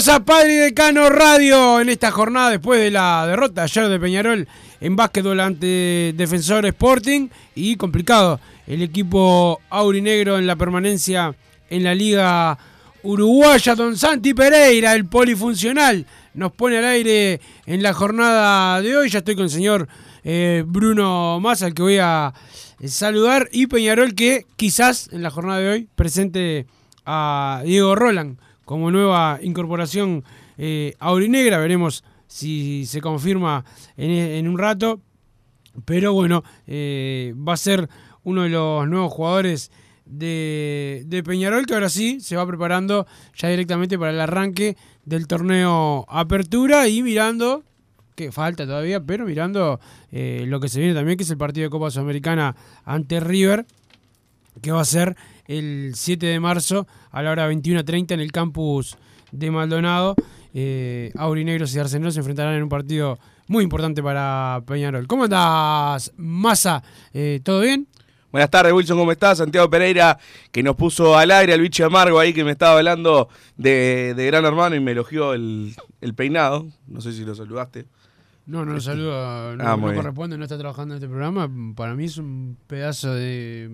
Bienvenidos 0.00 0.08
a 0.08 0.24
Padre 0.24 0.54
Decano 0.54 1.10
Radio 1.10 1.78
en 1.78 1.90
esta 1.90 2.10
jornada 2.10 2.48
después 2.48 2.80
de 2.80 2.90
la 2.90 3.26
derrota 3.26 3.64
ayer 3.64 3.86
de 3.86 4.00
Peñarol 4.00 4.48
en 4.80 4.96
básquetbol 4.96 5.38
ante 5.40 6.14
Defensor 6.16 6.64
Sporting 6.64 7.28
y 7.54 7.76
complicado 7.76 8.40
el 8.66 8.80
equipo 8.80 9.60
aurinegro 9.68 10.38
en 10.38 10.46
la 10.46 10.56
permanencia 10.56 11.34
en 11.68 11.84
la 11.84 11.94
Liga 11.94 12.56
Uruguaya. 13.02 13.74
Don 13.74 13.94
Santi 13.94 14.32
Pereira, 14.32 14.94
el 14.94 15.04
polifuncional, 15.04 16.06
nos 16.32 16.52
pone 16.52 16.78
al 16.78 16.86
aire 16.86 17.38
en 17.66 17.82
la 17.82 17.92
jornada 17.92 18.80
de 18.80 18.96
hoy. 18.96 19.10
Ya 19.10 19.18
estoy 19.18 19.34
con 19.34 19.44
el 19.44 19.50
señor 19.50 19.86
eh, 20.24 20.64
Bruno 20.66 21.40
Massa, 21.40 21.66
al 21.66 21.74
que 21.74 21.82
voy 21.82 21.98
a 21.98 22.32
eh, 22.78 22.88
saludar, 22.88 23.50
y 23.52 23.66
Peñarol 23.66 24.14
que 24.14 24.46
quizás 24.56 25.10
en 25.12 25.22
la 25.22 25.30
jornada 25.30 25.58
de 25.60 25.68
hoy 25.68 25.88
presente 25.94 26.66
a 27.04 27.60
Diego 27.66 27.94
Roland 27.96 28.38
como 28.70 28.92
nueva 28.92 29.40
incorporación 29.42 30.22
eh, 30.56 30.94
aurinegra. 31.00 31.58
Veremos 31.58 32.04
si 32.28 32.86
se 32.86 33.00
confirma 33.00 33.64
en, 33.96 34.46
un 34.46 34.56
rato. 34.58 35.00
Pero 35.84 36.12
bueno, 36.12 36.44
eh, 36.68 37.34
va 37.36 37.54
a 37.54 37.56
ser 37.56 37.88
uno 38.22 38.44
de 38.44 38.50
los 38.50 38.86
nuevos 38.86 39.12
jugadores 39.12 39.72
de, 40.04 41.02
de 41.06 41.22
Peñarol 41.24 41.66
que 41.66 41.74
ahora 41.74 41.88
sí 41.88 42.20
se 42.20 42.36
va 42.36 42.46
preparando 42.46 43.08
ya 43.34 43.48
directamente 43.48 43.98
para 43.98 44.12
el 44.12 44.20
arranque 44.20 44.76
del 45.04 45.26
torneo 45.26 46.06
Apertura 46.08 46.86
y 46.86 47.02
mirando, 47.02 47.64
que 48.14 48.30
falta 48.30 48.66
todavía, 48.66 49.00
pero 49.00 49.26
mirando 49.26 49.80
eh, 50.12 50.44
lo 50.46 50.60
que 50.60 50.68
se 50.68 50.78
viene 50.78 50.94
también, 50.94 51.18
que 51.18 51.24
es 51.24 51.30
el 51.30 51.38
partido 51.38 51.64
de 51.64 51.70
Copa 51.70 51.90
Sudamericana 51.90 52.54
ante 52.84 53.18
River, 53.18 53.66
que 54.62 54.70
va 54.70 54.82
a 54.82 54.84
ser 54.84 55.16
el 55.50 55.92
7 55.96 56.26
de 56.26 56.38
marzo 56.38 56.86
a 57.10 57.22
la 57.22 57.32
hora 57.32 57.50
21.30 57.50 58.12
en 58.12 58.20
el 58.20 58.30
campus 58.30 58.96
de 59.32 59.50
Maldonado. 59.50 60.14
Eh, 60.54 61.10
Aurinegros 61.16 61.74
y 61.74 61.78
Arsenal 61.80 62.12
se 62.12 62.20
enfrentarán 62.20 62.54
en 62.54 62.62
un 62.62 62.68
partido 62.68 63.18
muy 63.48 63.64
importante 63.64 64.00
para 64.00 64.62
Peñarol. 64.64 65.08
¿Cómo 65.08 65.24
andás, 65.24 66.12
Massa? 66.16 66.84
Eh, 67.12 67.40
¿Todo 67.42 67.62
bien? 67.62 67.88
Buenas 68.30 68.48
tardes, 68.48 68.72
Wilson, 68.72 68.96
¿cómo 68.96 69.10
estás? 69.10 69.38
Santiago 69.38 69.68
Pereira, 69.68 70.16
que 70.52 70.62
nos 70.62 70.76
puso 70.76 71.18
al 71.18 71.32
aire 71.32 71.52
al 71.52 71.60
bicho 71.60 71.84
amargo 71.84 72.20
ahí, 72.20 72.32
que 72.32 72.44
me 72.44 72.52
estaba 72.52 72.76
hablando 72.76 73.28
de, 73.56 74.14
de 74.14 74.26
Gran 74.26 74.44
Hermano 74.44 74.76
y 74.76 74.80
me 74.80 74.92
elogió 74.92 75.34
el, 75.34 75.74
el 76.00 76.14
peinado. 76.14 76.68
No 76.86 77.00
sé 77.00 77.12
si 77.12 77.24
lo 77.24 77.34
saludaste. 77.34 77.86
No, 78.46 78.64
no 78.64 78.74
lo 78.74 78.80
saludo, 78.80 79.56
no, 79.56 79.64
Ah, 79.64 79.76
no 79.76 79.94
corresponde, 79.94 80.38
no 80.38 80.44
está 80.44 80.56
trabajando 80.56 80.94
en 80.94 80.98
este 80.98 81.08
programa. 81.08 81.50
Para 81.74 81.96
mí 81.96 82.04
es 82.04 82.18
un 82.18 82.56
pedazo 82.68 83.12
de... 83.14 83.68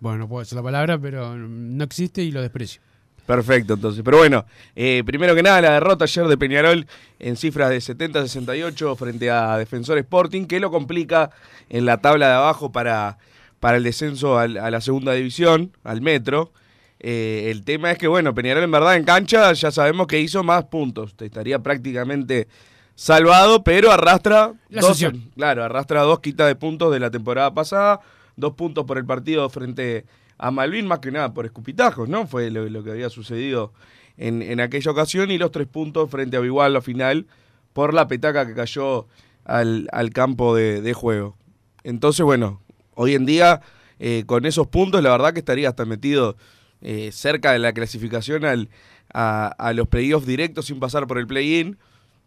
Bueno, 0.00 0.18
no 0.18 0.28
puedo 0.28 0.40
decir 0.40 0.56
la 0.56 0.62
palabra, 0.62 0.98
pero 0.98 1.36
no 1.36 1.84
existe 1.84 2.22
y 2.22 2.30
lo 2.30 2.40
desprecio. 2.40 2.80
Perfecto, 3.26 3.74
entonces. 3.74 4.02
Pero 4.04 4.16
bueno, 4.18 4.46
eh, 4.74 5.02
primero 5.04 5.34
que 5.34 5.42
nada, 5.42 5.60
la 5.60 5.72
derrota 5.72 6.04
ayer 6.04 6.26
de 6.26 6.38
Peñarol 6.38 6.86
en 7.18 7.36
cifras 7.36 7.68
de 7.68 7.76
70-68 7.78 8.96
frente 8.96 9.30
a 9.30 9.58
Defensor 9.58 9.98
Sporting, 9.98 10.46
que 10.46 10.60
lo 10.60 10.70
complica 10.70 11.30
en 11.68 11.84
la 11.84 11.98
tabla 11.98 12.28
de 12.28 12.34
abajo 12.34 12.72
para, 12.72 13.18
para 13.60 13.76
el 13.76 13.82
descenso 13.82 14.38
al- 14.38 14.56
a 14.56 14.70
la 14.70 14.80
segunda 14.80 15.12
división, 15.12 15.72
al 15.84 16.00
metro. 16.00 16.52
Eh, 17.00 17.48
el 17.50 17.64
tema 17.64 17.90
es 17.92 17.98
que, 17.98 18.08
bueno, 18.08 18.34
Peñarol 18.34 18.64
en 18.64 18.70
verdad 18.70 18.96
en 18.96 19.04
cancha 19.04 19.52
ya 19.52 19.70
sabemos 19.70 20.06
que 20.06 20.18
hizo 20.20 20.42
más 20.42 20.64
puntos. 20.64 21.14
Estaría 21.20 21.58
prácticamente 21.58 22.48
salvado, 22.94 23.62
pero 23.62 23.92
arrastra 23.92 24.54
La 24.70 24.80
dos, 24.80 24.98
claro, 25.36 25.64
arrastra 25.64 26.02
dos 26.02 26.20
quitas 26.20 26.46
de 26.48 26.56
puntos 26.56 26.90
de 26.92 26.98
la 26.98 27.10
temporada 27.10 27.52
pasada, 27.54 28.00
dos 28.38 28.54
puntos 28.54 28.84
por 28.84 28.96
el 28.96 29.04
partido 29.04 29.48
frente 29.50 30.04
a 30.38 30.50
Malvin, 30.50 30.86
más 30.86 31.00
que 31.00 31.10
nada 31.10 31.34
por 31.34 31.44
escupitajos, 31.44 32.08
¿no? 32.08 32.26
Fue 32.26 32.50
lo, 32.50 32.84
que 32.84 32.90
había 32.90 33.10
sucedido 33.10 33.72
en, 34.16 34.40
en 34.40 34.60
aquella 34.60 34.92
ocasión, 34.92 35.30
y 35.30 35.38
los 35.38 35.50
tres 35.50 35.66
puntos 35.66 36.08
frente 36.10 36.36
a 36.36 36.40
Igual 36.40 36.72
la 36.72 36.80
final 36.80 37.26
por 37.72 37.92
la 37.92 38.06
petaca 38.06 38.46
que 38.46 38.54
cayó 38.54 39.06
al, 39.44 39.88
al 39.92 40.10
campo 40.10 40.54
de, 40.54 40.80
de 40.80 40.92
juego. 40.94 41.36
Entonces, 41.82 42.24
bueno, 42.24 42.60
hoy 42.94 43.14
en 43.14 43.26
día, 43.26 43.60
eh, 43.98 44.24
con 44.26 44.46
esos 44.46 44.68
puntos, 44.68 45.02
la 45.02 45.10
verdad 45.10 45.32
que 45.32 45.40
estaría 45.40 45.68
hasta 45.68 45.84
metido 45.84 46.36
eh, 46.82 47.10
cerca 47.12 47.52
de 47.52 47.58
la 47.58 47.72
clasificación 47.72 48.44
al, 48.44 48.68
a, 49.12 49.46
a 49.46 49.72
los 49.72 49.88
playoffs 49.88 50.26
directos 50.26 50.66
sin 50.66 50.78
pasar 50.78 51.06
por 51.06 51.18
el 51.18 51.26
play-in. 51.26 51.78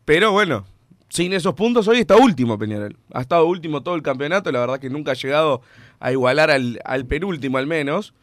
Pero 0.03 0.31
bueno, 0.31 0.65
sin 1.09 1.33
esos 1.33 1.53
puntos 1.53 1.87
hoy 1.87 1.99
está 1.99 2.15
último 2.15 2.57
Peñarol. 2.57 2.97
Ha 3.13 3.21
estado 3.21 3.45
último 3.45 3.83
todo 3.83 3.95
el 3.95 4.01
campeonato, 4.01 4.51
la 4.51 4.59
verdad 4.59 4.79
que 4.79 4.89
nunca 4.89 5.11
ha 5.11 5.15
llegado 5.15 5.61
a 6.01 6.11
igualar 6.11 6.51
al, 6.51 6.79
al 6.83 7.05
penúltimo 7.05 7.57
al 7.57 7.67
menos. 7.67 8.13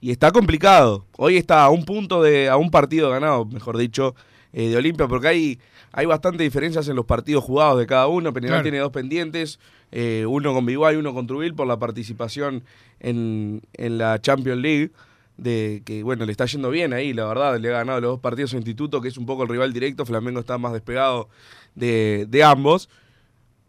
Y 0.00 0.10
está 0.10 0.30
complicado. 0.32 1.06
Hoy 1.16 1.36
está 1.36 1.62
a 1.64 1.70
un 1.70 1.84
punto 1.84 2.22
de, 2.22 2.48
a 2.48 2.56
un 2.56 2.70
partido 2.70 3.10
ganado, 3.10 3.44
mejor 3.46 3.76
dicho, 3.76 4.14
eh, 4.52 4.68
de 4.68 4.76
Olimpia, 4.76 5.06
porque 5.08 5.28
hay, 5.28 5.58
hay 5.92 6.06
bastante 6.06 6.42
diferencias 6.42 6.88
en 6.88 6.96
los 6.96 7.06
partidos 7.06 7.44
jugados 7.44 7.78
de 7.78 7.86
cada 7.86 8.06
uno. 8.06 8.32
Peñarol 8.32 8.56
Claro. 8.56 8.62
tiene 8.62 8.78
dos 8.78 8.92
pendientes, 8.92 9.58
eh, 9.92 10.24
uno 10.28 10.52
con 10.52 10.66
Biguay 10.66 10.94
y 10.96 10.98
uno 10.98 11.14
con 11.14 11.26
Trubil 11.26 11.54
por 11.54 11.66
la 11.66 11.78
participación 11.78 12.62
en, 13.00 13.62
en 13.74 13.98
la 13.98 14.20
Champions 14.20 14.60
League. 14.60 14.90
De 15.38 15.82
que 15.84 16.02
bueno, 16.02 16.24
le 16.24 16.32
está 16.32 16.46
yendo 16.46 16.70
bien 16.70 16.94
ahí, 16.94 17.12
la 17.12 17.26
verdad, 17.26 17.58
le 17.58 17.68
ha 17.68 17.72
ganado 17.78 18.00
los 18.00 18.10
dos 18.12 18.20
partidos 18.20 18.54
a 18.54 18.56
Instituto, 18.56 19.02
que 19.02 19.08
es 19.08 19.18
un 19.18 19.26
poco 19.26 19.42
el 19.42 19.50
rival 19.50 19.70
directo. 19.72 20.06
Flamengo 20.06 20.40
está 20.40 20.56
más 20.56 20.72
despegado 20.72 21.28
de, 21.74 22.24
de 22.28 22.42
ambos. 22.42 22.88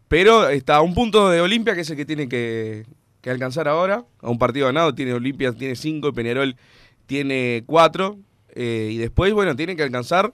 Pero 0.08 0.48
está 0.48 0.76
a 0.76 0.80
un 0.80 0.94
punto 0.94 1.28
de 1.28 1.42
Olimpia, 1.42 1.74
que 1.74 1.82
es 1.82 1.90
el 1.90 1.96
que 1.96 2.06
tiene 2.06 2.26
que, 2.26 2.86
que 3.28 3.32
alcanzar 3.32 3.68
ahora. 3.68 4.04
A 4.22 4.30
un 4.30 4.38
partido 4.38 4.66
ganado, 4.66 4.94
tiene 4.94 5.12
Olimpia, 5.12 5.52
tiene 5.52 5.76
cinco, 5.76 6.08
y 6.08 6.12
Peñarol 6.12 6.56
tiene 7.06 7.62
cuatro. 7.66 8.18
eh, 8.54 8.88
y 8.92 8.96
después, 8.96 9.32
bueno, 9.32 9.54
tienen 9.54 9.76
que 9.76 9.82
alcanzar 9.84 10.32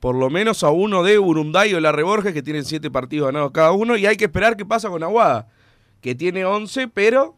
por 0.00 0.14
lo 0.14 0.30
menos 0.30 0.62
a 0.62 0.70
uno 0.70 1.02
de 1.02 1.18
Urunday 1.18 1.72
o 1.74 1.80
La 1.80 1.92
Reborges, 1.92 2.32
que 2.32 2.42
tienen 2.42 2.64
siete 2.64 2.90
partidos 2.90 3.26
ganados 3.26 3.50
cada 3.52 3.72
uno. 3.72 3.96
Y 3.96 4.06
hay 4.06 4.16
que 4.16 4.24
esperar 4.26 4.56
qué 4.56 4.64
pasa 4.64 4.88
con 4.88 5.02
Aguada, 5.02 5.48
que 6.00 6.14
tiene 6.14 6.44
11, 6.44 6.88
pero 6.88 7.36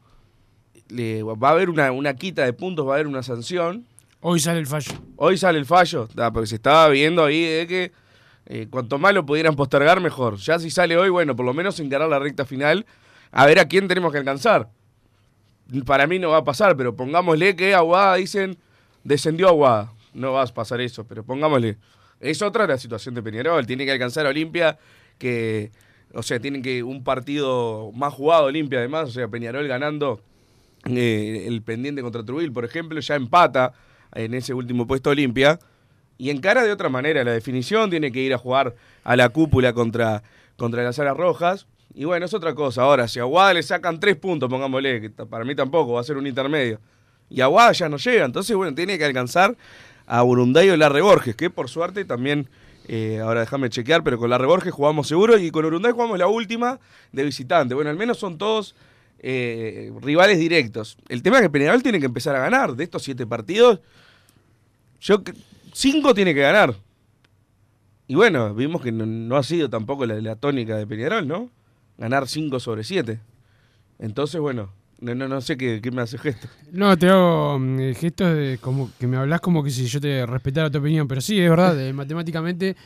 le, 0.89 1.23
va 1.23 1.49
a 1.49 1.53
haber 1.53 1.71
una, 1.71 1.93
una 1.93 2.15
quita 2.15 2.45
de 2.45 2.53
puntos, 2.53 2.87
va 2.87 2.93
a 2.93 2.95
haber 2.95 3.07
una 3.07 3.23
sanción. 3.23 3.87
Hoy 4.21 4.41
sale 4.41 4.59
el 4.61 4.67
fallo. 4.67 4.93
Hoy 5.17 5.39
sale 5.39 5.59
el 5.59 5.67
fallo, 5.67 6.09
ah, 6.17 6.31
porque 6.33 6.47
se 6.49 6.57
estaba 6.57 6.89
viendo 6.89 7.25
ahí 7.25 7.43
de 7.43 7.67
que 7.67 7.93
Eh, 8.51 8.67
cuanto 8.71 8.97
más 8.99 9.13
lo 9.13 9.27
pudieran 9.27 9.55
postergar, 9.57 10.01
mejor. 10.01 10.37
Ya 10.39 10.59
si 10.59 10.71
sale 10.71 10.97
hoy, 10.97 11.11
bueno, 11.11 11.37
por 11.37 11.45
lo 11.45 11.53
menos 11.53 11.79
encarar 11.81 12.09
la 12.09 12.19
recta 12.19 12.47
final, 12.47 12.87
a 13.31 13.47
ver 13.47 13.59
a 13.59 13.69
quién 13.69 13.89
tenemos 13.89 14.13
que 14.13 14.19
alcanzar. 14.19 14.71
Para 15.85 16.07
mí 16.07 16.19
no 16.19 16.31
va 16.31 16.39
a 16.39 16.45
pasar, 16.45 16.77
pero 16.77 16.97
pongámosle 16.97 17.55
que 17.55 17.75
Aguada 17.75 18.17
dicen 18.17 18.59
descendió 19.05 19.49
Aguada. 19.49 19.93
No 20.15 20.33
va 20.33 20.43
a 20.43 20.47
pasar 20.47 20.81
eso, 20.81 21.05
pero 21.05 21.25
pongámosle. 21.25 21.79
Es 22.21 22.43
otra 22.43 22.67
la 22.67 22.79
situación 22.79 23.15
de 23.15 23.23
Peñarol. 23.23 23.67
Tiene 23.67 23.85
que 23.85 23.93
alcanzar 23.93 24.27
a 24.27 24.31
Olimpia, 24.31 24.79
que, 25.19 25.71
o 26.13 26.23
sea, 26.23 26.41
tienen 26.41 26.63
que 26.63 26.83
un 26.83 27.05
partido 27.05 27.93
más 27.93 28.13
jugado 28.13 28.45
Olimpia 28.45 28.79
además, 28.79 29.11
o 29.11 29.13
sea, 29.13 29.29
Peñarol 29.29 29.69
ganando 29.69 30.21
eh, 30.87 31.45
el 31.47 31.63
pendiente 31.63 32.03
contra 32.03 32.25
Trubil, 32.25 32.53
por 32.53 32.65
ejemplo, 32.65 32.99
ya 33.01 33.15
empata 33.15 33.73
en 34.15 34.35
ese 34.35 34.55
último 34.55 34.87
puesto 34.87 35.11
Olimpia 35.11 35.59
y 36.17 36.31
encara 36.31 36.65
de 36.65 36.73
otra 36.73 36.89
manera 36.89 37.23
la 37.25 37.33
definición, 37.33 37.91
tiene 37.91 38.11
que 38.11 38.21
ir 38.21 38.35
a 38.35 38.39
jugar 38.39 38.75
a 39.05 39.17
la 39.17 39.29
cúpula 39.29 39.73
contra, 39.73 40.23
contra 40.57 40.83
las 40.83 40.99
alas 40.99 41.17
rojas. 41.17 41.67
Y 41.99 42.05
bueno, 42.05 42.27
es 42.27 42.33
otra 42.33 42.55
cosa. 42.55 42.83
Ahora, 42.83 43.09
si 43.09 43.19
a 43.19 43.23
Aguada 43.23 43.55
le 43.55 43.63
sacan 43.65 43.99
tres 43.99 44.15
puntos, 44.15 44.49
pongámosle, 44.49 45.01
que 45.01 45.11
para 45.11 45.45
mí 45.45 45.57
tampoco, 45.57 45.95
va 45.95 46.01
a 46.01 46.05
ser 46.05 46.17
un 46.17 46.29
intermedio. 46.29 46.79
Y 47.29 47.41
Aguada 47.41 47.73
ya 47.73 47.89
no 47.89 47.97
llega, 47.97 48.25
entonces 48.25 48.55
bueno, 48.55 48.73
tiene 48.73 48.97
que 48.97 49.05
alcanzar 49.05 49.57
a 50.07 50.23
Urunday 50.23 50.71
o 50.71 50.77
Larre 50.77 51.01
Borges, 51.01 51.35
que 51.35 51.51
por 51.51 51.69
suerte 51.69 52.05
también, 52.05 52.49
eh, 52.87 53.19
ahora 53.21 53.41
déjame 53.41 53.69
chequear, 53.69 54.05
pero 54.05 54.17
con 54.17 54.31
Larre 54.31 54.47
Borges 54.47 54.73
jugamos 54.73 55.09
seguro 55.09 55.39
y 55.39 55.51
con 55.51 55.65
Urunday 55.65 55.91
jugamos 55.91 56.21
la 56.21 56.29
última 56.29 56.79
de 57.11 57.25
visitante. 57.25 57.75
Bueno, 57.75 57.91
al 57.91 57.97
menos 57.97 58.17
son 58.17 58.39
todos 58.39 58.77
eh, 59.19 59.93
rivales 60.01 60.39
directos. 60.39 60.99
El 61.09 61.21
tema 61.25 61.39
es 61.39 61.43
que 61.43 61.51
Peñarol 61.51 61.83
tiene 61.83 61.99
que 61.99 62.07
empezar 62.07 62.37
a 62.37 62.39
ganar. 62.39 62.77
De 62.77 62.85
estos 62.85 63.03
siete 63.03 63.27
partidos, 63.27 63.81
cinco 65.73 66.15
tiene 66.15 66.33
que 66.33 66.43
ganar. 66.43 66.77
Y 68.07 68.15
bueno, 68.15 68.55
vimos 68.55 68.83
que 68.83 68.93
no, 68.93 69.37
ha 69.37 69.43
sido 69.43 69.69
tampoco 69.69 70.07
la, 70.07 70.15
la, 70.21 70.37
tónica 70.37 70.77
de 70.77 70.87
Peñarol, 70.87 71.27
¿no? 71.27 71.58
Ganar 71.99 72.27
cinco 72.29 72.61
sobre 72.61 72.85
siete. 72.85 73.21
Entonces, 73.99 74.41
bueno, 74.41 74.71
no, 75.01 75.15
no, 75.15 75.29
no 75.29 75.41
sé 75.41 75.57
qué, 75.57 75.81
qué, 75.83 75.91
me 75.91 76.03
hace 76.03 76.17
gesto. 76.19 76.49
No, 76.73 76.97
te 76.97 77.09
hago 77.09 77.59
mm, 77.59 77.95
gestos 77.95 78.35
de 78.35 78.59
como 78.61 78.91
que 78.99 79.07
me 79.07 79.17
hablas 79.17 79.41
como 79.41 79.63
que 79.63 79.71
si 79.71 79.87
yo 79.87 80.01
te 80.01 80.25
respetara 80.25 80.71
tu 80.71 80.79
opinión, 80.79 81.07
pero 81.07 81.21
sí, 81.21 81.41
es 81.41 81.51
verdad, 81.51 81.93
matemáticamente 81.93 82.77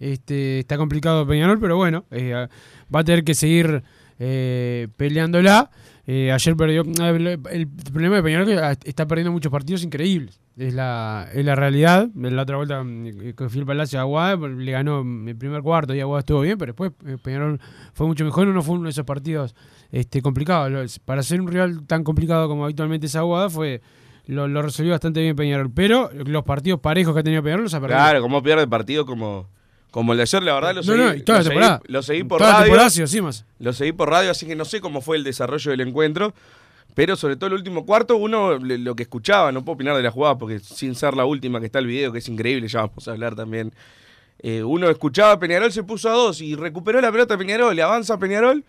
este, 0.00 0.60
está 0.60 0.76
complicado 0.76 1.26
Peñarol, 1.26 1.60
pero 1.60 1.76
bueno, 1.76 2.04
eh, 2.10 2.48
va 2.94 3.00
a 3.00 3.04
tener 3.04 3.22
que 3.22 3.34
seguir 3.34 3.82
eh, 4.18 4.88
peleándola. 4.96 5.70
Eh, 6.06 6.32
ayer 6.32 6.56
perdió. 6.56 6.82
El 6.82 7.68
problema 7.92 8.16
de 8.16 8.22
Peñarol 8.22 8.48
es 8.48 8.78
que 8.78 8.88
está 8.88 9.06
perdiendo 9.06 9.30
muchos 9.30 9.52
partidos 9.52 9.84
increíbles. 9.84 10.40
Es 10.56 10.74
la, 10.74 11.28
es 11.32 11.44
la 11.44 11.54
realidad. 11.54 12.08
La 12.14 12.42
otra 12.42 12.56
vuelta 12.56 12.82
mm, 12.82 13.34
que 13.36 13.48
fui 13.48 13.60
al 13.60 13.66
Palacio 13.66 13.98
de 13.98 14.00
Aguada, 14.00 14.48
le 14.48 14.72
ganó 14.72 15.00
el 15.00 15.36
primer 15.36 15.62
cuarto 15.62 15.94
y 15.94 16.00
Aguada 16.00 16.20
estuvo 16.20 16.40
bien, 16.40 16.58
pero 16.58 16.72
después 16.72 16.92
eh, 17.06 17.18
Peñarol 17.22 17.60
fue 17.94 18.06
mucho 18.06 18.24
mejor. 18.24 18.48
No 18.48 18.62
fue 18.62 18.74
uno 18.74 18.84
de 18.84 18.90
esos 18.90 19.04
partidos 19.04 19.54
este, 19.92 20.22
complicados. 20.22 20.98
Para 20.98 21.22
ser 21.22 21.40
un 21.40 21.48
rival 21.48 21.86
tan 21.86 22.02
complicado 22.02 22.48
como 22.48 22.64
habitualmente 22.64 23.06
es 23.06 23.16
Aguada, 23.16 23.48
fue. 23.48 23.80
Lo, 24.26 24.46
lo 24.46 24.62
resolvió 24.62 24.92
bastante 24.92 25.20
bien 25.20 25.36
Peñarol. 25.36 25.70
Pero 25.72 26.10
los 26.12 26.44
partidos 26.44 26.80
parejos 26.80 27.14
que 27.14 27.20
ha 27.20 27.24
tenido 27.24 27.42
Peñarol 27.42 27.64
los 27.64 27.74
ha 27.74 27.80
perdido. 27.80 27.98
Claro, 27.98 28.22
como 28.22 28.42
pierde 28.42 28.66
partido 28.66 29.06
como 29.06 29.48
como 29.92 30.12
el 30.12 30.16
de 30.16 30.22
ayer, 30.22 30.42
la 30.42 30.54
verdad, 30.54 30.74
lo 30.74 30.82
seguí, 30.82 30.98
no, 30.98 31.12
no, 31.12 31.22
toda 31.22 31.42
lo, 31.42 31.44
la 31.44 31.78
seguí, 31.78 31.92
lo 31.92 32.02
seguí 32.02 32.24
por 32.24 32.38
toda 32.38 32.60
radio. 32.60 32.76
La 32.76 32.88
sí, 32.88 33.20
más. 33.20 33.44
Lo 33.58 33.74
seguí 33.74 33.92
por 33.92 34.08
radio, 34.08 34.30
así 34.30 34.46
que 34.46 34.56
no 34.56 34.64
sé 34.64 34.80
cómo 34.80 35.02
fue 35.02 35.18
el 35.18 35.22
desarrollo 35.22 35.70
del 35.70 35.82
encuentro. 35.82 36.32
Pero 36.94 37.14
sobre 37.14 37.36
todo 37.36 37.48
el 37.48 37.52
último 37.52 37.84
cuarto, 37.84 38.16
uno 38.16 38.58
lo 38.58 38.96
que 38.96 39.02
escuchaba, 39.02 39.52
no 39.52 39.64
puedo 39.64 39.74
opinar 39.74 39.94
de 39.94 40.02
la 40.02 40.10
jugada 40.10 40.38
porque 40.38 40.60
sin 40.60 40.94
ser 40.94 41.14
la 41.14 41.26
última 41.26 41.60
que 41.60 41.66
está 41.66 41.78
el 41.78 41.86
video, 41.86 42.10
que 42.10 42.18
es 42.20 42.28
increíble, 42.28 42.68
ya 42.68 42.86
vamos 42.86 43.06
a 43.06 43.10
hablar 43.10 43.34
también. 43.34 43.74
Eh, 44.38 44.62
uno 44.62 44.88
escuchaba 44.88 45.38
Peñarol, 45.38 45.70
se 45.70 45.82
puso 45.82 46.08
a 46.08 46.12
dos 46.12 46.40
y 46.40 46.56
recuperó 46.56 46.98
la 47.02 47.12
pelota 47.12 47.36
Peñarol, 47.36 47.76
le 47.76 47.82
avanza 47.82 48.18
Peñarol, 48.18 48.64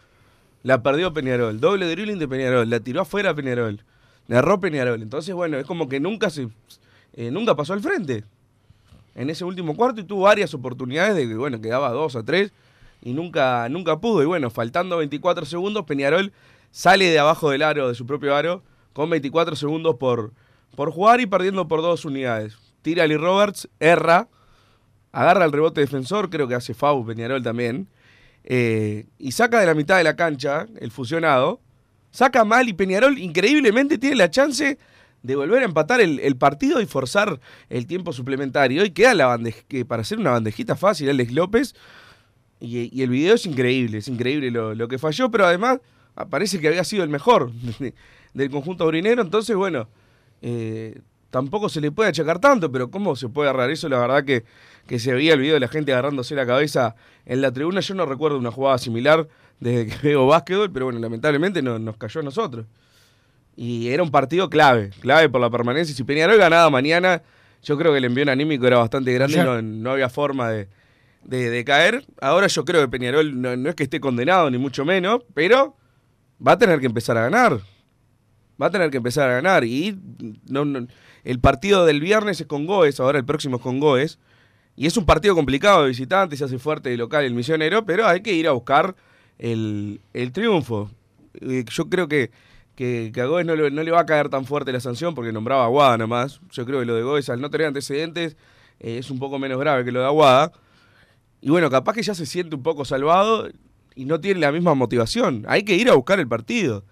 la 0.61 0.83
perdió 0.83 1.13
Peñarol, 1.13 1.61
doble 1.61 1.89
dribbling 1.89 2.19
de 2.19 2.27
Peñarol, 2.27 2.69
la 2.69 2.81
tiró 2.81 3.01
afuera 3.01 3.33
Peñarol, 3.33 3.81
le 4.27 4.35
erró 4.35 4.59
Peñarol. 4.59 5.01
Entonces, 5.01 5.33
bueno, 5.33 5.57
es 5.57 5.65
como 5.65 5.87
que 5.87 6.01
nunca 6.01 6.29
se 6.29 6.49
eh, 7.13 7.31
nunca 7.31 7.55
pasó 7.55 7.71
al 7.71 7.81
frente 7.81 8.25
en 9.15 9.29
ese 9.29 9.45
último 9.45 9.75
cuarto 9.75 10.01
y 10.01 10.03
tuvo 10.03 10.23
varias 10.23 10.53
oportunidades 10.53 11.15
de 11.15 11.27
que, 11.27 11.35
bueno, 11.35 11.61
quedaba 11.61 11.91
dos 11.91 12.15
a 12.15 12.23
tres 12.23 12.51
y 13.01 13.13
nunca, 13.13 13.67
nunca 13.69 13.99
pudo. 13.99 14.23
Y 14.23 14.25
bueno, 14.25 14.49
faltando 14.49 14.97
24 14.97 15.45
segundos, 15.45 15.85
Peñarol 15.85 16.33
sale 16.71 17.09
de 17.09 17.19
abajo 17.19 17.49
del 17.49 17.61
aro, 17.61 17.87
de 17.87 17.95
su 17.95 18.05
propio 18.05 18.35
aro, 18.35 18.63
con 18.93 19.09
24 19.09 19.55
segundos 19.55 19.95
por, 19.95 20.33
por 20.75 20.91
jugar 20.91 21.21
y 21.21 21.25
perdiendo 21.25 21.67
por 21.67 21.81
dos 21.81 22.05
unidades. 22.05 22.57
Tira 22.81 23.07
Lee 23.07 23.17
Roberts, 23.17 23.69
erra, 23.79 24.27
agarra 25.11 25.45
el 25.45 25.51
rebote 25.51 25.81
defensor, 25.81 26.29
creo 26.29 26.47
que 26.47 26.55
hace 26.55 26.73
Fau 26.73 27.05
Peñarol 27.05 27.43
también, 27.43 27.87
eh, 28.43 29.05
y 29.17 29.31
saca 29.31 29.59
de 29.59 29.65
la 29.65 29.73
mitad 29.73 29.97
de 29.97 30.03
la 30.03 30.15
cancha 30.15 30.65
el 30.79 30.91
fusionado, 30.91 31.61
saca 32.11 32.43
mal 32.43 32.67
y 32.67 32.73
Peñarol 32.73 33.17
increíblemente 33.17 33.97
tiene 33.97 34.17
la 34.17 34.29
chance 34.29 34.77
de 35.23 35.35
volver 35.37 35.61
a 35.61 35.65
empatar 35.65 36.01
el, 36.01 36.35
partido 36.35 36.81
y 36.81 36.85
forzar 36.85 37.39
el 37.69 37.87
tiempo 37.87 38.11
suplementario. 38.13 38.85
Y 38.85 38.91
queda 38.91 39.13
la 39.13 39.39
que 39.67 39.85
para 39.85 40.01
hacer 40.01 40.19
una 40.19 40.31
bandejita 40.31 40.75
fácil, 40.75 41.09
Alex 41.09 41.31
López. 41.31 41.75
Y, 42.59 43.01
el 43.01 43.09
video 43.09 43.35
es 43.35 43.45
increíble, 43.45 43.97
es 43.97 44.07
increíble 44.07 44.51
lo, 44.51 44.87
que 44.87 44.99
falló, 44.99 45.31
pero 45.31 45.45
además 45.45 45.79
parece 46.29 46.59
que 46.59 46.67
había 46.67 46.83
sido 46.83 47.03
el 47.03 47.09
mejor 47.09 47.51
del 48.33 48.49
conjunto 48.51 48.83
aurinero. 48.83 49.21
Entonces, 49.21 49.55
bueno, 49.55 49.87
eh, 50.41 50.99
tampoco 51.29 51.69
se 51.69 51.79
le 51.79 51.91
puede 51.91 52.09
achacar 52.09 52.39
tanto, 52.39 52.71
pero 52.71 52.91
¿cómo 52.91 53.15
se 53.15 53.29
puede 53.29 53.49
agarrar 53.49 53.71
eso? 53.71 53.87
La 53.87 53.99
verdad 53.99 54.25
que, 54.25 54.43
que 54.87 54.99
se 54.99 55.13
veía 55.13 55.33
el 55.33 55.39
video 55.39 55.53
de 55.53 55.61
la 55.61 55.69
gente 55.69 55.93
agarrándose 55.93 56.35
la 56.35 56.45
cabeza 56.45 56.95
en 57.25 57.41
la 57.41 57.51
tribuna. 57.53 57.79
Yo 57.79 57.95
no 57.95 58.05
recuerdo 58.05 58.37
una 58.37 58.51
jugada 58.51 58.77
similar 58.77 59.27
desde 59.61 59.87
que 59.87 60.07
veo 60.09 60.27
básquetbol, 60.27 60.69
pero 60.71 60.85
bueno, 60.85 60.99
lamentablemente 60.99 61.61
no, 61.61 61.79
nos 61.79 61.95
cayó 61.95 62.19
a 62.19 62.23
nosotros. 62.23 62.65
Y 63.55 63.89
era 63.89 64.01
un 64.01 64.11
partido 64.11 64.49
clave, 64.49 64.89
clave 65.01 65.29
por 65.29 65.39
la 65.39 65.49
permanencia. 65.49 65.95
Si 65.95 66.03
Peñarol 66.03 66.37
ganaba 66.37 66.69
mañana, 66.69 67.21
yo 67.61 67.77
creo 67.77 67.91
que 67.91 67.99
el 67.99 68.05
envío 68.05 68.29
anímico 68.29 68.65
era 68.65 68.77
bastante 68.77 69.13
grande 69.13 69.39
y 69.39 69.63
no, 69.63 69.91
había 69.91 70.09
forma 70.09 70.49
de, 70.49 71.63
caer. 71.65 72.05
Ahora 72.19 72.47
yo 72.47 72.65
creo 72.65 72.81
que 72.81 72.87
Peñarol 72.87 73.41
no, 73.41 73.69
es 73.69 73.75
que 73.75 73.83
esté 73.83 73.99
condenado, 73.99 74.49
ni 74.49 74.57
mucho 74.57 74.85
menos, 74.85 75.21
pero 75.33 75.77
va 76.45 76.53
a 76.53 76.57
tener 76.57 76.79
que 76.79 76.87
empezar 76.87 77.17
a 77.17 77.21
ganar. 77.21 77.59
Va 78.61 78.67
a 78.67 78.71
tener 78.71 78.89
que 78.89 78.97
empezar 78.97 79.29
a 79.29 79.33
ganar. 79.33 79.63
Y 79.63 79.97
el 81.23 81.39
partido 81.39 81.85
del 81.85 82.01
viernes 82.01 82.41
es 82.41 82.47
con 82.47 82.65
Goes, 82.65 82.99
ahora 82.99 83.19
el 83.19 83.25
próximo 83.25 83.57
es 83.57 83.61
con 83.61 83.79
Goes. 83.79 84.19
Y 84.75 84.87
es 84.87 84.97
un 84.97 85.05
partido 85.05 85.35
complicado 85.35 85.83
de 85.83 85.89
visitantes, 85.89 86.39
se 86.39 86.45
hace 86.45 86.57
fuerte 86.57 86.89
de 86.89 86.97
local 86.97 87.23
el 87.23 87.35
misionero, 87.35 87.85
pero 87.85 88.07
hay 88.07 88.21
que 88.21 88.33
ir 88.33 88.47
a 88.47 88.53
buscar 88.53 88.95
el, 89.37 90.01
el 90.13 90.31
triunfo. 90.31 90.89
Eh, 91.41 91.63
yo 91.69 91.89
creo 91.89 92.07
que 92.07 92.31
que, 92.75 93.11
a 93.15 93.25
Gómez 93.25 93.45
no 93.45 93.55
le, 93.55 93.91
va 93.91 94.01
a 94.01 94.05
caer 94.05 94.29
tan 94.29 94.45
fuerte 94.45 94.71
la 94.71 94.79
sanción 94.79 95.13
porque 95.13 95.31
nombraba 95.31 95.63
a 95.63 95.65
Aguada 95.65 95.97
nomás. 95.97 96.41
Yo 96.51 96.65
creo 96.65 96.79
que 96.79 96.85
lo 96.85 96.95
de 96.95 97.03
Gómez, 97.03 97.29
al 97.29 97.39
no 97.39 97.49
tener 97.49 97.67
antecedentes, 97.67 98.35
eh, 98.79 98.97
es 98.97 99.11
un 99.11 99.19
poco 99.19 99.37
menos 99.39 99.59
grave 99.59 99.85
que 99.85 99.91
lo 99.91 99.99
de 99.99 100.05
Aguada. 100.07 100.51
Y 101.41 101.49
bueno, 101.49 101.69
capaz 101.69 101.93
que 101.93 102.03
ya 102.03 102.15
se 102.15 102.25
siente 102.25 102.55
un 102.55 102.63
poco 102.63 102.85
salvado 102.85 103.49
y 103.95 104.05
no 104.05 104.19
tiene 104.19 104.39
la 104.39 104.51
misma 104.51 104.73
motivación. 104.73 105.45
Hay 105.47 105.63
que 105.63 105.75
ir 105.75 105.89
a 105.89 105.93
buscar 105.93 106.19
el 106.19 106.27
partido. 106.27 106.83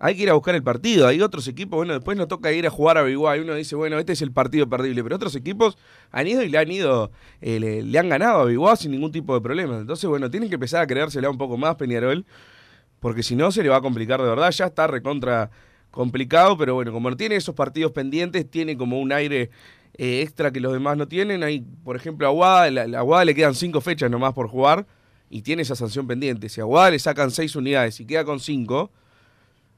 Hay 0.00 0.16
que 0.16 0.22
ir 0.22 0.30
a 0.30 0.34
buscar 0.34 0.54
el 0.54 0.62
partido. 0.62 1.08
Hay 1.08 1.20
otros 1.20 1.48
equipos, 1.48 1.76
bueno, 1.76 1.92
después 1.92 2.16
nos 2.16 2.28
toca 2.28 2.52
ir 2.52 2.66
a 2.66 2.70
jugar 2.70 2.96
a 2.98 3.02
Biguay. 3.02 3.40
Uno 3.40 3.54
dice, 3.54 3.74
bueno, 3.74 3.98
este 3.98 4.12
es 4.12 4.22
el 4.22 4.32
partido 4.32 4.68
perdible. 4.68 5.02
Pero 5.02 5.16
otros 5.16 5.34
equipos 5.34 5.76
han 6.12 6.28
ido 6.28 6.42
y 6.42 6.48
le 6.48 6.56
han 6.56 6.70
ido, 6.70 7.10
eh, 7.40 7.82
le, 7.84 7.98
han 7.98 8.08
ganado 8.08 8.40
a 8.40 8.44
Biguay 8.44 8.76
sin 8.76 8.92
ningún 8.92 9.10
tipo 9.10 9.34
de 9.34 9.40
problema. 9.40 9.76
Entonces, 9.78 10.08
bueno, 10.08 10.30
tienen 10.30 10.48
que 10.48 10.54
empezar 10.54 10.82
a 10.82 10.86
creérsela 10.86 11.28
un 11.28 11.36
poco 11.36 11.58
más, 11.58 11.74
Peñarol 11.74 12.24
porque 13.00 13.22
si 13.22 13.36
no 13.36 13.50
se 13.52 13.62
le 13.62 13.68
va 13.68 13.76
a 13.76 13.80
complicar 13.80 14.20
de 14.20 14.28
verdad. 14.28 14.50
Ya 14.50 14.66
está 14.66 14.86
recontra 14.86 15.50
complicado, 15.90 16.56
pero 16.56 16.74
bueno, 16.74 16.92
como 16.92 17.10
no 17.10 17.16
tiene 17.16 17.36
esos 17.36 17.54
partidos 17.54 17.92
pendientes, 17.92 18.48
tiene 18.50 18.76
como 18.76 19.00
un 19.00 19.12
aire 19.12 19.50
eh, 19.94 20.20
extra 20.22 20.52
que 20.52 20.60
los 20.60 20.72
demás 20.72 20.96
no 20.96 21.08
tienen. 21.08 21.42
Hay, 21.42 21.60
por 21.84 21.96
ejemplo, 21.96 22.26
a 22.26 22.30
Aguada, 22.30 22.98
Aguada 22.98 23.24
le 23.24 23.34
quedan 23.34 23.54
cinco 23.54 23.80
fechas 23.80 24.10
nomás 24.10 24.32
por 24.32 24.48
jugar 24.48 24.86
y 25.30 25.42
tiene 25.42 25.62
esa 25.62 25.74
sanción 25.74 26.06
pendiente. 26.06 26.48
Si 26.48 26.60
a 26.60 26.64
Aguada 26.64 26.90
le 26.90 26.98
sacan 26.98 27.30
seis 27.30 27.56
unidades 27.56 27.98
y 28.00 28.06
queda 28.06 28.24
con 28.24 28.40
cinco, 28.40 28.90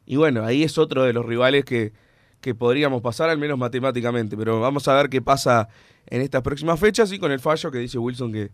y 0.07 0.17
bueno, 0.17 0.45
ahí 0.45 0.63
es 0.63 0.77
otro 0.79 1.05
de 1.05 1.13
los 1.13 1.25
rivales 1.25 1.65
que, 1.65 1.93
que 2.41 2.55
podríamos 2.55 3.01
pasar, 3.03 3.31
al 3.31 3.39
menos 3.39 3.59
matemáticamente. 3.59 4.37
Pero 4.37 4.61
vamos 4.61 4.89
a 4.89 4.95
ver 4.95 5.09
qué 5.09 5.23
pasa 5.23 5.69
en 6.07 6.23
estas 6.23 6.43
próximas 6.43 6.81
fechas 6.81 7.13
y 7.13 7.19
con 7.19 7.31
el 7.31 7.39
fallo 7.39 7.71
que 7.71 7.79
dice 7.79 7.99
Wilson 7.99 8.33
que, 8.33 8.51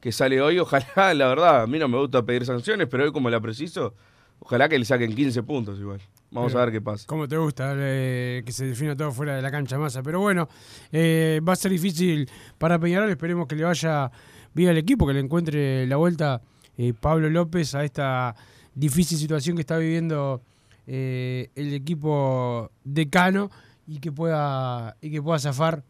que 0.00 0.12
sale 0.12 0.40
hoy. 0.40 0.58
Ojalá, 0.58 1.14
la 1.14 1.28
verdad, 1.28 1.62
a 1.62 1.66
mí 1.66 1.78
no 1.78 1.88
me 1.88 1.98
gusta 1.98 2.24
pedir 2.24 2.44
sanciones, 2.44 2.88
pero 2.88 3.04
hoy 3.04 3.12
como 3.12 3.30
la 3.30 3.40
preciso, 3.40 3.94
Ojalá 4.40 4.68
que 4.68 4.78
le 4.78 4.84
saquen 4.84 5.14
15 5.14 5.42
puntos 5.42 5.78
igual. 5.78 6.00
Vamos 6.30 6.54
a 6.54 6.64
ver 6.64 6.72
qué 6.72 6.80
pasa. 6.80 7.04
¿Cómo 7.06 7.28
te 7.28 7.36
gusta 7.36 7.74
que 7.74 8.44
se 8.48 8.66
defina 8.66 8.96
todo 8.96 9.12
fuera 9.12 9.36
de 9.36 9.42
la 9.42 9.50
cancha 9.50 9.78
masa? 9.78 10.02
Pero 10.02 10.20
bueno, 10.20 10.48
eh, 10.92 11.40
va 11.46 11.52
a 11.52 11.56
ser 11.56 11.72
difícil 11.72 12.28
para 12.56 12.78
Peñarol. 12.78 13.10
Esperemos 13.10 13.46
que 13.46 13.56
le 13.56 13.64
vaya 13.64 14.10
bien 14.54 14.70
al 14.70 14.78
equipo, 14.78 15.06
que 15.06 15.12
le 15.12 15.20
encuentre 15.20 15.86
la 15.86 15.96
vuelta 15.96 16.40
eh, 16.78 16.94
Pablo 16.98 17.28
López 17.28 17.74
a 17.74 17.84
esta 17.84 18.34
difícil 18.74 19.18
situación 19.18 19.56
que 19.56 19.60
está 19.60 19.76
viviendo 19.76 20.40
eh, 20.86 21.50
el 21.54 21.74
equipo 21.74 22.70
decano 22.84 23.50
y 23.86 23.98
que 23.98 24.10
pueda 24.10 24.96
y 25.02 25.10
que 25.10 25.20
pueda 25.20 25.38
zafar 25.38 25.84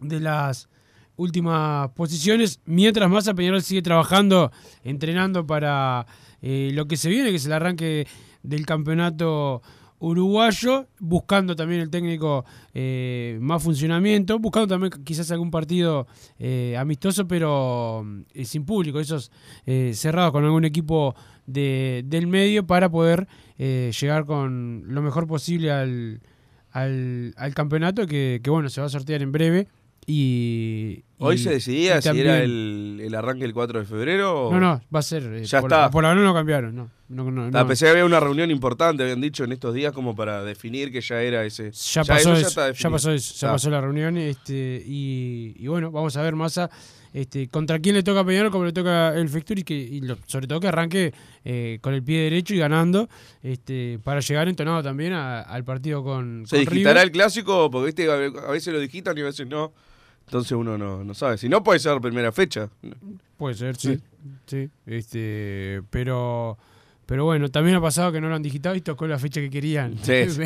de 0.00 0.20
las 0.20 0.68
últimas 1.16 1.90
posiciones, 1.90 2.60
mientras 2.64 3.08
Massa 3.10 3.34
Peñarol 3.34 3.62
sigue 3.62 3.82
trabajando, 3.82 4.50
entrenando 4.84 5.46
para 5.46 6.06
eh, 6.42 6.70
lo 6.74 6.86
que 6.86 6.96
se 6.96 7.08
viene, 7.10 7.30
que 7.30 7.36
es 7.36 7.46
el 7.46 7.52
arranque 7.52 8.06
del 8.42 8.64
campeonato 8.66 9.60
uruguayo, 10.02 10.86
buscando 10.98 11.54
también 11.54 11.82
el 11.82 11.90
técnico 11.90 12.46
eh, 12.72 13.36
más 13.42 13.62
funcionamiento, 13.62 14.38
buscando 14.38 14.66
también 14.68 14.92
quizás 15.04 15.30
algún 15.30 15.50
partido 15.50 16.06
eh, 16.38 16.74
amistoso, 16.78 17.28
pero 17.28 18.06
eh, 18.32 18.46
sin 18.46 18.64
público, 18.64 18.98
esos 18.98 19.30
eh, 19.66 19.92
cerrados 19.94 20.32
con 20.32 20.42
algún 20.44 20.64
equipo 20.64 21.14
de- 21.46 22.02
del 22.06 22.26
medio 22.28 22.66
para 22.66 22.88
poder 22.88 23.28
eh, 23.58 23.90
llegar 24.00 24.24
con 24.24 24.84
lo 24.86 25.02
mejor 25.02 25.26
posible 25.26 25.70
al, 25.70 26.22
al, 26.70 27.34
al 27.36 27.54
campeonato 27.54 28.06
que, 28.06 28.40
que, 28.42 28.48
bueno, 28.48 28.70
se 28.70 28.80
va 28.80 28.86
a 28.86 28.90
sortear 28.90 29.20
en 29.20 29.32
breve. 29.32 29.68
Y, 30.06 31.02
Hoy 31.18 31.36
y- 31.36 31.38
se 31.38 31.50
decidía 31.50 31.98
y 31.98 32.02
si 32.02 32.08
también- 32.08 32.26
era 32.26 32.42
el, 32.42 32.98
el 33.02 33.14
arranque 33.14 33.44
el 33.44 33.52
4 33.52 33.80
de 33.80 33.84
febrero 33.86 34.46
o... 34.48 34.52
No, 34.52 34.58
no, 34.58 34.80
va 34.94 34.98
a 35.00 35.02
ser. 35.02 35.22
eh, 35.34 35.44
Ya 35.44 35.60
por, 35.60 35.70
está. 35.70 35.90
Por 35.90 36.04
ahora 36.04 36.20
no 36.20 36.34
cambiaron, 36.34 36.74
no. 36.74 36.90
no, 37.08 37.30
no, 37.30 37.50
no. 37.50 37.66
pensé 37.66 37.84
que 37.86 37.90
había 37.92 38.04
una 38.04 38.18
reunión 38.20 38.50
importante, 38.50 39.02
habían 39.02 39.20
dicho 39.20 39.44
en 39.44 39.52
estos 39.52 39.74
días, 39.74 39.92
como 39.92 40.16
para 40.16 40.42
definir 40.42 40.90
que 40.90 41.00
ya 41.00 41.20
era 41.22 41.44
ese. 41.44 41.70
Ya 41.72 42.04
pasó 42.04 42.32
eso, 42.34 42.72
ya, 42.72 42.90
pasó 42.90 43.12
eso, 43.12 43.34
ya 43.38 43.48
Ah. 43.48 43.52
pasó 43.52 43.70
la 43.70 43.80
reunión 43.80 44.16
este, 44.16 44.82
y, 44.86 45.54
y 45.58 45.66
bueno, 45.68 45.90
vamos 45.90 46.16
a 46.16 46.22
ver 46.22 46.34
Massa 46.34 46.70
este, 47.12 47.48
contra 47.48 47.78
quién 47.80 47.96
le 47.96 48.02
toca 48.02 48.24
Peñarol, 48.24 48.50
cómo 48.50 48.64
le 48.64 48.72
toca 48.72 49.14
el 49.16 49.28
Fecturi, 49.28 49.62
que, 49.64 49.74
y 49.74 50.00
lo- 50.00 50.16
sobre 50.26 50.46
todo 50.46 50.60
que 50.60 50.68
arranque 50.68 51.12
eh, 51.44 51.78
con 51.82 51.92
el 51.92 52.02
pie 52.02 52.20
derecho 52.20 52.54
y 52.54 52.58
ganando 52.58 53.08
este, 53.42 53.98
para 54.02 54.20
llegar 54.20 54.48
entonado 54.48 54.82
también 54.82 55.12
a- 55.12 55.40
al 55.42 55.64
partido 55.64 56.02
con, 56.02 56.46
¿Se 56.46 56.64
con 56.64 56.72
digitará 56.74 56.94
River. 57.00 57.06
el 57.06 57.12
clásico? 57.12 57.70
Porque 57.70 57.86
viste, 57.86 58.10
a 58.10 58.50
veces 58.50 58.72
lo 58.72 58.80
digitan 58.80 59.16
y 59.18 59.20
a 59.20 59.24
veces 59.24 59.46
no. 59.46 59.72
Entonces 60.30 60.52
uno 60.52 60.78
no, 60.78 61.02
no 61.02 61.12
sabe. 61.12 61.38
Si 61.38 61.48
no, 61.48 61.60
puede 61.64 61.80
ser 61.80 62.00
primera 62.00 62.30
fecha. 62.30 62.68
Puede 63.36 63.56
ser, 63.56 63.74
sí. 63.76 63.98
sí 64.46 64.70
este, 64.86 65.82
pero, 65.90 66.56
pero 67.04 67.24
bueno, 67.24 67.48
también 67.48 67.76
ha 67.76 67.80
pasado 67.80 68.12
que 68.12 68.20
no 68.20 68.28
lo 68.28 68.36
han 68.36 68.42
digitado 68.42 68.76
y 68.76 68.80
tocó 68.80 69.08
la 69.08 69.18
fecha 69.18 69.40
que 69.40 69.50
querían. 69.50 69.96
Sí, 70.02 70.28
sí. 70.30 70.42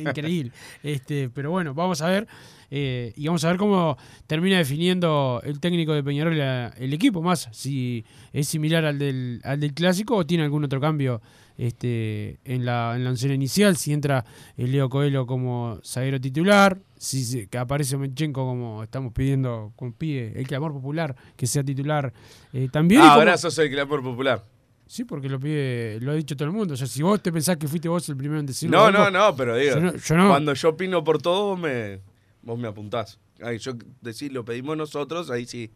Increíble. 0.00 0.50
Este, 0.82 1.28
pero 1.30 1.52
bueno, 1.52 1.72
vamos 1.72 2.02
a 2.02 2.08
ver. 2.08 2.26
eh, 2.70 3.12
y 3.16 3.26
vamos 3.26 3.44
a 3.44 3.48
ver 3.48 3.58
cómo 3.58 3.96
termina 4.26 4.58
definiendo 4.58 5.40
el 5.44 5.60
técnico 5.60 5.92
de 5.94 6.02
Peñarol 6.02 6.36
la- 6.36 6.68
el 6.78 6.92
equipo 6.92 7.22
más. 7.22 7.48
Si 7.52 8.04
es 8.32 8.48
similar 8.48 8.84
al 8.84 8.98
del, 8.98 9.40
al 9.44 9.60
del 9.60 9.72
clásico 9.72 10.16
o 10.16 10.26
tiene 10.26 10.42
algún 10.42 10.64
otro 10.64 10.80
cambio 10.80 11.22
este, 11.66 12.38
en 12.44 12.64
la, 12.64 12.94
en 12.96 13.04
la 13.04 13.10
oncena 13.10 13.34
inicial. 13.34 13.76
Si 13.76 13.92
entra 13.92 14.24
el 14.56 14.72
Leo 14.72 14.88
Coelho 14.88 15.26
como 15.26 15.78
zaguero 15.84 16.20
titular. 16.20 16.78
Si 16.96 17.24
se- 17.24 17.48
que 17.48 17.58
aparece 17.58 17.96
Menchenko 17.96 18.44
como 18.46 18.82
estamos 18.82 19.12
pidiendo 19.12 19.72
con 19.74 19.92
pie 19.92 20.32
el 20.36 20.46
clamor 20.46 20.72
popular 20.72 21.16
que 21.36 21.46
sea 21.48 21.64
titular 21.64 22.12
eh, 22.52 22.68
también. 22.70 23.00
Ah, 23.00 23.04
como- 23.08 23.14
ahora 23.20 23.36
sos 23.38 23.58
el 23.58 23.70
clamor 23.70 24.02
popular. 24.02 24.44
Sí, 24.86 25.04
porque 25.04 25.28
lo 25.28 25.40
pide, 25.40 25.98
lo 26.00 26.12
ha 26.12 26.14
dicho 26.14 26.36
todo 26.36 26.46
el 26.48 26.54
mundo. 26.54 26.74
O 26.74 26.76
sea, 26.76 26.86
si 26.86 27.02
vos 27.02 27.20
te 27.22 27.32
pensás 27.32 27.56
que 27.56 27.66
fuiste 27.66 27.88
vos 27.88 28.08
el 28.08 28.16
primero 28.16 28.38
en 28.40 28.46
decirlo. 28.46 28.76
No, 28.78 28.90
no, 28.92 29.10
no, 29.10 29.34
pero 29.34 29.56
digo, 29.56 29.74
Yo 29.76 29.80
no- 29.80 29.96
yo 29.96 30.16
no. 30.16 30.28
cuando 30.28 30.54
yo 30.54 30.68
opino 30.68 31.02
por 31.02 31.20
todo, 31.20 31.46
vos 31.46 31.58
me, 31.58 32.00
vos 32.42 32.58
me 32.58 32.68
apuntás. 32.68 33.18
Ay, 33.42 33.58
yo 33.58 33.72
decir, 34.00 34.32
lo 34.32 34.44
pedimos 34.44 34.76
nosotros, 34.76 35.30
ahí 35.30 35.46
sí. 35.46 35.72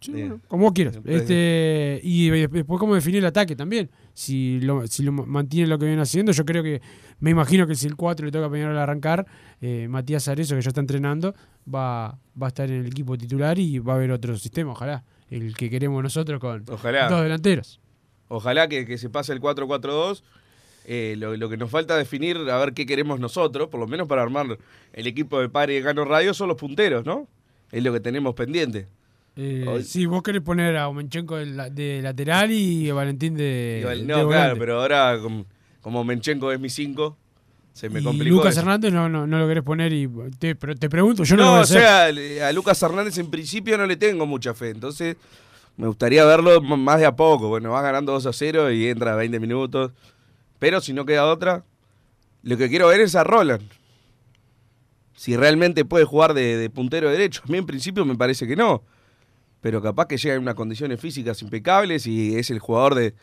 Sí, 0.00 0.10
Eh, 0.12 0.14
bueno, 0.14 0.40
como 0.48 0.64
vos 0.64 0.72
quieras. 0.72 0.98
Este, 1.04 2.00
y 2.02 2.28
después 2.30 2.78
cómo 2.78 2.94
definir 2.94 3.18
el 3.18 3.26
ataque 3.26 3.56
también. 3.56 3.90
Si 4.14 4.60
lo, 4.60 4.86
si 4.86 5.02
lo 5.02 5.12
mantiene 5.12 5.66
lo 5.68 5.78
que 5.78 5.86
viene 5.86 6.02
haciendo, 6.02 6.32
yo 6.32 6.44
creo 6.44 6.62
que, 6.62 6.80
me 7.20 7.30
imagino 7.30 7.66
que 7.66 7.74
si 7.74 7.86
el 7.86 7.96
4 7.96 8.26
le 8.26 8.32
toca 8.32 8.46
a 8.46 8.50
Peñarol 8.50 8.78
arrancar, 8.78 9.26
eh, 9.60 9.86
Matías 9.88 10.28
Arezo, 10.28 10.54
que 10.54 10.62
ya 10.62 10.68
está 10.68 10.80
entrenando, 10.80 11.34
va, 11.72 12.18
va 12.40 12.46
a 12.46 12.48
estar 12.48 12.70
en 12.70 12.80
el 12.80 12.86
equipo 12.86 13.16
titular 13.18 13.58
y 13.58 13.78
va 13.78 13.94
a 13.94 13.96
haber 13.96 14.10
otro 14.10 14.36
sistema, 14.36 14.72
ojalá. 14.72 15.04
El 15.30 15.56
que 15.56 15.68
queremos 15.70 16.02
nosotros 16.02 16.38
con 16.40 16.64
Ojalá. 16.68 17.08
dos 17.08 17.22
delanteros. 17.22 17.80
Ojalá 18.28 18.68
que, 18.68 18.86
que 18.86 18.96
se 18.98 19.10
pase 19.10 19.32
el 19.32 19.40
4-4-2. 19.40 20.22
Eh, 20.88 21.16
lo, 21.18 21.36
lo 21.36 21.48
que 21.48 21.56
nos 21.56 21.68
falta 21.70 21.96
definir, 21.96 22.36
a 22.36 22.58
ver 22.58 22.72
qué 22.72 22.86
queremos 22.86 23.18
nosotros, 23.18 23.68
por 23.68 23.80
lo 23.80 23.88
menos 23.88 24.06
para 24.06 24.22
armar 24.22 24.56
el 24.92 25.06
equipo 25.08 25.40
de 25.40 25.48
Padre 25.48 25.76
y 25.78 25.80
Gano 25.80 26.04
Radio, 26.04 26.32
son 26.32 26.46
los 26.48 26.56
punteros, 26.56 27.04
¿no? 27.04 27.26
Es 27.72 27.82
lo 27.82 27.92
que 27.92 27.98
tenemos 27.98 28.34
pendiente. 28.34 28.86
Eh, 29.36 29.64
Hoy- 29.68 29.84
sí, 29.84 30.06
vos 30.06 30.22
querés 30.22 30.40
poner 30.42 30.76
a 30.76 30.88
Omenchenko 30.88 31.36
de, 31.36 31.70
de 31.70 32.00
lateral 32.02 32.50
y 32.50 32.88
a 32.88 32.94
Valentín 32.94 33.34
de. 33.36 33.82
No, 34.02 34.14
claro, 34.14 34.26
volante. 34.26 34.58
pero 34.58 34.80
ahora 34.80 35.18
como, 35.20 35.44
como 35.82 36.04
Menchenko 36.04 36.50
es 36.52 36.58
mi 36.58 36.70
5, 36.70 37.16
se 37.74 37.90
me 37.90 38.00
y 38.00 38.02
complicó. 38.02 38.36
Lucas 38.36 38.52
eso. 38.52 38.60
Hernández 38.60 38.92
no, 38.94 39.08
no, 39.10 39.26
no 39.26 39.38
lo 39.38 39.46
querés 39.46 39.62
poner 39.62 39.92
y 39.92 40.08
te, 40.38 40.54
pero 40.56 40.74
te 40.74 40.88
pregunto, 40.88 41.24
yo 41.24 41.36
no, 41.36 41.42
no, 41.42 41.48
lo 41.48 41.52
voy 41.52 41.60
a 41.60 41.62
o 41.62 41.66
sea, 41.66 42.48
a 42.48 42.52
Lucas 42.52 42.82
Hernández 42.82 43.18
en 43.18 43.30
principio 43.30 43.76
no 43.76 43.84
le 43.86 43.96
tengo 43.96 44.24
mucha 44.24 44.54
fe, 44.54 44.70
entonces 44.70 45.16
me 45.76 45.86
gustaría 45.86 46.24
verlo 46.24 46.62
más 46.62 46.98
de 46.98 47.04
a 47.04 47.14
poco. 47.14 47.48
Bueno, 47.48 47.70
va 47.72 47.82
ganando 47.82 48.12
2 48.12 48.24
a 48.24 48.32
0 48.32 48.70
y 48.72 48.86
entra 48.88 49.12
a 49.12 49.16
20 49.16 49.38
minutos. 49.38 49.92
Pero 50.58 50.80
si 50.80 50.94
no 50.94 51.04
queda 51.04 51.26
otra, 51.26 51.64
lo 52.42 52.56
que 52.56 52.70
quiero 52.70 52.88
ver 52.88 53.02
es 53.02 53.14
a 53.14 53.22
Roland. 53.24 53.60
Si 55.14 55.36
realmente 55.36 55.84
puede 55.84 56.06
jugar 56.06 56.32
de, 56.32 56.56
de 56.56 56.70
puntero 56.70 57.10
derecho. 57.10 57.42
A 57.46 57.50
mí 57.52 57.58
en 57.58 57.66
principio 57.66 58.06
me 58.06 58.14
parece 58.16 58.46
que 58.46 58.56
no. 58.56 58.82
Pero 59.66 59.82
capaz 59.82 60.06
que 60.06 60.16
llega 60.16 60.36
en 60.36 60.42
unas 60.42 60.54
condiciones 60.54 61.00
físicas 61.00 61.42
impecables 61.42 62.06
y 62.06 62.36
es 62.36 62.50
el 62.52 62.60
jugador 62.60 62.94
de, 62.94 63.14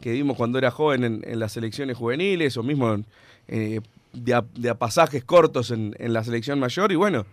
que 0.00 0.12
vimos 0.12 0.34
cuando 0.34 0.56
era 0.56 0.70
joven 0.70 1.20
en, 1.22 1.38
las 1.38 1.52
selecciones 1.52 1.94
juveniles 1.98 2.56
o 2.56 2.62
mismo 2.62 3.04
eh, 3.48 3.82
de, 4.14 4.34
a, 4.34 4.78
pasajes 4.78 5.22
cortos 5.24 5.70
en, 5.70 5.94
la 5.98 6.24
selección 6.24 6.58
mayor. 6.58 6.90
Y 6.90 6.94
bueno, 6.94 7.26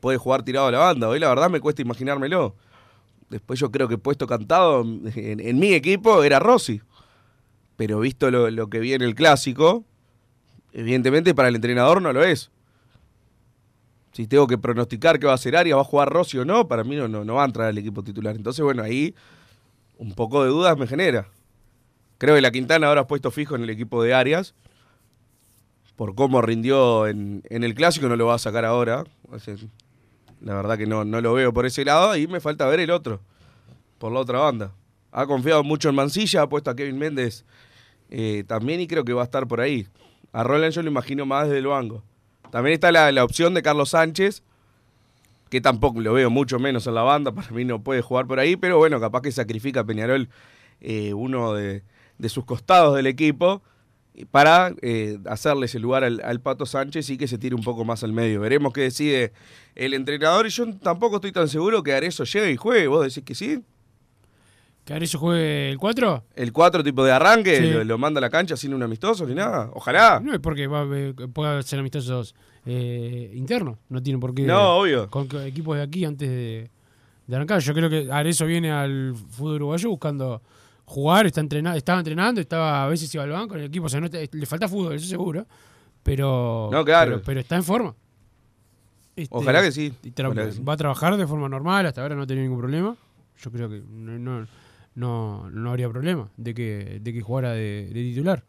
puede 0.00 0.18
jugar 0.18 0.42
tirado 0.42 0.66
a 0.66 0.70
la 0.70 0.80
banda. 0.80 1.08
Hoy 1.08 1.18
la 1.18 1.30
verdad 1.30 1.48
me 1.48 1.60
cuesta 1.60 1.80
imaginármelo. 1.80 2.54
Después 3.30 3.58
yo 3.58 3.70
creo 3.70 3.88
que 3.88 3.96
puesto 3.96 4.26
cantado 4.26 4.82
en, 4.82 5.40
en 5.40 5.58
mi 5.58 5.72
equipo 5.72 6.22
era 6.22 6.38
Rossi. 6.38 6.82
Pero 7.78 8.00
visto 8.00 8.30
lo, 8.30 8.50
lo 8.50 8.68
que 8.68 8.80
vi 8.80 8.92
en 8.92 9.00
el 9.00 9.14
clásico, 9.14 9.82
evidentemente 10.74 11.34
para 11.34 11.48
el 11.48 11.54
entrenador 11.54 12.02
no 12.02 12.12
lo 12.12 12.22
es. 12.22 12.50
Si 14.14 14.28
tengo 14.28 14.46
que 14.46 14.56
pronosticar 14.56 15.18
que 15.18 15.26
va 15.26 15.32
a 15.32 15.38
ser 15.38 15.56
Arias, 15.56 15.76
va 15.76 15.80
a 15.80 15.84
jugar 15.84 16.08
Rossi 16.08 16.38
o 16.38 16.44
no, 16.44 16.68
para 16.68 16.84
mí 16.84 16.94
no, 16.94 17.08
no, 17.08 17.24
no 17.24 17.34
va 17.34 17.42
a 17.42 17.46
entrar 17.46 17.66
al 17.66 17.76
equipo 17.76 18.04
titular. 18.04 18.36
Entonces, 18.36 18.64
bueno, 18.64 18.84
ahí 18.84 19.12
un 19.98 20.14
poco 20.14 20.44
de 20.44 20.50
dudas 20.50 20.78
me 20.78 20.86
genera. 20.86 21.26
Creo 22.18 22.36
que 22.36 22.40
la 22.40 22.52
Quintana 22.52 22.86
ahora 22.86 23.00
ha 23.00 23.06
puesto 23.08 23.32
fijo 23.32 23.56
en 23.56 23.64
el 23.64 23.70
equipo 23.70 24.04
de 24.04 24.14
Arias. 24.14 24.54
Por 25.96 26.14
cómo 26.14 26.40
rindió 26.42 27.08
en, 27.08 27.42
en 27.50 27.64
el 27.64 27.74
clásico, 27.74 28.08
no 28.08 28.14
lo 28.14 28.26
va 28.26 28.36
a 28.36 28.38
sacar 28.38 28.64
ahora. 28.64 29.02
La 30.40 30.54
verdad 30.54 30.78
que 30.78 30.86
no, 30.86 31.04
no 31.04 31.20
lo 31.20 31.32
veo 31.32 31.52
por 31.52 31.66
ese 31.66 31.84
lado 31.84 32.16
y 32.16 32.28
me 32.28 32.38
falta 32.38 32.68
ver 32.68 32.78
el 32.78 32.92
otro, 32.92 33.20
por 33.98 34.12
la 34.12 34.20
otra 34.20 34.38
banda. 34.38 34.70
Ha 35.10 35.26
confiado 35.26 35.64
mucho 35.64 35.88
en 35.88 35.96
Mancilla, 35.96 36.42
ha 36.42 36.48
puesto 36.48 36.70
a 36.70 36.76
Kevin 36.76 36.98
Méndez 36.98 37.44
eh, 38.10 38.44
también 38.46 38.80
y 38.80 38.86
creo 38.86 39.04
que 39.04 39.12
va 39.12 39.22
a 39.22 39.24
estar 39.24 39.48
por 39.48 39.60
ahí. 39.60 39.88
A 40.32 40.44
Roland 40.44 40.72
yo 40.72 40.82
lo 40.82 40.90
imagino 40.90 41.26
más 41.26 41.46
desde 41.46 41.58
el 41.58 41.66
banco. 41.66 42.04
También 42.54 42.74
está 42.74 42.92
la, 42.92 43.10
la 43.10 43.24
opción 43.24 43.52
de 43.52 43.62
Carlos 43.62 43.88
Sánchez, 43.90 44.44
que 45.50 45.60
tampoco 45.60 46.00
lo 46.00 46.12
veo 46.12 46.30
mucho 46.30 46.60
menos 46.60 46.86
en 46.86 46.94
la 46.94 47.02
banda, 47.02 47.32
para 47.32 47.50
mí 47.50 47.64
no 47.64 47.82
puede 47.82 48.00
jugar 48.00 48.28
por 48.28 48.38
ahí, 48.38 48.54
pero 48.54 48.78
bueno, 48.78 49.00
capaz 49.00 49.22
que 49.22 49.32
sacrifica 49.32 49.82
Peñarol 49.82 50.28
eh, 50.80 51.14
uno 51.14 51.52
de, 51.52 51.82
de 52.16 52.28
sus 52.28 52.44
costados 52.44 52.94
del 52.94 53.08
equipo 53.08 53.60
para 54.30 54.72
eh, 54.82 55.18
hacerle 55.26 55.66
ese 55.66 55.80
lugar 55.80 56.04
al, 56.04 56.20
al 56.24 56.40
Pato 56.40 56.64
Sánchez 56.64 57.10
y 57.10 57.18
que 57.18 57.26
se 57.26 57.38
tire 57.38 57.56
un 57.56 57.64
poco 57.64 57.84
más 57.84 58.04
al 58.04 58.12
medio. 58.12 58.40
Veremos 58.40 58.72
qué 58.72 58.82
decide 58.82 59.32
el 59.74 59.92
entrenador 59.92 60.46
y 60.46 60.50
yo 60.50 60.72
tampoco 60.74 61.16
estoy 61.16 61.32
tan 61.32 61.48
seguro 61.48 61.82
que 61.82 61.92
Arezo 61.92 62.22
llegue 62.22 62.52
y 62.52 62.56
juegue. 62.56 62.86
¿Vos 62.86 63.02
decís 63.02 63.24
que 63.24 63.34
sí? 63.34 63.64
¿Que 64.84 64.92
Arezzo 64.92 65.18
juegue 65.18 65.70
el 65.70 65.78
4? 65.78 66.24
El 66.34 66.52
4 66.52 66.84
tipo 66.84 67.02
de 67.04 67.12
arranque, 67.12 67.56
Sí. 67.58 67.70
lo, 67.70 67.84
lo 67.84 67.96
manda 67.98 68.18
a 68.18 68.20
la 68.20 68.28
cancha 68.28 68.54
sin 68.56 68.74
un 68.74 68.82
amistoso 68.82 69.26
ni 69.26 69.34
nada. 69.34 69.70
Ojalá. 69.72 70.20
No 70.22 70.34
es 70.34 70.40
porque 70.40 70.66
va, 70.66 70.86
eh, 70.94 71.14
pueda 71.32 71.62
ser 71.62 71.78
amistosos 71.80 72.34
eh, 72.66 73.32
internos. 73.34 73.78
No 73.88 74.02
tiene 74.02 74.18
por 74.18 74.34
qué. 74.34 74.42
No, 74.42 74.76
obvio. 74.80 75.08
Con 75.08 75.26
equipos 75.46 75.76
de 75.76 75.82
aquí 75.82 76.04
antes 76.04 76.28
de, 76.28 76.70
de 77.26 77.36
arrancar. 77.36 77.60
Yo 77.60 77.72
creo 77.72 77.88
que 77.88 78.12
Arezzo 78.12 78.44
viene 78.44 78.70
al 78.70 79.14
fútbol 79.30 79.54
uruguayo 79.56 79.88
buscando 79.88 80.42
jugar. 80.84 81.24
Está 81.26 81.40
entrenando, 81.40 81.78
estaba 81.78 82.00
entrenando, 82.00 82.40
estaba 82.42 82.84
a 82.84 82.88
veces 82.88 83.14
iba 83.14 83.24
al 83.24 83.30
banco 83.30 83.54
el 83.54 83.64
equipo. 83.64 83.86
O 83.86 83.88
sea, 83.88 84.00
no 84.02 84.08
le 84.08 84.46
falta 84.46 84.68
fútbol, 84.68 84.94
eso 84.96 85.06
seguro. 85.06 85.46
Pero, 86.02 86.68
No, 86.70 86.84
claro. 86.84 87.12
pero, 87.12 87.22
pero 87.24 87.40
está 87.40 87.56
en 87.56 87.64
forma. 87.64 87.94
Este, 89.16 89.34
Ojalá 89.34 89.62
que 89.62 89.72
sí. 89.72 89.94
y 90.02 90.10
tra- 90.10 90.26
Ojalá 90.26 90.44
que 90.46 90.52
sí. 90.52 90.62
Va 90.62 90.74
a 90.74 90.76
trabajar 90.76 91.16
de 91.16 91.26
forma 91.26 91.48
normal. 91.48 91.86
Hasta 91.86 92.02
ahora 92.02 92.14
no 92.14 92.22
ha 92.22 92.26
tenido 92.26 92.42
ningún 92.42 92.58
problema. 92.58 92.94
Yo 93.40 93.50
creo 93.50 93.68
que 93.70 93.80
no, 93.88 94.18
no, 94.18 94.46
no, 94.94 95.48
no 95.50 95.70
habría 95.70 95.88
problema 95.88 96.28
de 96.36 96.54
que, 96.54 96.98
de 97.00 97.12
que 97.12 97.20
jugara 97.20 97.52
de, 97.52 97.86
de 97.92 98.02
titular. 98.02 98.44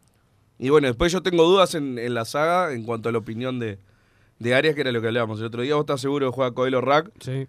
Y 0.60 0.70
bueno, 0.70 0.88
después 0.88 1.12
yo 1.12 1.22
tengo 1.22 1.44
dudas 1.44 1.76
en, 1.76 1.98
en 2.00 2.14
la 2.14 2.24
saga 2.26 2.74
en 2.74 2.84
cuanto 2.84 3.10
a 3.10 3.12
la 3.12 3.18
opinión 3.18 3.60
de, 3.60 3.78
de 4.40 4.56
Arias, 4.56 4.76
que 4.76 4.82
era 4.82 4.92
lo 4.92 5.02
que 5.02 5.08
hablábamos. 5.08 5.40
El 5.40 5.46
otro 5.48 5.62
día 5.64 5.76
vos 5.76 5.84
estás 5.84 6.02
seguro 6.02 6.28
de 6.28 6.32
juega 6.32 6.52
Coelho 6.54 6.82
Rack. 6.82 7.12
Sí. 7.20 7.48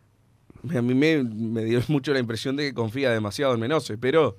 A 0.76 0.82
mí 0.82 0.94
me, 0.94 1.22
me 1.22 1.64
dio 1.64 1.80
mucho 1.88 2.12
la 2.12 2.18
impresión 2.18 2.56
de 2.56 2.64
que 2.64 2.74
confía 2.74 3.10
demasiado 3.12 3.54
en 3.54 3.60
Menose, 3.60 3.96
pero... 3.98 4.36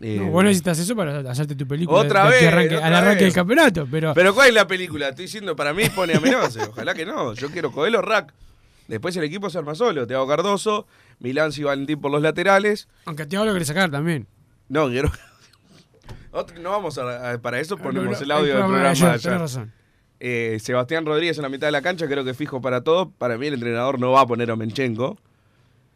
eh, 0.00 0.16
No, 0.20 0.30
vos 0.30 0.42
necesitas 0.42 0.78
eso 0.80 0.96
para 0.96 1.18
hacerte 1.30 1.54
tu 1.54 1.66
película. 1.68 1.98
Otra 2.00 2.28
vez, 2.28 2.42
arranque- 2.42 2.74
otra 2.76 2.86
al 2.88 2.94
arranque 2.94 3.24
del 3.24 3.32
campeonato. 3.34 3.86
Pero, 3.88 4.14
Pero 4.14 4.34
¿cuál 4.34 4.48
es 4.48 4.54
la 4.54 4.66
película? 4.66 5.10
Estoy 5.10 5.26
diciendo, 5.26 5.54
para 5.54 5.72
mí 5.72 5.84
pone 5.94 6.14
a 6.14 6.20
Menose. 6.20 6.60
Ojalá 6.70 6.94
que 6.94 7.06
no. 7.06 7.34
Yo 7.34 7.50
quiero 7.50 7.70
Coelho 7.70 8.02
Rack. 8.02 8.32
Después 8.88 9.16
el 9.16 9.22
equipo 9.22 9.48
se 9.48 9.58
arma 9.58 9.76
solo. 9.76 10.04
Teo 10.08 10.26
Cardoso, 10.26 10.88
Milán 11.20 11.50
y 11.56 11.62
Valentín 11.62 12.00
por 12.00 12.10
los 12.10 12.20
laterales. 12.22 12.88
Aunque 13.04 13.26
Thiago 13.26 13.44
lo 13.44 13.52
querés 13.52 13.68
sacar 13.68 13.90
también. 13.90 14.26
No, 14.68 14.88
quiero. 14.88 15.10
No 16.62 16.70
vamos 16.70 16.96
a, 16.96 17.32
a- 17.32 17.38
para 17.38 17.58
eso 17.58 17.76
ponemos 17.76 18.18
No, 18.18 18.24
el 18.24 18.30
audio 18.30 18.54
del 18.54 18.62
programa 18.64 18.92
programa 18.92 19.06
de 19.08 19.14
ayer, 19.16 19.38
razón. 19.40 19.72
Eh, 20.20 20.58
Sebastián 20.62 21.04
Rodríguez 21.04 21.36
en 21.38 21.42
la 21.42 21.48
mitad 21.48 21.66
de 21.66 21.72
la 21.72 21.82
cancha, 21.82 22.06
creo 22.06 22.24
que 22.24 22.34
fijo 22.34 22.60
para 22.60 22.82
todo. 22.82 23.10
Para 23.10 23.36
mí 23.36 23.48
el 23.48 23.54
entrenador 23.54 23.98
no 23.98 24.12
va 24.12 24.20
a 24.20 24.26
poner 24.28 24.48
a 24.50 24.54
Menchenko. 24.54 25.18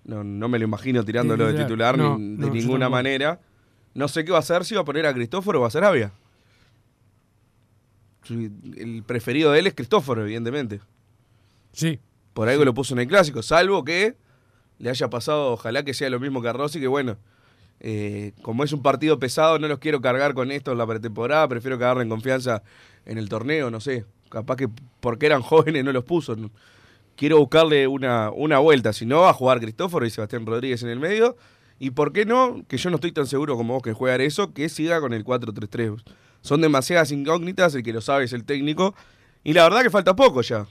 No, 0.05 0.25
no 0.25 0.49
me 0.49 0.59
lo 0.59 0.65
imagino 0.65 1.05
tirándolo 1.05 1.47
de 1.53 1.63
titular 1.63 1.97
ni- 1.97 2.37
de 2.39 2.47
yo 2.49 2.53
ninguna 2.53 2.89
manera. 2.89 3.39
No 3.95 4.09
sé 4.09 4.25
qué 4.25 4.33
va 4.33 4.39
a 4.39 4.41
hacer, 4.41 4.65
si 4.65 4.75
va 4.75 4.81
a 4.81 4.85
poner 4.85 5.07
a 5.07 5.15
Cristóforo 5.15 5.61
o 5.61 5.63
va 5.63 5.69
a. 5.69 6.11
Su- 8.25 8.51
El 8.77 9.03
preferido 9.07 9.53
de 9.53 9.61
él 9.61 9.67
es 9.69 9.75
Cristóforo, 9.75 10.23
evidentemente. 10.23 10.81
Sí. 11.73 12.01
Por 12.33 12.49
algo 12.49 12.65
lo 12.65 12.75
puso 12.75 12.95
en 12.95 13.01
el 13.01 13.07
clásico, 13.07 13.43
salvo 13.43 13.85
que 13.85 14.17
le 14.79 14.91
haya 14.91 15.09
pasado, 15.09 15.53
ojalá 15.53 15.85
que 15.85 15.95
sea 15.95 16.11
lo 16.11 16.21
mismo 16.21 16.43
que 16.43 16.49
a 16.49 16.53
Rossi, 16.53 16.81
que 16.81 16.87
bueno, 16.87 17.17
eh, 17.81 18.33
como 18.43 18.65
es 18.65 18.73
un 18.73 18.83
partido 18.83 19.19
pesado, 19.19 19.59
no 19.59 19.69
los 19.69 19.79
quiero 19.79 20.01
cargar 20.01 20.35
con 20.35 20.51
esto 20.51 20.73
en 20.73 20.79
la 20.79 20.87
pretemporada, 20.87 21.49
prefiero 21.49 21.79
que 21.79 21.85
agarren 21.85 22.09
confianza 22.09 22.63
en 23.07 23.19
el 23.19 23.29
torneo, 23.29 23.71
no 23.71 23.81
sé. 23.81 24.05
Capaz 24.29 24.57
que 24.57 24.69
porque 25.01 25.27
eran 25.27 25.43
jóvenes 25.43 25.85
no 25.85 25.93
los 25.93 26.05
puso. 26.05 26.37
Quiero 27.17 27.39
buscarle 27.39 27.87
una, 27.87 28.31
una 28.31 28.59
vuelta, 28.59 28.93
si 28.93 29.07
no, 29.07 29.21
va 29.21 29.31
a 29.31 29.35
jugar 29.35 29.61
Cristóforo 29.61 30.05
y 30.07 30.11
Sebastián 30.11 30.47
Rodríguez 30.47 30.83
en 30.83 30.89
el 30.89 30.99
medio. 30.99 31.37
Y 31.79 31.91
por 31.91 32.13
qué 32.13 32.25
no, 32.25 32.65
que 32.69 32.77
yo 32.77 32.91
no 32.91 32.97
estoy 32.97 33.13
tan 33.13 33.27
seguro 33.27 33.57
como 33.57 33.75
vos 33.75 33.83
que 33.83 33.93
juegar 33.93 34.21
eso, 34.21 34.53
que 34.53 34.69
siga 34.69 35.01
con 35.01 35.13
el 35.13 35.25
4-3-3. 35.25 36.03
Son 36.41 36.61
demasiadas 36.61 37.11
incógnitas, 37.13 37.75
el 37.75 37.83
que 37.83 37.93
lo 37.93 38.01
sabe 38.01 38.25
es 38.25 38.33
el 38.33 38.45
técnico. 38.45 38.95
Y 39.43 39.53
la 39.53 39.65
verdad 39.65 39.83
que 39.83 39.91
falta 39.91 40.17
poco 40.17 40.41
ya 40.43 40.67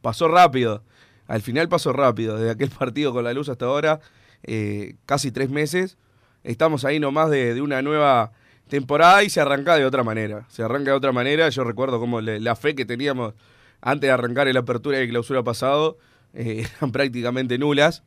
pasó 0.00 0.28
rápido. 0.28 0.82
Al 1.30 1.42
final 1.42 1.68
pasó 1.68 1.92
rápido. 1.92 2.36
Desde 2.36 2.50
aquel 2.50 2.70
partido 2.70 3.12
con 3.12 3.22
la 3.22 3.32
luz 3.32 3.48
hasta 3.48 3.64
ahora, 3.66 4.00
eh, 4.42 4.96
casi 5.06 5.30
tres 5.30 5.48
meses. 5.48 5.96
Estamos 6.42 6.84
ahí 6.84 6.98
nomás 6.98 7.30
de, 7.30 7.54
de 7.54 7.62
una 7.62 7.82
nueva 7.82 8.32
temporada 8.66 9.22
y 9.22 9.30
se 9.30 9.40
arranca 9.40 9.76
de 9.76 9.84
otra 9.84 10.02
manera. 10.02 10.46
Se 10.48 10.64
arranca 10.64 10.90
de 10.90 10.96
otra 10.96 11.12
manera. 11.12 11.48
Yo 11.48 11.62
recuerdo 11.62 12.00
como 12.00 12.20
la 12.20 12.56
fe 12.56 12.74
que 12.74 12.84
teníamos 12.84 13.34
antes 13.80 14.08
de 14.08 14.12
arrancar 14.12 14.48
el 14.48 14.56
apertura 14.56 15.00
y 15.00 15.08
clausura 15.08 15.44
pasado 15.44 15.98
eh, 16.34 16.66
eran 16.78 16.90
prácticamente 16.90 17.58
nulas. 17.58 18.02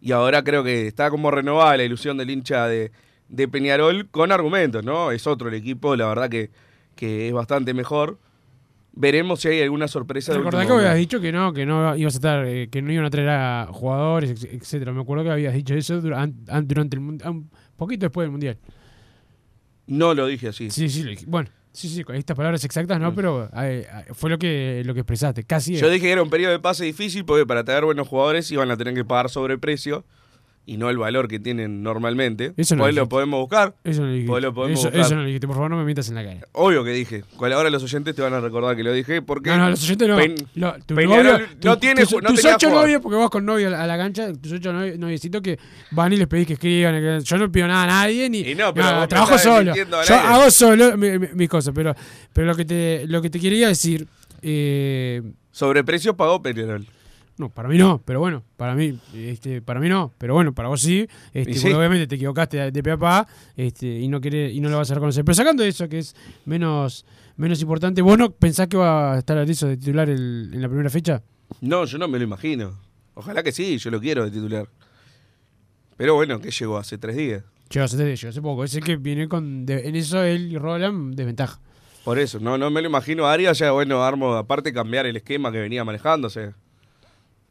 Y 0.00 0.12
ahora 0.12 0.44
creo 0.44 0.62
que 0.62 0.86
está 0.86 1.10
como 1.10 1.32
renovada 1.32 1.76
la 1.76 1.82
ilusión 1.82 2.16
del 2.16 2.30
hincha 2.30 2.68
de, 2.68 2.92
de 3.28 3.48
Peñarol 3.48 4.08
con 4.08 4.30
argumentos, 4.30 4.84
¿no? 4.84 5.10
Es 5.10 5.26
otro 5.26 5.48
el 5.48 5.54
equipo, 5.54 5.96
la 5.96 6.06
verdad 6.06 6.30
que, 6.30 6.52
que 6.94 7.26
es 7.26 7.34
bastante 7.34 7.74
mejor. 7.74 8.20
Veremos 8.98 9.40
si 9.40 9.48
hay 9.48 9.60
alguna 9.60 9.88
sorpresa 9.88 10.32
de 10.32 10.38
Recordá 10.38 10.60
que 10.60 10.72
último 10.72 10.78
habías 10.78 10.96
dicho 10.96 11.20
que 11.20 11.30
no, 11.30 11.52
que 11.52 11.66
no 11.66 11.94
ibas 11.96 12.14
a 12.14 12.16
estar, 12.16 12.46
eh, 12.46 12.68
que 12.70 12.80
no 12.80 12.90
iban 12.90 13.04
a 13.04 13.10
traer 13.10 13.28
a 13.28 13.68
jugadores, 13.70 14.42
etcétera. 14.44 14.90
Me 14.92 15.02
acuerdo 15.02 15.22
que 15.22 15.30
habías 15.30 15.52
dicho 15.52 15.74
eso 15.74 16.00
durante, 16.00 16.50
durante 16.62 16.96
el 16.96 17.02
mundial, 17.02 17.30
un 17.30 17.50
poquito 17.76 18.06
después 18.06 18.24
del 18.24 18.30
mundial. 18.30 18.56
No 19.86 20.14
lo 20.14 20.26
dije 20.26 20.48
así. 20.48 20.70
Sí, 20.70 20.88
sí, 20.88 21.02
lo 21.02 21.10
dije. 21.10 21.26
bueno, 21.28 21.50
sí, 21.72 21.90
sí, 21.90 22.04
con 22.04 22.16
estas 22.16 22.34
palabras 22.34 22.64
exactas 22.64 22.98
no, 22.98 23.14
pero 23.14 23.50
eh, 23.58 23.86
fue 24.14 24.30
lo 24.30 24.38
que 24.38 24.82
lo 24.86 24.94
que 24.94 25.00
expresaste, 25.00 25.44
casi. 25.44 25.76
Yo 25.76 25.90
dije 25.90 26.06
que 26.06 26.12
era 26.12 26.22
un 26.22 26.30
periodo 26.30 26.52
de 26.52 26.58
pase 26.58 26.86
difícil 26.86 27.26
porque 27.26 27.44
para 27.44 27.64
traer 27.64 27.84
buenos 27.84 28.08
jugadores 28.08 28.50
iban 28.50 28.70
a 28.70 28.78
tener 28.78 28.94
que 28.94 29.04
pagar 29.04 29.28
sobreprecio 29.28 30.06
y 30.68 30.76
no 30.78 30.90
el 30.90 30.98
valor 30.98 31.28
que 31.28 31.38
tienen 31.38 31.82
normalmente. 31.82 32.52
Eso 32.56 32.74
no 32.74 32.82
Pues 32.82 32.94
lo 32.94 33.02
dijiste. 33.02 33.08
podemos 33.10 33.40
buscar. 33.40 33.74
Eso 33.84 34.02
no 34.02 34.08
lo. 34.12 34.26
Pues 34.26 34.42
lo 34.42 34.52
podemos 34.52 34.80
eso, 34.80 34.88
buscar. 34.88 35.06
eso 35.06 35.14
no 35.14 35.20
lo 35.20 35.26
dijiste, 35.28 35.46
por 35.46 35.54
favor 35.54 35.70
no 35.70 35.76
me 35.76 35.84
mientas 35.84 36.08
en 36.08 36.16
la 36.16 36.24
cara. 36.24 36.40
Obvio 36.52 36.82
que 36.82 36.90
dije. 36.90 37.22
Cual 37.36 37.52
ahora 37.52 37.70
los 37.70 37.82
oyentes 37.84 38.14
te 38.16 38.20
van 38.22 38.34
a 38.34 38.40
recordar 38.40 38.74
que 38.74 38.82
lo 38.82 38.92
dije 38.92 39.22
porque 39.22 39.50
No, 39.50 39.58
no, 39.58 39.70
los 39.70 39.82
oyentes 39.84 40.08
no. 40.08 40.16
Pen- 40.16 40.34
Lo- 40.56 40.74
tu 40.84 40.94
Peñarol 40.96 41.24
novio- 41.24 41.46
no 41.64 41.74
tu- 41.74 41.80
tiene 41.80 42.00
no 42.02 42.06
tus 42.34 42.44
ocho 42.44 42.68
novios, 42.70 43.00
porque 43.00 43.16
vas 43.16 43.30
con 43.30 43.44
novio 43.46 43.68
a 43.68 43.86
la, 43.86 43.96
cancha, 43.96 44.32
tus 44.32 44.52
ocho 44.52 44.72
novi- 44.72 44.98
noviecitos 44.98 45.40
que 45.40 45.56
van 45.92 46.12
y 46.12 46.16
les 46.16 46.26
pedís 46.26 46.46
que 46.48 46.54
escriban. 46.54 47.20
yo 47.22 47.36
no 47.38 47.52
pido 47.52 47.68
nada 47.68 47.84
a 47.84 47.86
nadie, 47.86 48.28
ni 48.28 48.40
Y 48.40 48.54
no, 48.56 48.74
pero 48.74 49.00
me 49.00 49.06
trabajo 49.06 49.38
solo. 49.38 49.72
Yo 49.74 50.14
hago 50.16 50.50
solo 50.50 50.96
mi- 50.96 51.18
mi- 51.18 51.28
mis 51.32 51.48
cosas, 51.48 51.72
pero, 51.74 51.94
pero 52.32 52.46
lo 52.48 52.56
que 52.56 52.64
te 52.64 53.04
lo 53.06 53.22
que 53.22 53.30
te 53.30 53.38
quería 53.38 53.68
decir, 53.68 54.06
eh, 54.42 55.22
sobreprecio 55.52 56.16
pagó 56.16 56.42
Peñarol. 56.42 56.86
No, 57.38 57.50
para 57.50 57.68
mí 57.68 57.76
no, 57.78 58.00
pero 58.04 58.20
bueno, 58.20 58.42
para 58.56 58.74
mí, 58.74 58.98
este, 59.14 59.60
para 59.62 59.78
mí 59.80 59.88
no, 59.88 60.12
pero 60.18 60.34
bueno, 60.34 60.54
para 60.54 60.68
vos 60.68 60.80
sí, 60.80 61.06
este, 61.34 61.54
sí. 61.54 61.60
porque 61.60 61.74
obviamente 61.76 62.06
te 62.06 62.14
equivocaste 62.14 62.56
de, 62.56 62.70
de 62.70 62.82
pe 62.82 62.90
a 62.92 62.96
pa, 62.96 63.26
este, 63.56 63.86
y 64.00 64.08
no 64.08 64.20
querés, 64.20 64.54
y 64.54 64.60
no 64.60 64.68
lo 64.70 64.78
vas 64.78 64.90
a 64.90 64.94
reconocer. 64.94 65.24
Pero 65.24 65.34
sacando 65.34 65.62
eso, 65.64 65.88
que 65.88 65.98
es 65.98 66.16
menos, 66.46 67.04
menos 67.36 67.60
importante, 67.60 68.00
¿vos 68.02 68.16
no 68.18 68.30
pensás 68.30 68.68
que 68.68 68.76
va 68.76 69.14
a 69.14 69.18
estar 69.18 69.36
eso 69.50 69.66
de 69.68 69.76
titular 69.76 70.08
el- 70.08 70.50
en 70.54 70.62
la 70.62 70.68
primera 70.68 70.88
fecha? 70.90 71.22
No, 71.60 71.84
yo 71.84 71.98
no 71.98 72.08
me 72.08 72.18
lo 72.18 72.24
imagino. 72.24 72.78
Ojalá 73.14 73.42
que 73.42 73.52
sí, 73.52 73.78
yo 73.78 73.90
lo 73.90 74.00
quiero 74.00 74.24
de 74.24 74.30
titular. 74.30 74.68
Pero 75.96 76.14
bueno, 76.14 76.40
que 76.40 76.50
llegó 76.50 76.76
hace 76.78 76.98
tres 76.98 77.16
días. 77.16 77.42
Llegó 77.70 77.84
hace, 77.84 77.96
llegó 78.16 78.28
hace 78.30 78.42
poco, 78.42 78.64
es 78.64 78.74
el 78.74 78.84
que 78.84 78.96
viene 78.96 79.28
con, 79.28 79.64
de- 79.66 79.88
en 79.88 79.96
eso 79.96 80.22
él 80.22 80.52
y 80.52 80.58
Roland 80.58 81.14
desventaja. 81.14 81.58
Por 82.04 82.18
eso, 82.18 82.38
no, 82.38 82.56
no 82.56 82.70
me 82.70 82.80
lo 82.82 82.88
imagino. 82.88 83.26
Arias 83.26 83.58
ya, 83.58 83.72
bueno, 83.72 84.04
armo, 84.04 84.34
aparte 84.34 84.72
cambiar 84.72 85.06
el 85.06 85.16
esquema 85.16 85.50
que 85.50 85.58
venía 85.58 85.84
manejándose. 85.84 86.52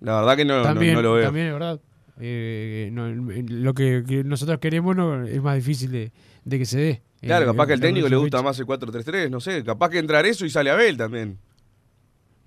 La 0.06 0.20
verdad 0.22 0.38
que 0.38 0.46
no, 0.46 0.58
no- 0.58 0.64
también, 0.64 0.94
no 0.94 1.02
lo 1.02 1.14
veo. 1.14 1.24
también 1.26 1.48
es 1.48 1.54
verdad. 1.54 1.80
Eh, 2.20 2.90
no, 2.94 3.10
lo 3.10 3.74
que, 3.74 4.04
que 4.08 4.24
nosotros 4.24 4.60
queremos 4.60 4.96
no, 4.96 5.24
es 5.26 5.42
más 5.42 5.56
difícil 5.56 5.92
de, 5.92 6.12
de 6.46 6.58
que 6.60 6.66
se 6.66 6.78
dé. 6.80 7.02
Claro, 7.22 7.46
En- 7.46 7.52
capaz 7.52 7.68
que 7.68 7.74
al 7.74 7.80
técnico 7.82 8.08
le 8.08 8.16
gusta 8.16 8.42
más 8.42 8.58
el 8.60 8.66
4-3-3, 8.68 9.30
no 9.30 9.40
sé. 9.42 9.64
Capaz 9.64 9.90
que 9.90 9.98
entrar 10.00 10.26
eso 10.26 10.46
y 10.46 10.50
sale 10.50 10.70
Abel 10.70 10.96
también. 10.96 11.38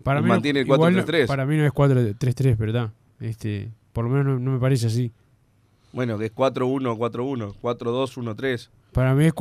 Para 0.04 0.20
mí, 0.20 0.28
no- 0.28 0.34
mantiene 0.34 0.60
el 0.60 0.66
igual 0.66 0.94
no- 0.94 1.02
4-3-3. 1.04 1.26
para 1.26 1.44
mí 1.46 1.56
no 1.56 1.66
es 1.66 1.72
4-3-3, 1.72 2.54
pero 2.56 2.70
está. 2.70 2.92
Este, 3.20 3.70
por 3.92 4.04
lo 4.04 4.10
menos 4.10 4.24
no, 4.26 4.38
no 4.38 4.52
me 4.52 4.58
parece 4.60 4.86
así. 4.86 5.10
Bueno, 5.92 6.16
que 6.16 6.26
es 6.26 6.32
4-1-4-1, 6.34 7.54
4-2-1-3. 7.60 8.70
Para 8.92 9.14
mí 9.14 9.26
es, 9.26 9.32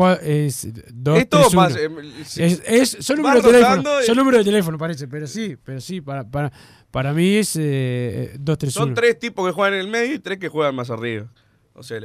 es 0.66 0.68
2 0.94 1.20
Es 1.20 1.30
todo 1.30 1.42
3 1.42 1.54
1. 1.54 1.62
más, 1.62 1.76
eh, 1.76 1.90
si- 2.26 2.44
Es, 2.44 2.62
es- 2.66 2.98
son 3.06 3.18
va 3.18 3.22
números 3.34 3.44
de 3.44 3.52
teléfono. 3.52 3.90
Son 4.06 4.18
números 4.18 4.40
de 4.40 4.52
teléfono, 4.52 4.78
parece, 4.78 5.08
pero 5.08 5.26
sí, 5.28 5.56
pero 5.64 5.80
sí, 5.82 6.02
para, 6.02 6.24
para, 6.30 6.52
para 6.92 7.14
mí 7.14 7.36
es 7.36 7.56
eh, 7.60 8.36
2 8.40 8.58
3 8.58 8.76
1. 8.76 8.86
Son 8.86 8.94
tres 8.94 9.18
tipos 9.18 9.46
que 9.48 9.54
juegan 9.54 9.74
en 9.76 9.80
el 9.82 9.88
medio 9.88 10.14
y 10.16 10.20
tres 10.20 10.38
que 10.38 10.50
juegan 10.50 10.76
más 10.76 10.90
arriba. 10.90 11.28
O 11.74 11.84
sea, 11.84 12.00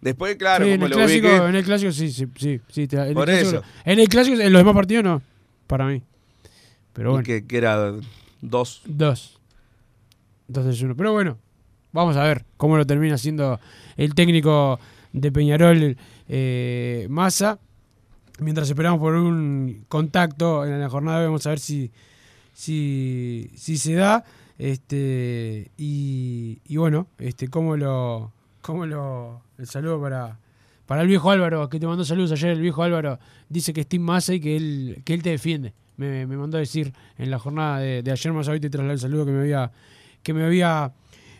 después, 0.00 0.36
claro, 0.36 0.64
Sí, 0.64 0.70
en, 0.72 0.76
como 0.78 0.86
el 0.86 0.90
lo 0.92 0.96
clásico, 0.96 1.28
ubique- 1.28 1.48
en 1.48 1.54
el 1.56 1.64
clásico 1.64 1.92
sí, 1.92 2.10
sí, 2.10 2.26
sí. 2.36 2.60
sí, 2.68 2.88
en, 2.90 2.98
el 3.00 3.14
Por 3.14 3.24
clásico, 3.26 3.48
eso. 3.50 3.62
en 3.84 3.98
el 4.00 4.08
clásico, 4.08 4.40
en 4.40 4.52
los 4.52 4.60
demás 4.60 4.74
partidos 4.74 5.04
no, 5.04 5.22
para 5.66 5.86
mí. 5.86 6.02
Pero 6.92 7.10
bueno, 7.10 7.24
que, 7.24 7.46
que 7.46 7.56
era 7.56 7.76
dos. 8.40 8.82
2. 8.86 9.38
2 10.48 10.64
3 10.64 10.82
1. 10.82 10.96
Pero 10.96 11.12
bueno, 11.12 11.38
vamos 11.92 12.16
a 12.16 12.22
ver 12.24 12.44
cómo 12.56 12.76
lo 12.76 12.86
termina 12.86 13.14
haciendo 13.14 13.60
el 13.96 14.14
técnico 14.14 14.80
de 15.12 15.30
Peñarol, 15.32 15.96
eh, 16.28 17.06
Massa. 17.10 17.58
Mientras 18.40 18.68
esperamos 18.68 18.98
por 18.98 19.14
un 19.14 19.84
contacto 19.88 20.64
en 20.64 20.80
la 20.80 20.88
jornada, 20.88 21.24
vamos 21.24 21.46
a 21.46 21.50
ver 21.50 21.60
si, 21.60 21.90
si, 22.52 23.48
se 23.56 23.94
da. 23.94 24.24
Este, 24.58 25.70
y, 25.76 26.58
bueno, 26.76 27.06
este, 27.18 27.48
cómo 27.48 27.76
lo, 27.76 28.32
cómo 28.60 28.86
lo, 28.86 29.42
el 29.58 29.66
saludo 29.66 30.00
para, 30.00 30.38
para 30.86 31.02
el 31.02 31.08
viejo 31.08 31.30
Álvaro, 31.30 31.68
que 31.68 31.78
te 31.78 31.86
mandó 31.86 32.04
saludos 32.04 32.32
ayer, 32.32 32.50
el 32.50 32.60
viejo 32.60 32.82
Álvaro 32.82 33.18
dice 33.48 33.72
que 33.72 33.82
es 33.82 33.86
Team 33.86 34.02
Massa 34.02 34.34
y 34.34 34.40
que 34.40 34.56
él, 34.56 35.02
que 35.04 35.14
él 35.14 35.22
te 35.22 35.30
defiende. 35.30 35.72
Me, 35.96 36.26
me 36.26 36.36
mandó 36.36 36.56
a 36.56 36.60
decir 36.60 36.92
en 37.18 37.30
la 37.30 37.38
jornada 37.38 37.78
de, 37.78 38.02
de 38.02 38.10
ayer, 38.10 38.32
más 38.32 38.48
hoy 38.48 38.58
te 38.58 38.68
trasladé 38.68 38.94
el 38.94 39.00
saludo 39.00 39.26
que 39.26 39.32
me 39.32 39.40
había, 39.40 39.70
que 40.24 40.34
me 40.34 40.44
había 40.44 40.92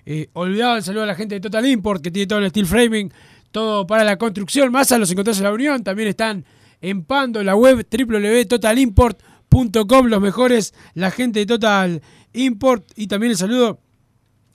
eh, 0.07 0.29
olvidado. 0.35 0.77
El 0.77 0.83
saludo 0.83 1.05
a 1.05 1.07
la 1.07 1.15
gente 1.15 1.35
de 1.35 1.41
Total 1.41 1.67
Import, 1.67 2.03
que 2.03 2.11
tiene 2.11 2.27
todo 2.27 2.39
el 2.39 2.51
steel 2.51 2.67
framing, 2.67 3.13
todo 3.55 3.87
para 3.87 4.03
la 4.03 4.19
construcción. 4.19 4.73
Massa 4.73 4.99
los 4.99 5.13
encontrás 5.13 5.39
en 5.39 5.45
la 5.45 5.53
Unión, 5.53 5.85
también 5.85 6.09
están 6.09 6.45
en 6.81 7.05
Pando, 7.05 7.45
la 7.45 7.55
web 7.55 7.87
www.totalimport.com, 7.89 10.07
los 10.09 10.21
mejores, 10.21 10.75
la 10.95 11.13
gente 11.13 11.39
de 11.39 11.47
Total 11.47 12.03
Import 12.33 12.91
y 12.97 13.07
también 13.07 13.31
el 13.31 13.39
saludo 13.39 13.79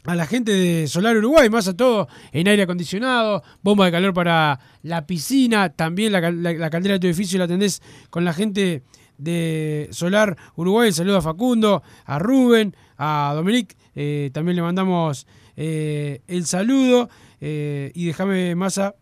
a 0.04 0.16
la 0.16 0.26
gente 0.26 0.52
de 0.52 0.86
Solar 0.88 1.16
Uruguay, 1.16 1.50
más 1.50 1.70
a 1.70 1.78
todo 1.78 2.10
en 2.34 2.50
aire 2.50 2.64
acondicionado, 2.64 3.42
bomba 3.62 3.86
de 3.86 3.94
calor 3.94 4.14
para 4.14 4.60
la 4.84 5.08
piscina, 5.08 5.70
también 5.70 6.12
la 6.12 6.70
caldera 6.70 6.96
de 6.96 7.00
tu 7.00 7.08
edificio 7.08 7.40
la 7.40 7.46
atendés 7.46 7.82
con 8.10 8.26
la 8.26 8.34
gente 8.34 8.84
de 9.18 9.88
Solar 9.92 10.36
Uruguay. 10.58 10.90
El 10.90 10.94
saludo 10.94 11.20
a 11.20 11.22
Facundo, 11.22 11.84
a 12.04 12.20
Rubén, 12.20 12.76
a 12.98 13.32
Dominic, 13.34 13.78
eh, 13.96 14.30
también 14.34 14.58
le 14.58 14.62
mandamos 14.62 15.26
eh, 15.56 16.20
el 16.28 16.46
saludo 16.46 17.10
eh, 17.42 17.92
y 17.96 18.06
déjame 18.06 18.54
Massa 18.56 18.96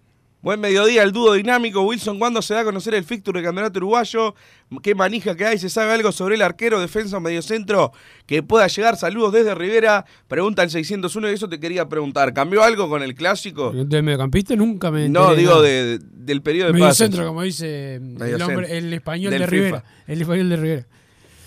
Buen 0.43 0.59
mediodía, 0.59 1.03
el 1.03 1.13
dúo 1.13 1.33
dinámico. 1.35 1.81
Wilson, 1.83 2.19
¿cuándo 2.19 2.41
se 2.41 2.53
da 2.53 2.59
a 2.59 2.63
conocer 2.65 2.93
el 2.95 3.05
fixture 3.05 3.39
del 3.39 3.45
campeonato 3.45 3.79
uruguayo? 3.79 4.35
¿Qué 4.81 4.93
manija 4.93 5.35
que 5.37 5.45
hay? 5.45 5.57
¿Se 5.57 5.69
sabe 5.69 5.93
algo 5.93 6.11
sobre 6.11 6.35
el 6.35 6.41
arquero, 6.41 6.81
defensa 6.81 7.15
o 7.15 7.21
mediocentro 7.21 7.93
que 8.25 8.43
pueda 8.43 8.67
llegar? 8.67 8.97
Saludos 8.97 9.31
desde 9.31 9.55
Rivera. 9.55 10.03
Pregunta 10.27 10.61
el 10.61 10.69
601 10.69 11.29
y 11.29 11.33
eso 11.33 11.47
te 11.47 11.61
quería 11.61 11.87
preguntar. 11.87 12.33
¿Cambió 12.33 12.61
algo 12.61 12.89
con 12.89 13.01
el 13.03 13.15
clásico? 13.15 13.71
De 13.71 14.01
mediocampista 14.01 14.53
nunca 14.57 14.91
me 14.91 15.07
No, 15.07 15.33
digo 15.33 15.61
de- 15.61 15.99
del 16.11 16.41
periodo 16.41 16.67
de 16.67 16.73
Medio 16.73 16.85
pases. 16.87 16.97
centro, 17.07 17.25
como 17.25 17.41
dice 17.43 17.95
el, 17.95 18.41
hombre, 18.41 18.77
el 18.77 18.91
español 18.93 19.31
Del 19.31 19.39
de 19.41 19.47
Rivera. 19.47 19.77
FIFA. 19.79 20.11
El 20.11 20.21
español 20.21 20.49
de 20.49 20.57
Rivera. 20.57 20.87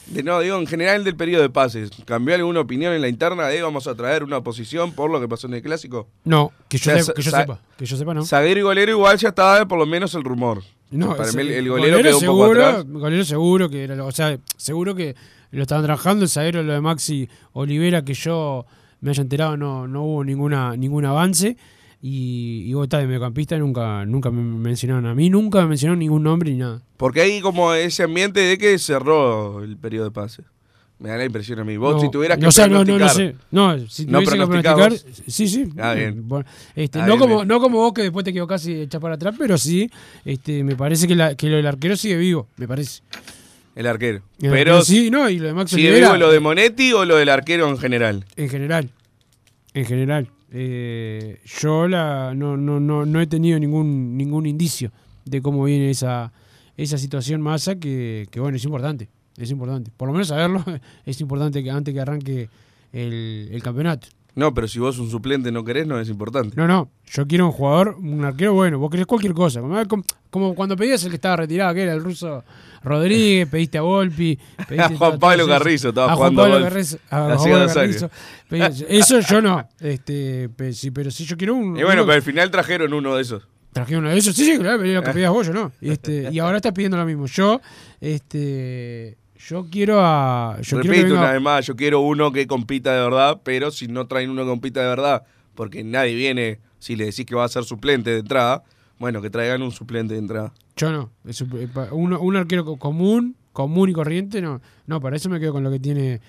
De- 0.06 0.22
no, 0.22 0.40
digo 0.40 0.56
en 0.58 0.66
general 0.66 1.02
del 1.04 1.16
periodo 1.16 1.42
de 1.42 1.50
pases. 1.50 1.90
¿Cambió 2.04 2.34
alguna 2.34 2.60
opinión 2.60 2.92
en 2.92 3.00
la 3.02 3.08
interna 3.08 3.46
de 3.48 3.60
vamos 3.62 3.86
a 3.86 3.94
traer 3.94 4.22
una 4.22 4.40
posición 4.42 4.92
por 4.92 5.10
lo 5.10 5.20
que 5.20 5.28
pasó 5.28 5.46
en 5.48 5.54
el 5.54 5.62
clásico? 5.62 6.08
No, 6.24 6.52
que 6.68 6.78
yo, 6.78 6.92
O 6.92 6.94
sea, 6.94 7.02
sepa, 7.02 7.14
que 7.14 7.22
yo 7.22 7.30
sepa. 7.30 7.60
Que 7.76 7.86
yo 7.86 7.96
sepa, 7.96 8.14
no. 8.14 8.24
Zaguero 8.24 8.60
y 8.60 8.62
golero 8.62 8.92
igual 8.92 9.18
ya 9.18 9.28
estaba 9.30 9.66
por 9.66 9.78
lo 9.78 9.86
menos 9.86 10.14
el 10.14 10.22
rumor. 10.24 10.62
No, 10.90 11.16
Para 11.16 11.32
mí 11.32 11.40
el, 11.42 11.50
el 11.50 11.68
golero, 11.68 11.96
quedó 11.98 12.18
un 12.18 12.24
poco 12.26 12.42
seguro, 12.44 12.64
atrás. 12.66 12.84
golero 12.88 13.24
seguro 13.24 13.68
que 13.68 13.82
era, 13.84 13.96
lo- 13.96 14.06
o 14.06 14.12
sea, 14.12 14.38
seguro 14.56 14.94
que 14.94 15.16
lo 15.50 15.62
estaban 15.62 15.84
trabajando, 15.84 16.22
el 16.24 16.30
zaguero 16.30 16.62
lo 16.62 16.72
de 16.74 16.80
Maxi 16.80 17.28
Olivera 17.54 18.04
que 18.04 18.14
yo 18.14 18.64
me 19.00 19.10
haya 19.10 19.22
enterado 19.22 19.56
no, 19.56 19.88
no 19.88 20.04
hubo 20.04 20.24
ninguna 20.24 20.76
ningún 20.76 21.04
avance 21.04 21.56
y, 22.08 22.62
y 22.70 22.72
vos 22.74 22.84
estás 22.84 23.00
de 23.00 23.06
mediocampista 23.06 23.58
nunca 23.58 24.04
nunca 24.06 24.30
me 24.30 24.40
mencionaron 24.42 25.06
a 25.06 25.14
mí, 25.14 25.28
nunca 25.28 25.60
me 25.62 25.68
mencionaron 25.68 25.98
ningún 25.98 26.22
nombre 26.22 26.50
ni 26.52 26.58
nada. 26.58 26.80
Porque 26.96 27.20
hay 27.20 27.40
como 27.40 27.72
ese 27.74 28.04
ambiente 28.04 28.40
de 28.40 28.56
que 28.58 28.78
cerró 28.78 29.62
el 29.64 29.76
periodo 29.76 30.04
de 30.06 30.10
pases. 30.12 30.44
Me 30.98 31.10
da 31.10 31.18
la 31.18 31.24
impresión 31.26 31.58
a 31.58 31.64
mí. 31.64 31.76
Vos 31.76 31.96
no, 31.96 32.00
si 32.00 32.10
tuvieras 32.10 32.38
que 32.38 32.42
no, 32.44 32.48
o 32.48 32.52
sea, 32.52 32.68
no, 32.68 32.82
no, 32.82 32.84
no 32.84 33.04
pronosticar- 33.06 33.14
sé. 33.14 33.34
No, 33.50 33.86
si 33.88 34.06
¿No 34.06 34.18
tuviese 34.22 34.38
que 34.38 34.46
pronosticar, 34.46 34.92
sí, 35.26 35.46
sí. 35.48 35.68
Ah, 35.78 35.92
bien. 35.92 36.26
Bueno, 36.26 36.46
este, 36.74 36.98
Ah, 37.00 37.02
no, 37.02 37.06
bien, 37.08 37.18
como, 37.18 37.36
bien. 37.36 37.48
no 37.48 37.60
como 37.60 37.78
vos 37.78 37.92
que 37.92 38.02
después 38.02 38.24
te 38.24 38.30
equivocás 38.30 38.66
y 38.66 38.80
echás 38.82 39.00
para 39.00 39.16
atrás, 39.16 39.34
pero 39.36 39.58
sí, 39.58 39.90
este, 40.24 40.64
me 40.64 40.74
parece 40.74 41.06
que, 41.06 41.14
la, 41.14 41.34
que 41.34 41.50
lo 41.50 41.56
del 41.56 41.66
arquero 41.66 41.96
sigue 41.96 42.16
vivo, 42.16 42.48
me 42.56 42.66
parece. 42.66 43.02
El 43.74 43.86
arquero. 43.88 44.22
El 44.40 44.50
Pero 44.50 44.76
arquero 44.76 44.82
sí, 44.82 45.10
no, 45.10 45.28
y 45.28 45.38
lo 45.38 45.48
de 45.48 45.52
Max 45.52 45.70
¿sigue 45.72 45.88
Olivera, 45.88 46.12
vivo 46.14 46.18
lo 46.26 46.32
de 46.32 46.40
Monetti 46.40 46.92
o 46.94 47.04
lo 47.04 47.16
del 47.16 47.28
arquero 47.28 47.68
en 47.68 47.76
general? 47.76 48.24
En 48.36 48.48
general. 48.48 48.88
En 49.74 49.84
general. 49.84 50.28
Eh, 50.50 51.40
yo 51.44 51.88
la, 51.88 52.34
no, 52.34 52.56
no, 52.56 52.80
no, 52.80 53.04
no 53.04 53.20
he 53.20 53.26
tenido 53.26 53.58
ningún, 53.58 54.16
ningún 54.16 54.46
indicio 54.46 54.92
de 55.24 55.42
cómo 55.42 55.64
viene 55.64 55.90
esa, 55.90 56.32
esa 56.76 56.98
situación 56.98 57.40
masa 57.40 57.76
que, 57.76 58.28
que, 58.30 58.40
bueno, 58.40 58.56
es 58.56 58.64
importante. 58.64 59.08
Es 59.36 59.50
importante. 59.50 59.90
Por 59.96 60.08
lo 60.08 60.12
menos 60.12 60.28
saberlo 60.28 60.64
es 61.04 61.20
importante 61.20 61.62
que 61.62 61.70
antes 61.70 61.92
que 61.92 62.00
arranque 62.00 62.48
el, 62.92 63.48
el 63.52 63.62
campeonato. 63.62 64.08
No, 64.36 64.52
pero 64.52 64.68
si 64.68 64.78
vos 64.78 64.98
un 64.98 65.10
suplente 65.10 65.50
no 65.50 65.64
querés, 65.64 65.86
no 65.86 65.98
es 65.98 66.10
importante. 66.10 66.54
No, 66.56 66.68
no. 66.68 66.90
Yo 67.06 67.26
quiero 67.26 67.46
un 67.46 67.52
jugador, 67.52 67.96
un 67.98 68.22
arquero 68.22 68.52
bueno. 68.52 68.78
Vos 68.78 68.90
querés 68.90 69.06
cualquier 69.06 69.32
cosa. 69.32 69.62
Como, 70.30 70.54
cuando 70.54 70.76
pedías 70.76 71.02
el 71.04 71.08
que 71.08 71.14
estaba 71.16 71.36
retirado, 71.36 71.72
que 71.74 71.82
era 71.82 71.94
el 71.94 72.04
ruso 72.04 72.44
Rodríguez, 72.84 73.48
pediste 73.48 73.78
a 73.78 73.80
Volpi. 73.80 74.38
pediste 74.68 74.94
A 74.94 74.98
Juan 74.98 75.18
Pablo. 75.18 75.46
Carrizo 75.48 75.88
estaba 75.88 76.12
a 76.12 76.16
Juan 76.16 76.34
jugando 76.34 76.42
a 76.42 76.48
Pablo. 76.58 76.64
Carrizo. 76.68 76.98
A 77.10 77.36
Juan 77.38 77.50
Pablo. 77.66 77.74
Carrizo. 77.74 78.10
Eso 78.88 79.20
yo 79.20 79.40
no. 79.40 79.66
Este, 79.80 80.50
pero 80.54 81.10
si 81.10 81.24
yo 81.24 81.36
quiero 81.38 81.54
un. 81.54 81.76
Y 81.78 81.82
bueno, 81.82 82.02
uno- 82.02 82.06
pero 82.06 82.16
al 82.16 82.22
final 82.22 82.50
trajeron 82.50 82.92
uno 82.92 83.16
de 83.16 83.22
esos. 83.22 83.48
Traje 83.72 83.96
uno 83.96 84.10
de 84.10 84.18
esos. 84.18 84.34
Sí, 84.36 84.44
sí, 84.44 84.58
claro, 84.58 84.78
pero 84.80 84.92
lo 84.92 85.02
que 85.02 85.10
pedías 85.14 85.30
vos, 85.30 85.46
yo 85.46 85.54
no. 85.54 85.72
Este, 85.80 86.28
y 86.30 86.38
ahora 86.40 86.56
estás 86.58 86.72
pidiendo 86.72 86.98
lo 86.98 87.06
mismo. 87.06 87.24
Yo, 87.26 87.60
este. 88.02 89.16
Yo 89.48 89.66
quiero 89.70 89.98
a. 90.00 90.56
Yo 90.62 90.80
quiero 90.80 90.92
Repito 90.94 91.06
venga- 91.14 91.20
una 91.22 91.32
vez 91.32 91.42
más, 91.42 91.66
yo 91.66 91.76
quiero 91.76 92.00
uno 92.00 92.32
que 92.32 92.46
compita 92.46 92.94
de 92.94 93.00
verdad, 93.02 93.40
pero 93.44 93.70
si 93.70 93.86
no 93.88 94.06
traen 94.06 94.30
uno 94.30 94.42
que 94.42 94.48
compita 94.48 94.80
de 94.82 94.88
verdad, 94.88 95.22
porque 95.54 95.84
nadie 95.84 96.14
viene, 96.14 96.58
si 96.78 96.96
le 96.96 97.06
decís 97.06 97.24
que 97.26 97.34
va 97.34 97.44
a 97.44 97.48
ser 97.48 97.64
suplente 97.64 98.10
de 98.10 98.18
entrada, 98.20 98.64
bueno, 98.98 99.20
que 99.22 99.30
traigan 99.30 99.62
un 99.62 99.70
suplente 99.72 100.14
de 100.14 100.20
entrada. 100.20 100.52
Yo 100.76 100.90
no. 100.90 101.10
Eh, 101.26 101.68
uno- 101.92 102.20
un 102.20 102.36
arquero 102.36 102.64
co- 102.64 102.76
común, 102.76 103.36
común 103.52 103.88
y 103.90 103.92
corriente, 103.92 104.40
no. 104.42 104.60
No, 104.86 105.00
para 105.00 105.16
eso 105.16 105.28
me 105.30 105.38
quedo 105.40 105.52
con 105.52 105.62
lo 105.64 105.70
que 105.70 105.78
tiene 105.80 106.20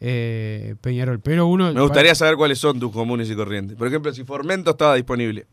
eh, 0.00 0.74
Peñarol. 0.82 1.20
Pero 1.20 1.46
uno. 1.46 1.72
Me 1.72 1.80
gustaría 1.80 2.14
saber 2.14 2.36
cuáles 2.36 2.58
son 2.58 2.78
tus 2.78 2.92
comunes 2.92 3.30
y 3.30 3.34
corrientes. 3.34 3.76
Por 3.76 3.88
ejemplo, 3.88 4.12
si 4.12 4.24
Formento 4.24 4.72
estaba 4.72 4.94
disponible. 4.94 5.46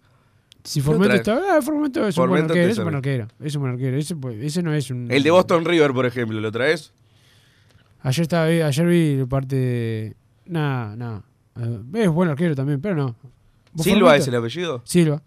Si 0.65 0.81
Formento 0.81 1.15
está. 1.15 1.39
Ah, 1.57 1.61
Formento 1.61 2.05
es 2.07 2.17
un 2.17 2.27
buen 2.29 2.43
arquero. 2.43 2.69
Es 2.69 2.77
un 2.77 2.83
buen 2.83 2.95
arquero. 2.95 3.27
Es 3.41 3.55
un 3.55 3.61
buen 3.61 3.73
arquero. 3.73 3.97
Ese, 3.97 4.15
pues, 4.15 4.37
ese 4.41 4.61
no 4.63 4.73
es 4.73 4.89
un. 4.91 5.09
El 5.11 5.23
de 5.23 5.31
Boston 5.31 5.63
River, 5.65 5.93
por 5.93 6.05
ejemplo, 6.05 6.39
¿lo 6.39 6.51
traes? 6.51 6.93
Ayer 8.03 8.21
estaba 8.21 8.47
vi- 8.47 8.61
ayer 8.61 8.85
vi 8.85 9.25
parte 9.25 9.55
de. 9.55 10.15
Nada, 10.45 10.95
nada. 10.95 11.23
Eh, 11.59 11.79
es 12.03 12.09
buen 12.09 12.29
arquero 12.29 12.55
también, 12.55 12.79
pero 12.81 12.95
no. 12.95 13.15
¿Vos 13.73 13.83
¿Silva 13.85 14.15
es 14.17 14.27
el 14.27 14.35
apellido? 14.35 14.81
Silva. 14.85 15.21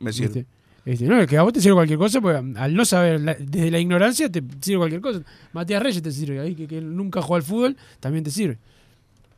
Me 0.00 0.12
sirve. 0.12 0.28
¿Viste? 0.28 0.46
Este, 0.84 1.04
no, 1.06 1.20
es 1.20 1.26
que 1.26 1.36
a 1.36 1.42
vos 1.42 1.52
te 1.52 1.60
sirve 1.60 1.74
cualquier 1.74 1.98
cosa, 1.98 2.20
porque 2.20 2.38
al 2.58 2.74
no 2.74 2.84
saber, 2.84 3.20
la- 3.20 3.34
desde 3.38 3.70
la 3.70 3.78
ignorancia 3.78 4.30
te 4.30 4.42
sirve 4.60 4.78
cualquier 4.78 5.00
cosa. 5.00 5.20
Matías 5.52 5.82
Reyes 5.82 6.02
te 6.02 6.10
sirve, 6.12 6.40
ahí 6.40 6.54
que, 6.54 6.66
que 6.66 6.80
nunca 6.80 7.20
jugó 7.22 7.36
al 7.36 7.42
fútbol, 7.42 7.76
también 8.00 8.24
te 8.24 8.30
sirve. 8.30 8.58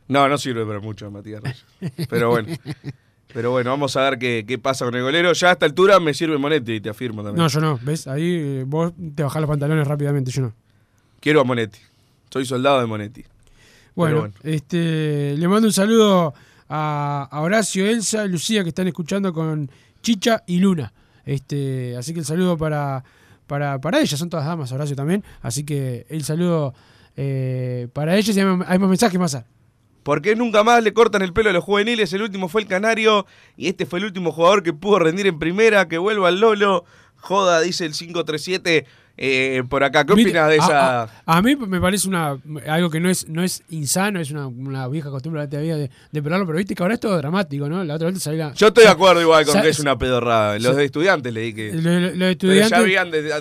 No, 0.07 0.27
no 0.27 0.37
sirve 0.37 0.65
para 0.65 0.79
mucho, 0.79 1.09
Matías 1.11 1.41
Reyes. 1.43 1.65
Pero 2.09 2.29
bueno. 2.31 2.49
Pero 3.33 3.51
bueno, 3.51 3.69
vamos 3.69 3.95
a 3.95 4.09
ver 4.09 4.19
qué, 4.19 4.43
qué 4.45 4.57
pasa 4.59 4.83
con 4.85 4.93
el 4.95 5.03
golero. 5.03 5.31
Ya 5.33 5.49
a 5.49 5.51
esta 5.53 5.65
altura 5.65 5.99
me 6.01 6.13
sirve 6.13 6.37
Monetti, 6.37 6.81
te 6.81 6.89
afirmo 6.89 7.23
también. 7.23 7.41
No, 7.41 7.47
yo 7.47 7.61
no, 7.61 7.79
¿ves? 7.81 8.07
Ahí 8.07 8.23
eh, 8.23 8.63
vos 8.67 8.91
te 9.15 9.23
bajás 9.23 9.41
los 9.41 9.49
pantalones 9.49 9.87
rápidamente, 9.87 10.31
yo 10.31 10.41
no. 10.41 10.53
Quiero 11.21 11.39
a 11.39 11.43
Monetti. 11.45 11.79
Soy 12.31 12.45
soldado 12.45 12.79
de 12.79 12.85
Monetti. 12.85 13.25
Bueno, 13.93 14.19
bueno. 14.19 14.33
este 14.43 15.35
le 15.37 15.47
mando 15.49 15.67
un 15.67 15.73
saludo 15.73 16.33
a, 16.69 17.27
a 17.29 17.41
Horacio, 17.41 17.85
Elsa, 17.85 18.25
Lucía 18.25 18.63
que 18.63 18.69
están 18.69 18.87
escuchando 18.87 19.33
con 19.33 19.69
Chicha 20.01 20.43
y 20.47 20.59
Luna. 20.59 20.93
Este, 21.25 21.95
así 21.97 22.13
que 22.13 22.19
el 22.19 22.25
saludo 22.25 22.57
para, 22.57 23.03
para, 23.47 23.79
para 23.81 23.99
ellas, 23.99 24.17
son 24.17 24.29
todas 24.29 24.45
damas, 24.45 24.71
Horacio 24.71 24.95
también. 24.95 25.23
Así 25.41 25.65
que 25.65 26.05
el 26.09 26.23
saludo 26.23 26.73
eh, 27.17 27.89
para 27.91 28.15
ellas 28.15 28.35
y 28.35 28.39
hay 28.39 28.45
más, 28.45 28.69
hay 28.69 28.79
más 28.79 28.89
mensajes 28.89 29.19
más. 29.19 29.35
allá. 29.35 29.45
¿Por 30.03 30.21
qué 30.21 30.35
nunca 30.35 30.63
más 30.63 30.81
le 30.83 30.93
cortan 30.93 31.21
el 31.21 31.33
pelo 31.33 31.49
a 31.49 31.53
los 31.53 31.63
juveniles? 31.63 32.11
El 32.13 32.23
último 32.23 32.47
fue 32.47 32.61
el 32.61 32.67
Canario 32.67 33.27
y 33.57 33.67
este 33.67 33.85
fue 33.85 33.99
el 33.99 34.05
último 34.05 34.31
jugador 34.31 34.63
que 34.63 34.73
pudo 34.73 34.99
rendir 34.99 35.27
en 35.27 35.37
primera. 35.37 35.87
Que 35.87 35.97
vuelva 35.97 36.29
al 36.29 36.39
Lolo. 36.39 36.85
Joda, 37.17 37.61
dice 37.61 37.85
el 37.85 37.91
537 37.91 38.87
eh, 39.17 39.63
por 39.69 39.83
acá. 39.83 40.05
¿Qué 40.05 40.13
opinas 40.13 40.49
de 40.49 40.55
esa...? 40.57 41.03
A, 41.03 41.09
a 41.25 41.41
mí 41.41 41.55
me 41.55 41.79
parece 41.79 42.07
una 42.07 42.37
algo 42.67 42.89
que 42.89 42.99
no 42.99 43.09
es 43.09 43.27
no 43.27 43.43
es 43.43 43.63
insano, 43.69 44.19
es 44.19 44.31
una, 44.31 44.47
una 44.47 44.87
vieja 44.87 45.09
costumbre 45.09 45.47
todavía 45.47 45.75
de, 45.77 45.89
de 46.11 46.23
pelarlo, 46.23 46.45
pero 46.45 46.57
viste 46.57 46.75
que 46.75 46.81
ahora 46.83 46.95
es 46.95 46.99
todo 46.99 47.17
dramático, 47.17 47.67
¿no? 47.69 47.83
La 47.83 47.95
otra 47.95 48.09
vez 48.11 48.21
salió 48.21 48.45
la- 48.45 48.53
Yo 48.53 48.67
estoy 48.67 48.83
de 48.85 48.89
acuerdo 48.89 49.21
igual 49.21 49.45
con 49.45 49.61
que 49.61 49.69
es 49.69 49.79
una 49.79 49.97
pedorrada. 49.97 50.57
Los 50.59 50.75
de 50.75 50.85
estudiantes 50.85 51.33
leí 51.33 51.53
que... 51.53 51.71
Lo- 51.73 51.81
lo- 51.81 51.99
Los 51.99 52.11
Pero 52.13 52.25
estudiantes. 52.31 52.69
ya 52.71 52.77
habían, 52.77 53.11
de- 53.11 53.31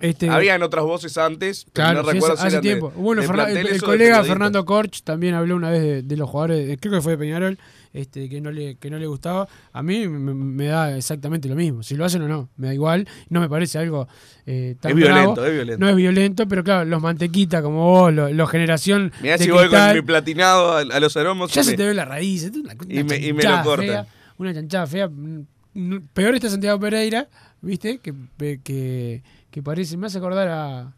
este, 0.00 0.28
habían 0.28 0.62
otras 0.64 0.84
voces 0.84 1.16
antes, 1.16 1.64
pero 1.72 1.86
Claro, 1.86 2.02
no 2.02 2.10
recuerdo 2.10 2.34
hace, 2.34 2.42
si 2.42 2.46
hace 2.48 2.56
eran 2.56 2.62
de- 2.64 2.68
tiempo. 2.68 2.90
bueno, 2.96 3.22
de 3.22 3.28
Fernan- 3.28 3.56
el, 3.56 3.66
de 3.74 3.80
colega. 3.80 4.24
Fernando 4.24 4.64
Korch 4.64 5.02
también 5.04 5.34
habló 5.34 5.54
una 5.54 5.70
vez 5.70 5.80
de, 5.82 6.02
de 6.02 6.16
los 6.16 6.28
jugadores, 6.28 6.66
de- 6.66 6.76
creo 6.78 6.94
que 6.94 7.00
fue 7.00 7.12
de 7.12 7.18
Peñarol, 7.18 7.58
este, 7.92 8.28
que 8.28 8.40
no 8.40 8.50
le 8.50 8.76
que 8.76 8.90
no 8.90 8.98
le 8.98 9.06
gustaba. 9.06 9.48
A 9.72 9.82
mí 9.82 10.08
me, 10.08 10.34
me 10.34 10.66
da 10.66 10.96
exactamente 10.96 11.48
lo 11.48 11.54
mismo. 11.54 11.82
Si 11.82 11.94
lo 11.96 12.04
hacen 12.04 12.22
o 12.22 12.28
no, 12.28 12.48
me 12.56 12.68
da 12.68 12.74
igual. 12.74 13.06
No 13.28 13.40
me 13.40 13.48
parece 13.48 13.78
algo 13.78 14.08
eh, 14.46 14.76
tan 14.80 14.90
Es 14.92 14.96
violento, 14.96 15.44
es 15.46 15.52
violento. 15.52 15.84
No 15.84 15.90
es 15.90 15.96
violento, 15.96 16.48
pero 16.48 16.64
claro, 16.64 16.84
los 16.84 17.02
mantequita 17.02 17.62
como 17.62 17.84
vos, 17.90 18.12
los, 18.12 18.32
los 18.32 18.50
generación 18.50 19.12
Mirá 19.22 19.36
de 19.36 19.44
si 19.44 19.50
voy 19.50 19.68
con 19.68 19.94
mi 19.94 20.02
platinado 20.02 20.72
a, 20.72 20.80
a 20.80 21.00
los 21.00 21.16
aromos. 21.16 21.52
ya 21.52 21.62
se 21.64 21.76
te 21.76 21.84
ve 21.86 21.94
la 21.94 22.04
raíz. 22.04 22.44
es 22.44 22.52
Una, 22.56 22.74
y 22.88 23.04
me- 23.04 23.16
y 23.18 23.32
me 23.32 23.42
lo 23.42 23.62
cortan. 23.62 23.86
fea, 23.86 24.06
una 24.38 24.54
chanchada 24.54 24.86
fea. 24.86 25.08
Mm, 25.08 25.46
mm, 25.74 25.96
Peor 26.12 26.34
está 26.34 26.48
Santiago 26.50 26.80
Pereira, 26.80 27.28
¿viste? 27.60 27.98
Que, 27.98 28.14
que, 28.62 29.22
que 29.50 29.62
parece, 29.62 29.96
me 29.96 30.06
hace 30.06 30.18
acordar 30.18 30.48
a. 30.48 30.94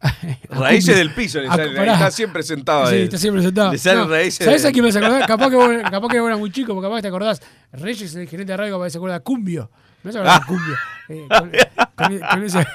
a 0.00 0.12
Raíces 0.50 0.96
del 0.96 1.10
piso, 1.12 1.40
le 1.40 1.48
A- 1.48 1.56
salen, 1.56 1.76
está 1.88 2.10
siempre 2.10 2.42
sentado. 2.42 2.86
Sí, 2.90 2.96
está 2.96 3.18
siempre 3.18 3.42
sentado. 3.42 3.72
Le 3.72 3.78
salen 3.78 4.02
No, 4.04 4.08
raíces 4.08 4.44
¿Sabes 4.44 4.62
de- 4.62 4.68
a 4.68 4.72
quién 4.72 4.82
me 4.84 4.88
hace 4.90 4.98
acordar? 4.98 5.26
Capaz 5.26 5.50
que, 5.50 5.56
vos, 5.56 5.68
capaz 5.90 6.08
que 6.08 6.20
vos 6.20 6.26
eras 6.28 6.38
muy 6.38 6.50
chico, 6.50 6.74
porque 6.74 6.86
capaz 6.86 6.96
que 6.96 7.02
te 7.02 7.08
acordás. 7.08 7.40
Reyes, 7.72 8.14
el 8.14 8.28
gerente 8.28 8.52
de 8.52 8.56
radio, 8.56 8.74
capaz 8.74 8.84
que 8.86 8.90
se 8.90 8.98
acuerda 8.98 9.20
Cumbio. 9.20 9.70
Me 10.02 10.10
hace 10.10 10.18
acordar 10.18 10.40
de 10.40 10.46
Cumbio. 10.46 10.74
Eh, 11.08 11.26
con, 11.28 11.50
con- 11.96 12.20
con 12.28 12.42
ese, 12.44 12.58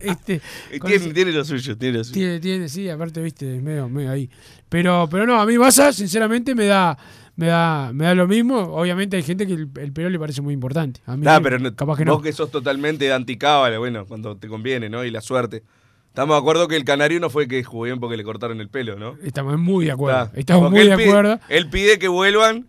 este, 0.00 0.40
tiene, 0.70 0.94
ese- 0.96 1.12
tiene 1.12 1.32
lo 1.32 1.44
suyo, 1.44 1.76
tiene 1.76 1.98
lo 1.98 2.04
suyo. 2.04 2.14
tiene, 2.14 2.40
tiene, 2.40 2.68
sí, 2.68 2.88
aparte, 2.88 3.20
viste, 3.22 3.44
medio, 3.60 3.88
medio 3.88 4.10
ahí. 4.10 4.30
Pero, 4.68 5.08
pero 5.10 5.26
no, 5.26 5.40
a 5.40 5.46
mí 5.46 5.58
Massa, 5.58 5.92
sinceramente, 5.92 6.54
me 6.54 6.66
da, 6.66 6.96
me 7.36 7.46
da, 7.46 7.90
me 7.92 8.04
da 8.06 8.14
lo 8.14 8.26
mismo. 8.28 8.56
Obviamente 8.58 9.16
hay 9.16 9.22
gente 9.22 9.46
que 9.46 9.54
el, 9.54 9.68
el 9.80 9.92
Perón 9.92 10.12
le 10.12 10.18
parece 10.18 10.40
muy 10.42 10.54
importante. 10.54 11.00
A 11.06 11.16
mí, 11.16 11.24
Nah, 11.24 11.40
pero 11.40 11.58
no- 11.58 11.74
capaz 11.74 11.96
que 11.98 12.04
vos 12.04 12.18
no. 12.18 12.22
que 12.22 12.32
sos 12.32 12.50
totalmente 12.50 13.12
anticábala, 13.12 13.78
bueno, 13.78 14.06
cuando 14.06 14.36
te 14.36 14.48
conviene, 14.48 14.88
¿no? 14.88 15.04
Y 15.04 15.10
la 15.10 15.20
suerte. 15.20 15.62
Estamos 16.10 16.34
de 16.34 16.38
acuerdo 16.40 16.68
que 16.68 16.76
el 16.76 16.84
canario 16.84 17.18
no 17.20 17.30
fue 17.30 17.48
que 17.48 17.62
jugó 17.64 17.84
bien 17.84 17.98
porque 18.00 18.16
le 18.16 18.24
cortaron 18.24 18.60
el 18.60 18.68
pelo, 18.68 18.96
¿no? 18.98 19.16
Estamos 19.22 19.58
muy 19.58 19.86
de 19.86 19.92
acuerdo. 19.92 20.24
Está. 20.24 20.38
Estamos 20.38 20.64
Porque 20.64 20.78
muy 20.80 20.88
de 20.88 20.96
pide- 20.96 21.08
acuerdo. 21.08 21.40
Él 21.48 21.70
pide 21.70 21.98
que 21.98 22.08
vuelvan 22.08 22.66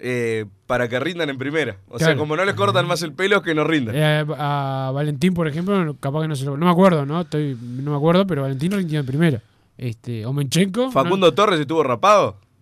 eh, 0.00 0.46
para 0.66 0.88
que 0.88 0.98
rindan 0.98 1.30
en 1.30 1.38
primera. 1.38 1.76
O 1.88 1.98
sea, 1.98 2.16
como 2.16 2.34
no 2.36 2.44
les 2.44 2.54
cortan 2.54 2.86
más 2.88 3.02
el 3.02 3.12
pelo, 3.12 3.40
que 3.42 3.54
no 3.54 3.62
rindan. 3.64 3.94
Eh, 3.96 4.24
a 4.36 4.90
Valentín, 4.92 5.32
por 5.32 5.46
ejemplo, 5.46 5.96
capaz 6.00 6.22
que 6.22 6.28
no 6.28 6.34
se 6.36 6.44
lo. 6.44 6.56
No 6.56 6.66
me 6.66 6.72
acuerdo, 6.72 7.06
¿no? 7.06 7.20
Estoy, 7.20 7.56
no 7.60 7.92
me 7.92 7.96
acuerdo, 7.96 8.26
pero 8.26 8.42
Valentín 8.42 8.72
rindió 8.72 8.98
en 9.00 9.06
primera. 9.06 9.40
Este, 9.78 10.26
Omenchenko. 10.26 10.90
Facundo 10.90 11.32
Torres 11.34 11.60
estuvo 11.60 11.82
rapado. 11.84 12.36
no- 12.40 12.52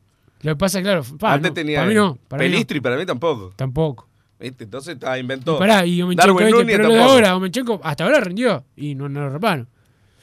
lo 0.42 0.52
que 0.52 0.56
pasa, 0.56 0.80
claro. 0.82 1.02
pa, 1.18 1.32
Antes 1.34 1.50
no, 1.50 1.54
tenía. 1.54 1.78
Para 1.78 1.88
mí 1.88 1.94
no. 1.94 2.18
Para 2.28 2.42
mí 2.42 2.48
no. 2.48 2.52
Pelistri, 2.52 2.80
para 2.80 2.96
mí 2.96 3.04
tampoco. 3.06 3.52
Tampoco. 3.56 4.06
¿Viste? 4.38 4.64
Entonces 4.64 4.94
está, 4.94 5.18
inventó. 5.18 5.58
Pará, 5.58 5.84
y 5.86 6.00
Omenchenko. 6.02 6.32
Núñez 6.40 6.64
pero 6.66 6.82
lo 6.84 6.88
de 6.90 6.94
tampoco. 6.96 7.12
ahora, 7.12 7.36
Omenchenko 7.36 7.80
hasta 7.82 8.04
ahora 8.04 8.20
rindió 8.20 8.64
y 8.76 8.94
no, 8.94 9.08
no 9.08 9.20
lo 9.20 9.30
reparan. 9.30 9.66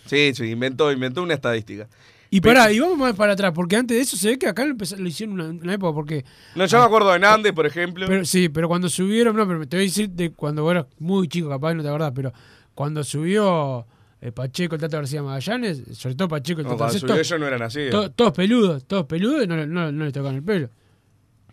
Sí, 0.07 0.31
sí, 0.33 0.45
inventó, 0.45 0.91
inventó 0.91 1.21
una 1.23 1.33
estadística. 1.35 1.87
Y 2.29 2.41
pará, 2.41 2.69
y 2.73 2.79
vamos 2.79 2.97
más 2.97 3.15
para 3.15 3.33
atrás, 3.33 3.53
porque 3.55 3.77
antes 3.77 3.95
de 3.95 4.01
eso 4.03 4.17
se 4.17 4.27
ve 4.31 4.37
que 4.39 4.47
acá 4.47 4.65
lo, 4.65 4.71
empezó- 4.71 4.97
lo 4.97 5.07
hicieron 5.07 5.39
una, 5.39 5.45
una 5.49 5.73
época, 5.73 5.93
porque... 5.93 6.25
No, 6.55 6.65
yo 6.65 6.79
me 6.79 6.83
acuerdo 6.85 7.11
de 7.13 7.19
Nández, 7.19 7.53
por 7.53 7.65
ejemplo. 7.65 8.05
Pero, 8.05 8.25
sí, 8.25 8.49
pero 8.49 8.67
cuando 8.67 8.89
subieron, 8.89 9.33
no, 9.35 9.47
pero 9.47 9.65
te 9.65 9.77
voy 9.77 9.85
a 9.85 9.87
decir 9.87 10.09
de 10.09 10.31
cuando 10.31 10.69
eras 10.69 10.87
muy 10.99 11.29
chico, 11.29 11.47
capaz 11.47 11.73
no 11.73 11.83
te 11.83 11.87
acordás, 11.87 12.11
pero 12.13 12.33
cuando 12.75 13.01
subió 13.05 13.85
eh, 14.19 14.33
Pacheco, 14.33 14.75
el 14.75 14.81
Tata 14.81 14.97
García 14.97 15.23
Magallanes, 15.23 15.83
sobre 15.93 16.15
todo 16.15 16.27
Pacheco, 16.27 16.59
el 16.59 16.67
No, 16.67 16.73
Tata 16.75 16.91
García, 16.91 17.07
to- 17.07 17.21
yo 17.21 17.37
no 17.37 17.57
nacido. 17.57 17.91
to- 17.91 18.11
todos 18.11 18.33
peludos, 18.33 18.85
todos 18.85 19.05
peludos 19.05 19.45
y 19.45 19.47
no, 19.47 19.65
no, 19.65 19.89
no 19.93 20.03
le 20.05 20.11
tocaban 20.11 20.35
el 20.35 20.43
pelo. 20.43 20.69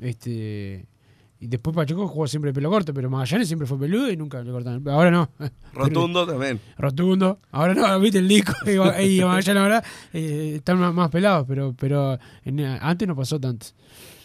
Este... 0.00 0.86
Y 1.44 1.46
después 1.46 1.76
Pacheco 1.76 2.08
jugó 2.08 2.26
siempre 2.26 2.54
pelo 2.54 2.70
corto, 2.70 2.94
pero 2.94 3.10
Magallanes 3.10 3.48
siempre 3.48 3.68
fue 3.68 3.78
peludo 3.78 4.10
y 4.10 4.16
nunca 4.16 4.42
le 4.42 4.50
pelo. 4.50 4.90
Ahora 4.90 5.10
no. 5.10 5.28
Rotundo 5.74 6.26
también. 6.26 6.58
Rotundo. 6.78 7.38
Ahora 7.50 7.74
no, 7.74 8.00
viste 8.00 8.16
el 8.18 8.28
disco. 8.28 8.54
y 8.66 9.18
y 9.18 9.22
Magallanes 9.22 9.62
ahora 9.62 9.84
eh, 10.14 10.54
están 10.56 10.78
más, 10.78 10.94
más 10.94 11.10
pelados, 11.10 11.44
pero, 11.46 11.74
pero 11.78 12.18
en- 12.46 12.60
antes 12.60 13.06
no 13.06 13.14
pasó 13.14 13.38
tanto. 13.38 13.66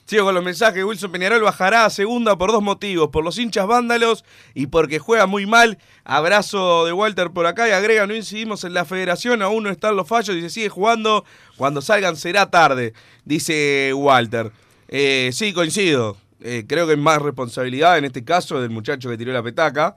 Sigo 0.06 0.24
con 0.24 0.34
los 0.34 0.46
mensajes. 0.46 0.82
Wilson 0.82 1.12
Peñarol 1.12 1.42
bajará 1.42 1.84
a 1.84 1.90
segunda 1.90 2.38
por 2.38 2.54
dos 2.54 2.64
motivos. 2.64 3.10
Por 3.10 3.26
los 3.26 3.38
hinchas 3.38 3.68
vándalos 3.68 4.24
y 4.54 4.68
porque 4.68 5.00
juega 5.00 5.26
muy 5.28 5.46
mal. 5.46 5.78
Abrazo 6.06 6.86
de 6.86 6.94
Walter 6.94 7.32
por 7.32 7.48
acá 7.48 7.68
y 7.68 7.72
agrega, 7.72 8.08
no 8.08 8.16
incidimos 8.16 8.64
en 8.64 8.74
la 8.74 8.86
federación, 8.86 9.42
aún 9.42 9.66
no 9.66 9.70
están 9.72 9.98
los 9.98 10.08
fallos 10.08 10.38
y 10.38 10.42
se 10.42 10.50
sigue 10.50 10.70
jugando. 10.70 11.26
Cuando 11.58 11.82
salgan 11.82 12.16
será 12.16 12.50
tarde, 12.50 12.94
dice 13.26 13.92
Walter. 13.94 14.54
Eh, 14.88 15.32
sí, 15.34 15.52
coincido. 15.52 16.16
Eh, 16.42 16.66
creo 16.68 16.88
que 16.88 16.94
es 16.94 17.00
más 17.00 17.22
responsabilidad 17.22 17.98
en 17.98 18.06
este 18.06 18.24
caso 18.24 18.62
del 18.62 18.70
muchacho 18.70 19.10
que 19.10 19.18
tiró 19.18 19.34
la 19.34 19.44
petaca. 19.44 19.96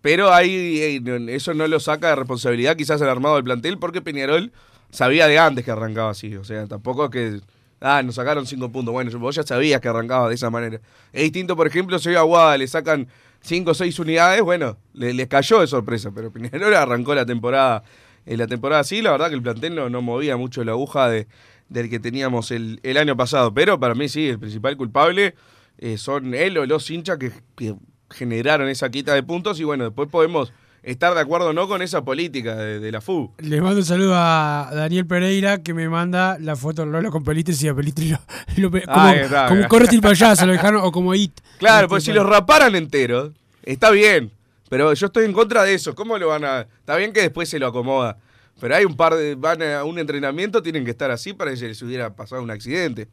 Pero 0.00 0.32
ahí 0.32 0.80
eh, 0.80 1.02
eso 1.28 1.52
no 1.54 1.66
lo 1.66 1.78
saca 1.80 2.08
de 2.08 2.16
responsabilidad 2.16 2.76
quizás 2.76 3.00
el 3.02 3.08
armado 3.08 3.34
del 3.34 3.44
plantel 3.44 3.78
porque 3.78 4.00
Peñarol 4.00 4.50
sabía 4.90 5.26
de 5.26 5.38
antes 5.38 5.64
que 5.64 5.70
arrancaba 5.70 6.10
así. 6.10 6.34
O 6.36 6.44
sea, 6.44 6.66
tampoco 6.66 7.04
es 7.06 7.10
que... 7.10 7.40
Ah, 7.82 8.02
nos 8.02 8.16
sacaron 8.16 8.46
cinco 8.46 8.70
puntos. 8.70 8.92
Bueno, 8.92 9.16
vos 9.18 9.34
ya 9.34 9.42
sabías 9.42 9.80
que 9.80 9.88
arrancaba 9.88 10.28
de 10.28 10.34
esa 10.34 10.50
manera. 10.50 10.80
Es 11.12 11.22
distinto, 11.22 11.56
por 11.56 11.66
ejemplo, 11.66 11.98
si 11.98 12.10
hoy 12.10 12.16
Guada 12.26 12.58
le 12.58 12.66
sacan 12.68 13.08
cinco 13.40 13.70
o 13.70 13.74
seis 13.74 13.98
unidades, 13.98 14.42
bueno, 14.42 14.76
le- 14.92 15.14
les 15.14 15.28
cayó 15.28 15.60
de 15.60 15.66
sorpresa. 15.66 16.10
Pero 16.14 16.30
Peñarol 16.30 16.74
arrancó 16.76 17.14
la 17.14 17.24
temporada 17.24 17.82
en 18.32 18.38
la 18.38 18.46
temporada 18.46 18.80
así. 18.80 19.02
La 19.02 19.10
verdad 19.12 19.28
que 19.28 19.34
el 19.34 19.42
plantel 19.42 19.74
no, 19.74 19.90
no 19.90 20.02
movía 20.02 20.36
mucho 20.36 20.62
la 20.64 20.72
aguja 20.72 21.08
de, 21.08 21.26
del 21.68 21.90
que 21.90 21.98
teníamos 22.00 22.50
el, 22.50 22.80
el 22.82 22.96
año 22.96 23.16
pasado. 23.16 23.52
Pero 23.52 23.78
para 23.80 23.94
mí 23.94 24.08
sí, 24.08 24.28
el 24.28 24.38
principal 24.38 24.76
culpable 24.76 25.34
eh, 25.78 25.98
son 25.98 26.34
él 26.34 26.56
o 26.58 26.66
los 26.66 26.90
hinchas 26.90 27.18
que, 27.18 27.32
que 27.56 27.74
generaron 28.10 28.68
esa 28.68 28.90
quita 28.90 29.14
de 29.14 29.22
puntos. 29.22 29.58
Y 29.60 29.64
bueno, 29.64 29.84
después 29.84 30.08
podemos 30.08 30.52
estar 30.82 31.12
de 31.14 31.20
acuerdo 31.20 31.48
o 31.48 31.52
no 31.52 31.68
con 31.68 31.82
esa 31.82 32.04
política 32.04 32.56
de, 32.56 32.80
de 32.80 32.90
la 32.92 33.00
FU. 33.02 33.32
Les 33.38 33.60
mando 33.60 33.80
un 33.80 33.84
saludo 33.84 34.14
a 34.16 34.70
Daniel 34.72 35.06
Pereira 35.06 35.58
que 35.62 35.74
me 35.74 35.88
manda 35.90 36.38
la 36.40 36.56
foto 36.56 36.86
de 36.86 36.90
Lolo 36.90 37.10
con 37.10 37.22
Pelistri 37.22 37.54
y 37.60 37.68
a 37.68 37.74
Pelistri 37.74 38.08
lo, 38.10 38.18
lo 38.56 38.70
pe- 38.70 38.82
como, 38.86 38.96
como 38.96 39.12
mirá. 39.56 39.68
corre 39.68 39.86
el 39.94 40.00
payaso, 40.00 40.46
lo 40.46 40.52
dejaron, 40.52 40.80
o 40.82 40.90
como 40.90 41.14
It. 41.16 41.32
Claro, 41.58 41.80
Este, 41.84 41.88
pues 41.88 42.04
si 42.04 42.12
los 42.12 42.24
raparan 42.26 42.74
enteros, 42.76 43.32
está 43.62 43.90
bien. 43.90 44.30
Pero 44.70 44.94
yo 44.94 45.06
estoy 45.06 45.26
en 45.26 45.34
contra 45.34 45.64
de 45.64 45.74
eso. 45.74 45.94
¿Cómo 45.94 46.16
lo 46.16 46.28
van 46.28 46.44
a.? 46.44 46.60
Está 46.60 46.96
bien 46.96 47.12
que 47.12 47.20
después 47.20 47.48
se 47.50 47.58
lo 47.58 47.66
acomoda. 47.66 48.16
Pero 48.58 48.76
hay 48.76 48.84
un 48.86 48.96
par 48.96 49.14
de. 49.14 49.34
Van 49.34 49.60
a 49.62 49.84
un 49.84 49.98
entrenamiento, 49.98 50.62
tienen 50.62 50.84
que 50.84 50.92
estar 50.92 51.10
así 51.10 51.32
para 51.34 51.50
que 51.50 51.56
se 51.58 51.66
les 51.68 51.82
hubiera 51.82 52.14
pasado 52.14 52.42
un 52.42 52.50
accidente. 52.50 53.08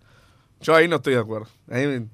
Yo 0.61 0.73
ahí 0.75 0.87
no 0.87 0.95
estoy 0.97 1.15
de 1.15 1.19
acuerdo. 1.19 1.47
Ahí 1.69 2.07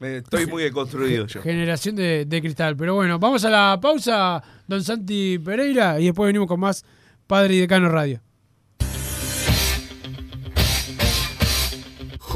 me- 0.00 0.16
estoy 0.18 0.46
muy 0.46 0.62
deconstruido 0.64 1.26
yo. 1.26 1.42
Generación 1.42 1.96
de, 1.96 2.24
de 2.26 2.40
cristal. 2.40 2.76
Pero 2.76 2.94
bueno, 2.96 3.18
vamos 3.18 3.44
a 3.44 3.50
la 3.50 3.78
pausa, 3.80 4.42
don 4.66 4.82
Santi 4.84 5.38
Pereira, 5.38 5.98
y 6.00 6.04
después 6.06 6.26
venimos 6.26 6.46
con 6.48 6.60
más 6.60 6.84
Padre 7.26 7.54
y 7.54 7.60
Decano 7.60 7.88
Radio. 7.88 8.20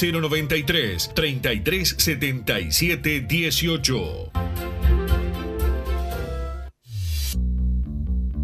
093 0.00 1.12
3377 1.12 3.26
18. 3.28 4.79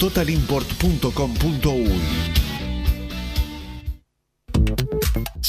www.totalimport.com.uy. 0.00 2.51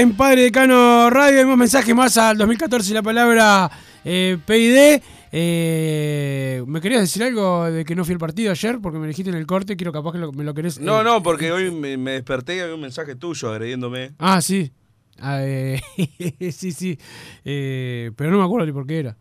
En 0.00 0.14
Padre 0.16 0.42
Decano 0.42 1.10
Radio. 1.10 1.40
Hay 1.40 1.44
más 1.46 1.56
mensajes 1.58 1.94
más 1.94 2.16
al 2.16 2.38
2014 2.38 2.90
y 2.90 2.94
la 2.94 3.02
palabra 3.02 3.70
eh, 4.04 4.38
PID. 4.46 5.02
Eh, 5.32 6.62
¿Me 6.66 6.80
querías 6.80 7.00
decir 7.02 7.22
algo 7.24 7.70
de 7.70 7.84
que 7.84 7.94
no 7.94 8.04
fui 8.04 8.12
al 8.14 8.18
partido 8.18 8.50
ayer? 8.50 8.78
Porque 8.80 8.98
me 8.98 9.06
dijiste 9.08 9.30
en 9.30 9.36
el 9.36 9.46
corte. 9.46 9.76
Quiero 9.76 9.92
capaz 9.92 10.12
que 10.12 10.18
lo- 10.18 10.32
me 10.32 10.44
lo 10.44 10.54
querés. 10.54 10.78
No, 10.80 11.00
eh, 11.00 11.04
no, 11.04 11.22
porque 11.22 11.50
hoy 11.52 11.70
me, 11.70 11.96
me 11.96 12.12
desperté 12.12 12.56
y 12.56 12.60
había 12.60 12.74
un 12.74 12.80
mensaje 12.80 13.14
tuyo 13.16 13.50
agrediéndome. 13.50 14.12
Ah, 14.18 14.40
sí. 14.40 14.72
Ah, 15.20 15.40
eh, 15.42 15.80
sí, 16.52 16.72
sí. 16.72 16.98
Pero 17.44 18.30
no 18.30 18.38
me 18.38 18.44
acuerdo 18.44 18.66
ni 18.66 18.72
por 18.72 18.86
qué 18.86 19.00
era. 19.00 19.16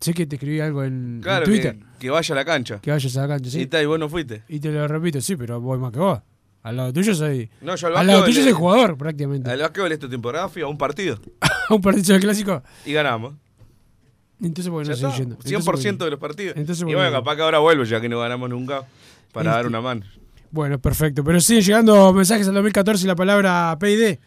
Sé 0.00 0.14
que 0.14 0.26
te 0.26 0.36
escribí 0.36 0.60
algo 0.60 0.84
en, 0.84 1.16
en 1.16 1.20
Claro, 1.22 1.44
Twitter. 1.44 1.76
que, 1.76 1.84
que 1.98 2.10
vaya 2.10 2.32
a 2.32 2.36
la 2.36 2.44
cancha. 2.44 2.80
Que 2.80 2.90
vayas 2.92 3.16
a 3.16 3.22
la 3.22 3.28
cancha, 3.28 3.50
sí. 3.50 3.62
Y, 3.62 3.66
ta, 3.66 3.82
y 3.82 3.86
vos 3.86 3.98
no 3.98 4.08
fuiste. 4.08 4.42
Y 4.48 4.60
te 4.60 4.70
lo 4.70 4.86
repito, 4.86 5.20
sí, 5.20 5.34
pero 5.34 5.60
voy 5.60 5.78
más 5.78 5.90
que 5.90 5.98
vos. 5.98 6.20
Al 6.62 6.76
lado 6.76 6.92
tuyo 6.92 7.14
soy. 7.14 7.50
No, 7.60 7.76
yo 7.76 7.86
al 7.86 7.96
al 7.96 8.06
lado 8.06 8.24
tuyo 8.24 8.42
soy 8.42 8.52
jugador, 8.52 8.96
prácticamente. 8.98 9.50
Al 9.50 9.60
básquetbol 9.60 9.92
esta 9.92 10.08
temporada 10.08 10.48
fui 10.48 10.62
a 10.62 10.66
un 10.66 10.76
partido 10.76 11.18
un 11.70 11.80
partido 11.80 12.14
de 12.14 12.20
clásico. 12.20 12.62
y 12.84 12.92
ganamos. 12.92 13.34
Entonces, 14.40 14.72
Ya 14.72 15.06
no 15.06 15.08
está, 15.08 15.16
yendo. 15.16 15.36
100% 15.38 15.96
de 16.04 16.10
los 16.10 16.20
partidos. 16.20 16.56
Entonces, 16.56 16.86
y 16.88 16.94
bueno, 16.94 17.10
capaz 17.10 17.36
que 17.36 17.42
ahora 17.42 17.58
vuelvo 17.58 17.82
ya 17.84 18.00
que 18.00 18.08
no 18.08 18.20
ganamos 18.20 18.48
nunca 18.50 18.84
para 19.32 19.50
dar 19.50 19.60
Este- 19.60 19.68
una 19.68 19.80
mano. 19.80 20.02
Bueno, 20.50 20.78
perfecto. 20.78 21.22
Pero 21.24 21.40
siguen 21.40 21.62
llegando 21.64 22.12
mensajes 22.12 22.46
al 22.48 22.54
2014 22.54 23.04
y 23.04 23.08
la 23.08 23.16
palabra 23.16 23.76
PID. 23.80 24.18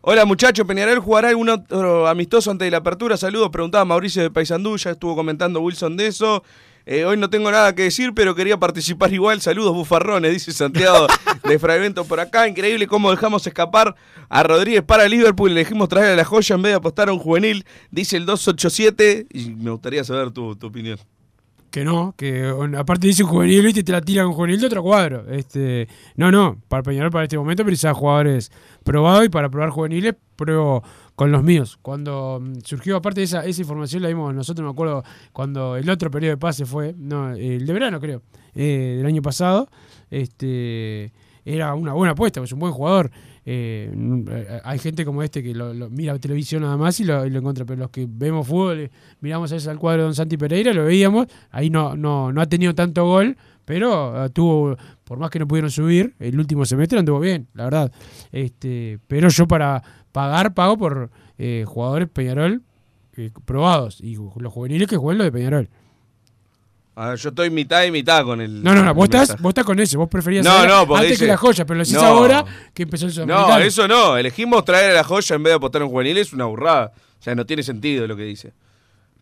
Hola 0.00 0.24
muchachos, 0.24 0.66
Peñarol 0.66 0.98
jugará 0.98 1.28
algún 1.28 1.48
otro 1.48 2.08
amistoso 2.08 2.50
antes 2.50 2.66
de 2.66 2.70
la 2.72 2.78
apertura. 2.78 3.16
Saludos, 3.16 3.50
preguntaba 3.50 3.84
Mauricio 3.84 4.20
de 4.22 4.30
Paysandú, 4.30 4.76
ya 4.76 4.90
estuvo 4.90 5.14
comentando 5.14 5.60
Wilson 5.60 5.96
de 5.96 6.08
eso. 6.08 6.42
Eh, 6.84 7.04
hoy 7.04 7.16
no 7.16 7.30
tengo 7.30 7.50
nada 7.50 7.74
que 7.74 7.82
decir, 7.82 8.12
pero 8.14 8.34
quería 8.34 8.58
participar 8.58 9.12
igual. 9.12 9.40
Saludos, 9.40 9.74
bufarrones, 9.74 10.32
dice 10.32 10.52
Santiago 10.52 11.06
de 11.48 11.58
Fragmento 11.58 12.04
por 12.04 12.20
acá. 12.20 12.48
Increíble 12.48 12.86
cómo 12.86 13.10
dejamos 13.10 13.46
escapar 13.46 13.94
a 14.28 14.42
Rodríguez 14.42 14.82
para 14.82 15.08
Liverpool 15.08 15.50
y 15.50 15.54
le 15.54 15.60
dijimos 15.60 15.88
traer 15.88 16.12
a 16.12 16.16
la 16.16 16.24
joya 16.24 16.56
en 16.56 16.62
vez 16.62 16.72
de 16.72 16.76
apostar 16.76 17.08
a 17.08 17.12
un 17.12 17.18
juvenil, 17.18 17.64
dice 17.90 18.16
el 18.16 18.26
287. 18.26 19.26
Y 19.30 19.50
me 19.50 19.70
gustaría 19.70 20.02
saber 20.04 20.30
tu, 20.30 20.56
tu 20.56 20.66
opinión. 20.68 20.98
Que 21.72 21.86
no, 21.86 22.14
que 22.18 22.52
aparte 22.76 23.06
dice 23.06 23.24
un 23.24 23.30
juvenil, 23.30 23.62
viste, 23.62 23.82
te 23.82 23.92
la 23.92 24.02
tiran 24.02 24.26
un 24.26 24.34
juvenil 24.34 24.60
de 24.60 24.66
otro 24.66 24.82
cuadro. 24.82 25.24
Este, 25.30 25.88
no, 26.16 26.30
no, 26.30 26.58
para 26.68 26.82
Peñarol 26.82 27.10
para 27.10 27.24
este 27.24 27.38
momento 27.38 27.64
precisaba 27.64 27.94
jugadores 27.94 28.52
probados 28.84 29.24
y 29.24 29.30
para 29.30 29.48
probar 29.48 29.70
juveniles 29.70 30.14
pruebo 30.36 30.82
con 31.14 31.32
los 31.32 31.42
míos. 31.42 31.78
Cuando 31.82 32.40
mm, 32.40 32.60
surgió, 32.64 32.96
aparte 32.96 33.22
esa, 33.22 33.44
esa 33.44 33.60
información 33.60 34.02
la 34.02 34.08
vimos 34.08 34.34
nosotros, 34.34 34.64
me 34.64 34.70
acuerdo, 34.70 35.04
cuando 35.32 35.76
el 35.76 35.88
otro 35.88 36.10
periodo 36.10 36.32
de 36.32 36.38
pase 36.38 36.66
fue, 36.66 36.94
no, 36.96 37.32
el 37.32 37.66
de 37.66 37.72
verano 37.72 38.00
creo, 38.00 38.22
eh, 38.54 38.94
del 38.98 39.06
año 39.06 39.22
pasado, 39.22 39.68
este 40.10 41.12
era 41.44 41.74
una 41.74 41.92
buena 41.92 42.12
apuesta, 42.12 42.40
pues 42.40 42.50
es 42.50 42.52
un 42.52 42.60
buen 42.60 42.72
jugador. 42.72 43.10
Eh, 43.44 44.60
hay 44.62 44.78
gente 44.78 45.04
como 45.04 45.22
este 45.22 45.42
que 45.42 45.52
lo, 45.52 45.74
lo 45.74 45.90
mira 45.90 46.16
televisión 46.18 46.62
nada 46.62 46.76
más 46.76 47.00
y 47.00 47.04
lo, 47.04 47.28
lo 47.28 47.38
encuentra, 47.38 47.64
pero 47.64 47.80
los 47.80 47.90
que 47.90 48.06
vemos 48.08 48.46
fútbol, 48.46 48.80
eh, 48.80 48.90
miramos 49.20 49.52
a 49.52 49.70
al 49.70 49.78
cuadro 49.78 50.02
de 50.02 50.04
Don 50.04 50.14
Santi 50.14 50.36
Pereira, 50.36 50.72
lo 50.72 50.84
veíamos, 50.84 51.26
ahí 51.50 51.68
no, 51.68 51.96
no, 51.96 52.32
no 52.32 52.40
ha 52.40 52.46
tenido 52.46 52.74
tanto 52.74 53.04
gol, 53.04 53.36
pero 53.64 54.24
eh, 54.24 54.30
tuvo, 54.30 54.76
por 55.04 55.18
más 55.18 55.30
que 55.30 55.38
no 55.38 55.46
pudieron 55.48 55.70
subir, 55.70 56.14
el 56.18 56.38
último 56.38 56.64
semestre 56.64 56.98
anduvo 56.98 57.20
bien, 57.20 57.48
la 57.54 57.64
verdad. 57.64 57.92
Este, 58.30 58.98
pero 59.08 59.28
yo 59.28 59.46
para 59.46 59.82
pagar, 60.12 60.54
pago 60.54 60.76
por 60.76 61.10
eh, 61.38 61.64
jugadores 61.66 62.08
Peñarol 62.08 62.62
eh, 63.16 63.30
probados 63.44 64.00
y 64.00 64.14
los 64.16 64.52
juveniles 64.52 64.88
que 64.88 64.96
juegan 64.96 65.18
lo 65.18 65.24
de 65.24 65.32
Peñarol. 65.32 65.68
A 66.94 67.08
ver, 67.08 67.18
yo 67.18 67.30
estoy 67.30 67.48
mitad 67.48 67.84
y 67.84 67.90
mitad 67.90 68.22
con 68.22 68.40
el. 68.42 68.62
No, 68.62 68.74
no, 68.74 68.82
no, 68.84 68.92
vos 68.92 69.04
estás, 69.04 69.40
vos 69.40 69.50
estás 69.50 69.64
con 69.64 69.80
ese, 69.80 69.96
vos 69.96 70.10
preferías 70.10 70.44
No, 70.44 70.66
no, 70.66 70.94
antes 70.94 71.12
dice- 71.12 71.24
que 71.24 71.30
la 71.30 71.38
joya, 71.38 71.64
pero 71.64 71.78
lo 71.78 71.84
decís 71.84 71.96
No. 71.96 72.02
ahora 72.06 72.44
que 72.74 72.82
empezó 72.82 73.06
el. 73.06 73.26
No, 73.26 73.56
eso 73.58 73.88
no. 73.88 74.18
Elegimos 74.18 74.62
traer 74.66 74.90
a 74.90 74.94
la 74.94 75.04
joya 75.04 75.36
en 75.36 75.42
vez 75.42 75.52
de 75.52 75.56
apostar 75.56 75.80
en 75.80 75.88
juvenil. 75.88 76.18
Es 76.18 76.34
una 76.34 76.44
burrada. 76.44 76.92
O 77.18 77.22
sea, 77.22 77.34
no 77.34 77.46
tiene 77.46 77.62
sentido 77.62 78.06
lo 78.06 78.14
que 78.14 78.24
dice. 78.24 78.52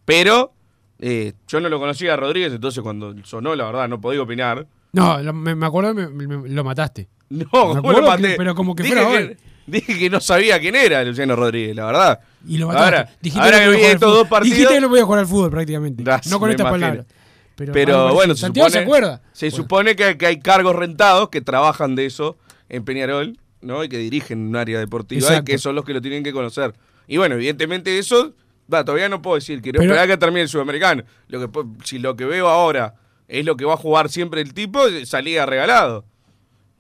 Pero 0.05 0.53
eh, 1.01 1.33
yo 1.49 1.61
no 1.61 1.69
lo 1.69 1.79
conocía 1.81 2.15
a 2.15 2.17
Rodríguez, 2.17 2.53
entonces 2.53 2.83
cuando 2.83 3.15
sonó, 3.25 3.55
la 3.57 3.65
verdad, 3.67 3.89
no 3.89 4.01
podía 4.01 4.23
opinar. 4.23 4.67
No, 4.93 5.21
lo- 5.23 5.33
me, 5.33 5.55
me 5.55 5.67
acuerdo, 5.67 5.95
me, 5.95 6.09
me- 6.09 6.49
lo 6.49 6.65
mataste. 6.65 7.09
No, 7.31 7.39
Me 7.39 7.45
¿cómo 7.47 7.79
acuerdo 7.79 8.01
lo 8.03 8.07
maté? 8.09 8.23
que- 8.31 8.35
pero 8.37 8.55
como 8.55 8.75
que 8.75 8.83
dije 8.83 8.97
fuera 8.97 9.11
que, 9.11 9.25
hoy. 9.25 9.37
dije 9.67 9.99
que 9.99 10.11
no 10.11 10.21
sabía 10.21 10.59
quién 10.61 10.75
era 10.77 11.03
Luciano 11.05 11.37
Rodríguez, 11.37 11.77
la 11.77 11.87
verdad. 11.87 12.21
Y 12.47 12.59
lo 12.59 12.67
mataste. 12.69 12.85
Ahora, 12.97 13.11
Dijiste 13.21 13.45
ahora 13.45 13.59
que, 13.61 13.65
no 13.67 13.71
vi 13.73 13.83
estos 13.83 14.13
dos 14.15 14.29
partidos. 14.29 14.57
Dijiste 14.57 14.75
que 14.75 14.81
no 14.81 14.89
podía 14.89 15.05
jugar 15.05 15.21
al 15.21 15.27
fútbol 15.27 15.51
prácticamente. 15.51 16.03
Das, 16.03 16.27
no 16.27 16.39
con 16.41 16.51
estas 16.51 16.67
imagino. 16.67 16.81
palabras. 16.87 17.07
Pero, 17.57 18.15
bueno, 18.15 18.35
se 18.35 18.41
Santiago 18.41 18.69
supone, 18.71 18.81
se 18.83 18.85
acuerda. 18.85 19.23
Se 19.33 19.47
Bueno. 19.51 19.57
supone 19.63 19.97
que, 19.97 20.17
que 20.17 20.27
hay 20.27 20.41
cargos 20.41 20.75
rentados 20.75 21.29
que 21.29 21.41
trabajan 21.43 21.95
de 21.95 22.07
eso 22.07 22.39
en 22.71 22.85
Peñarol, 22.85 23.39
¿no? 23.61 23.85
Y 23.85 23.89
que 23.91 23.99
dirigen 23.99 24.41
un 24.49 24.57
área 24.57 24.79
deportiva 24.79 25.37
y 25.37 25.45
que 25.45 25.59
son 25.59 25.75
los 25.75 25.85
que 25.85 25.93
lo 25.93 26.01
tienen 26.01 26.25
que 26.25 26.33
conocer. 26.33 26.73
Y 27.07 27.19
bueno, 27.19 27.35
evidentemente 27.35 27.99
eso, 27.99 28.33
va, 28.73 28.85
todavía 28.85 29.09
no 29.09 29.21
puedo 29.23 29.37
decir, 29.37 29.61
quiero 29.63 29.79
Pero- 29.81 29.93
esperar 29.93 30.09
que 30.09 30.17
termine 30.19 30.43
el 30.43 30.49
sudamericano. 30.49 31.03
Lo 31.29 31.41
que, 31.41 31.61
si 31.85 31.99
lo 31.99 32.17
que 32.17 32.25
veo 32.25 32.49
ahora 32.49 32.95
es 33.29 33.45
lo 33.45 33.57
que 33.57 33.65
va 33.65 33.75
a 33.75 33.79
jugar 33.79 34.09
siempre 34.09 34.41
el 34.41 34.55
tipo, 34.55 34.81
salía 35.05 35.47
regalado. 35.47 36.05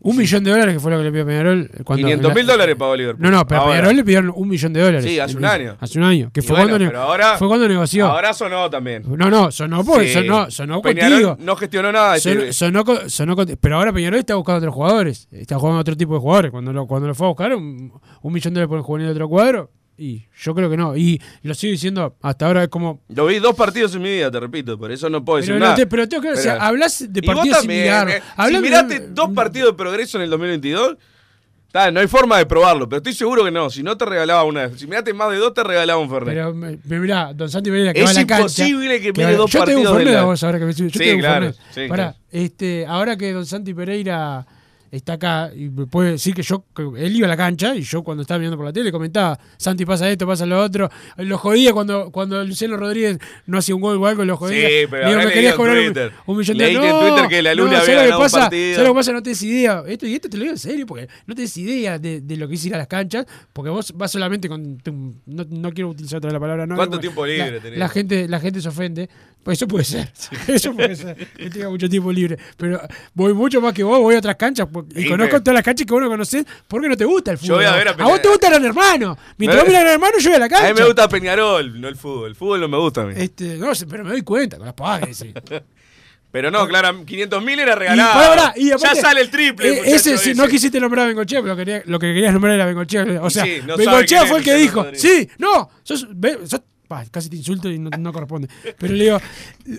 Un 0.03 0.17
millón 0.17 0.43
de 0.43 0.51
dólares 0.51 0.73
que 0.73 0.81
fue 0.81 0.91
lo 0.91 0.97
que 0.97 1.05
le 1.05 1.11
pidió 1.13 1.27
Peñarol. 1.27 1.71
Cuando 1.85 2.07
500 2.07 2.35
mil 2.35 2.47
la- 2.47 2.53
dólares 2.55 2.75
pagó 2.79 2.97
Liverpool. 2.97 3.23
No, 3.23 3.31
no, 3.31 3.47
pero 3.47 3.61
a. 3.61 3.67
Peñarol 3.67 3.95
le 3.97 4.03
pidieron 4.03 4.33
un 4.35 4.49
millón 4.49 4.73
de 4.73 4.81
dólares. 4.81 5.05
Sí, 5.05 5.19
hace 5.21 5.37
un 5.37 5.45
año. 5.45 5.77
Hace 5.79 5.99
un 5.99 6.05
año. 6.07 6.31
Que 6.33 6.41
Y 6.41 6.43
fue, 6.43 6.57
bueno, 6.57 6.71
cuando, 6.71 6.87
pero 6.87 7.03
ahora- 7.03 7.37
fue 7.37 7.49
cuando 7.49 7.69
negoció. 7.69 8.07
Ahora 8.07 8.33
sonó 8.33 8.71
también. 8.71 9.03
No, 9.07 9.29
no, 9.29 9.51
sonó, 9.53 9.85
porque 9.85 10.07
Sí. 10.09 10.15
sonó, 10.15 10.51
sonó 10.51 10.81
Peñarol 10.81 11.11
contigo. 11.11 11.37
no 11.41 11.55
gestionó 11.55 11.93
nada. 11.93 12.19
Sonó, 12.19 12.41
este- 12.41 12.53
sonó 12.55 12.85
sonó 13.09 13.37
con- 13.37 13.59
pero 13.61 13.77
ahora 13.77 13.93
Peñarol 13.93 14.19
está 14.21 14.37
buscando 14.37 14.57
otros 14.61 14.75
jugadores. 14.75 15.29
Está 15.33 15.59
jugando 15.59 15.81
otro 15.83 15.95
tipo 15.95 16.15
de 16.15 16.21
jugadores. 16.21 16.51
Cuando 16.51 16.73
lo, 16.73 16.87
cuando 16.87 17.07
lo 17.07 17.15
fue 17.15 17.27
a 17.27 17.29
buscar, 17.29 17.55
un, 17.55 17.93
un 18.23 18.33
millón 18.33 18.55
de 18.55 18.61
dólares 18.61 18.69
por 18.71 18.79
el 18.79 18.85
juvenil 18.85 19.07
de 19.09 19.13
otro 19.13 19.29
cuadro. 19.29 19.71
Y 20.03 20.27
yo 20.41 20.55
creo 20.55 20.71
que 20.71 20.79
no. 20.79 20.97
Y 20.97 21.21
lo 21.43 21.53
sigo 21.53 21.73
diciendo, 21.73 22.17
hasta 22.23 22.47
ahora 22.47 22.63
es 22.63 22.69
como. 22.71 23.03
Lo 23.11 23.27
vi 23.27 23.39
dos 23.39 23.55
partidos 23.55 23.95
en 23.95 24.01
mi 24.01 24.09
vida, 24.11 24.31
te 24.31 24.41
repito, 24.41 24.79
por 24.79 24.91
eso 24.91 25.11
no 25.11 25.23
puedo 25.23 25.37
decir 25.37 25.51
Pero, 25.53 25.59
no 25.59 25.65
nada. 25.67 25.77
te- 25.77 25.87
pero 25.87 26.09
tengo 26.09 26.23
que. 26.23 26.31
o 26.31 26.37
sea, 26.37 26.55
hablas 26.57 27.05
de 27.13 27.23
partidos 27.23 27.59
también, 27.59 27.81
similares. 27.83 28.15
eh. 28.17 28.23
Si 28.47 28.53
de- 28.55 28.61
miraste 28.63 29.01
dos 29.11 29.31
partidos 29.35 29.73
de 29.73 29.77
progreso 29.77 30.17
en 30.17 30.25
el 30.25 30.31
2022, 30.31 30.97
Está, 31.67 31.89
no 31.93 32.01
hay 32.01 32.09
forma 32.09 32.37
de 32.37 32.47
probarlo, 32.47 32.89
pero 32.89 32.97
estoy 32.97 33.13
seguro 33.13 33.45
que 33.45 33.51
no. 33.53 33.71
Si 33.71 33.81
no 33.85 33.97
te 33.97 34.05
regalaba 34.05 34.43
una. 34.43 34.77
Si 34.77 34.87
miraste 34.89 35.15
más 35.15 35.31
de 35.31 35.37
dos, 35.37 35.55
te 35.55 35.63
regalaba 35.63 36.01
un 36.01 36.11
Fernet. 36.11 36.35
Pero 36.89 37.01
mirá, 37.01 37.33
Don 37.33 37.49
Santi 37.49 37.71
Pereira 37.71 37.93
que 37.93 38.01
Es 38.01 38.07
va 38.07 38.11
a 38.11 38.15
la 38.15 38.27
cancha. 38.27 38.41
imposible 38.67 39.01
que 39.01 39.13
mire 39.13 39.37
dos 39.37 39.49
yo 39.53 39.63
tengo 39.65 39.79
un 39.83 39.85
partidos 39.85 39.93
de 39.93 39.99
Fernet 39.99 40.15
la- 40.15 40.25
vos 40.25 40.43
ahora 40.43 40.59
que 40.59 40.65
me 40.65 40.73
yo 40.73 40.89
Sí, 40.91 40.99
tengo 40.99 41.15
un 41.15 41.21
claro, 41.21 41.45
Fernet. 41.53 41.61
sí, 41.73 41.81
Pará, 41.89 42.03
claro. 42.13 42.17
este, 42.33 42.87
ahora 42.87 43.17
que 43.17 43.33
Don 43.33 43.47
Santi 43.47 43.73
Pereira 43.73 44.45
está 44.91 45.13
acá 45.15 45.51
y 45.55 45.69
me 45.69 45.87
puede 45.87 46.13
decir 46.13 46.35
que 46.35 46.43
yo 46.43 46.65
que 46.75 46.83
él 46.99 47.15
iba 47.17 47.27
a 47.27 47.29
la 47.29 47.37
cancha 47.37 47.75
y 47.77 47.83
yo 47.83 48.03
cuando 48.03 48.23
estaba 48.23 48.39
mirando 48.39 48.57
por 48.57 48.67
la 48.67 48.73
tele 48.73 48.91
comentaba 48.91 49.39
Santi 49.57 49.85
pasa 49.87 50.11
esto 50.11 50.27
pasa 50.27 50.47
lo 50.47 50.61
otro. 50.61 50.91
Lo 51.17 51.39
jodía 51.39 51.73
cuando 51.73 52.11
cuando 52.11 52.43
Luciano 52.45 52.77
Rodríguez 52.77 53.19
no 53.47 53.59
hacía 53.59 53.75
un 53.75 53.81
gol 53.81 53.97
o 53.99 54.07
algo 54.07 54.25
lo 54.25 54.37
jodía. 54.37 54.69
Sí, 54.69 54.75
pero 54.91 55.07
Digo, 55.07 55.21
habrá 55.21 55.25
me 55.27 55.33
querías 55.33 55.35
leído 55.35 55.51
en 55.51 55.57
cobrar 55.57 55.77
un, 56.27 56.37
millón 56.39 56.59
de 56.59 56.69
en 56.69 56.75
no, 56.75 57.01
Twitter 57.01 57.29
que 57.29 57.43
la 57.43 57.55
Lula 57.55 57.71
no, 57.73 57.77
había 57.79 57.95
¿sabes 57.95 58.11
lo 58.11 58.17
que 58.17 58.23
pasa? 58.23 58.39
partido. 58.41 58.75
¿Sabes 58.75 58.89
lo 58.89 58.95
que 58.95 58.99
pasa? 58.99 59.13
No 59.13 59.23
tenés 59.23 59.43
idea. 59.43 59.83
Esto 59.87 60.07
y 60.07 60.15
esto 60.15 60.29
te 60.29 60.37
lo 60.37 60.43
digo 60.43 60.53
en 60.55 60.59
serio 60.59 60.87
porque 60.87 61.09
no 61.27 61.35
tenés 61.35 61.57
idea 61.57 61.99
de, 61.99 62.21
de 62.21 62.37
lo 62.37 62.49
que 62.49 62.55
es 62.55 62.65
ir 62.67 62.75
a 62.75 62.79
las 62.79 62.87
canchas 62.87 63.27
porque 63.53 63.71
vos 63.71 63.93
vas 63.97 64.11
solamente 64.11 64.49
con 64.49 64.79
tu- 64.79 65.15
no, 65.27 65.45
no 65.49 65.73
quiero 65.73 65.91
utilizar 65.91 66.19
otra 66.19 66.31
la 66.31 66.41
palabra 66.41 66.67
no 66.67 66.75
¿Cuánto 66.77 66.97
porque 66.97 67.07
tiempo 67.09 67.27
la- 67.27 67.33
libre 67.45 67.61
tenés? 67.61 67.79
la 67.79 67.89
gente 67.89 68.29
la 68.29 68.41
gente 68.41 68.61
se 68.61 68.69
ofende. 68.69 69.09
Pues 69.43 69.57
eso 69.57 69.67
puede 69.67 69.85
ser. 69.85 70.13
Eso 70.49 70.75
puede 70.75 70.95
ser. 70.95 71.17
Que 71.17 71.49
tenga 71.49 71.71
mucho 71.71 71.89
tiempo 71.89 72.13
libre. 72.13 72.37
Pero 72.59 72.79
voy 73.15 73.33
mucho 73.33 73.59
más 73.63 73.73
que 73.73 73.83
vos 73.83 73.99
voy 73.99 74.15
a 74.15 74.19
otras 74.19 74.37
canchas 74.37 74.67
por- 74.67 74.80
y 74.95 75.09
conozco 75.09 75.41
todas 75.41 75.55
las 75.55 75.63
canchas 75.65 75.87
que 75.87 75.93
vos 75.93 76.03
no 76.03 76.09
conocés 76.09 76.45
porque 76.69 76.89
no 76.89 76.97
te 76.97 77.05
gusta 77.05 77.31
el 77.33 77.39
fútbol 77.39 77.49
Yo 77.49 77.55
voy 77.57 77.65
a 77.65 77.73
ver 77.77 77.89
a 77.89 77.91
a 77.91 77.95
vos 77.95 78.01
te 78.01 78.05
Peñarol. 78.05 78.33
gusta 78.33 78.49
Gran 78.51 78.65
Hermano 78.65 79.19
mientras 79.39 79.63
vos 79.63 79.69
mirás 79.69 79.83
Gran 79.83 79.93
Hermano 79.95 80.15
yo 80.19 80.31
voy 80.31 80.37
a 80.37 80.41
la 80.41 80.49
cancha 80.49 80.69
A 80.69 80.73
mí 80.75 80.81
me 80.81 80.87
gusta 80.87 81.09
Peñarol, 81.09 81.81
no 81.81 81.89
el 81.89 81.97
fútbol. 81.97 82.29
El 82.29 82.35
fútbol 82.37 82.61
no 82.61 82.69
me 82.69 82.79
gusta 82.79 83.03
a 83.03 83.05
mí. 83.07 83.15
este 83.17 83.57
no 83.57 83.75
sé, 83.75 83.87
pero 83.87 84.05
me 84.05 84.11
doy 84.11 84.23
cuenta 84.23 84.57
con 84.59 84.67
las 84.67 85.17
sí. 85.17 85.33
Pero 86.33 86.51
no, 86.51 86.67
claro, 86.69 87.05
500 87.05 87.43
mil 87.45 87.59
era 87.59 87.75
regalado. 87.75 88.53
y 88.57 88.71
aparte, 88.71 88.95
ya 88.95 89.01
sale 89.01 89.21
el 89.23 89.31
triple. 89.31 89.69
eh, 89.69 89.83
ese, 89.87 90.17
sí, 90.17 90.33
no 90.35 90.47
quisiste 90.47 90.79
nombrar 90.79 91.05
a 91.07 91.09
Bengochea, 91.09 91.41
pero 91.43 91.55
lo, 91.55 91.57
quería- 91.57 91.83
lo 91.87 91.99
que 91.99 92.07
querías 92.15 92.33
nombrar 92.33 92.55
era 92.55 92.67
Bengochea. 92.67 93.05
O 93.21 93.31
sea, 93.31 93.45
sí, 93.45 93.59
no 93.67 93.77
Bengochea 93.77 94.27
fue 94.27 94.39
el 94.39 94.45
que 94.45 94.55
dijo. 94.55 94.87
Sí, 94.95 95.29
no, 95.39 95.69
sos, 95.83 96.07
sos- 96.47 96.61
bah, 96.89 97.05
casi 97.11 97.29
te 97.31 97.37
insulto 97.37 97.69
y 97.69 97.81
no, 97.81 97.91
no 97.99 98.13
corresponde. 98.13 98.49
Pero 98.79 98.95
le 98.95 99.05
digo: 99.05 99.21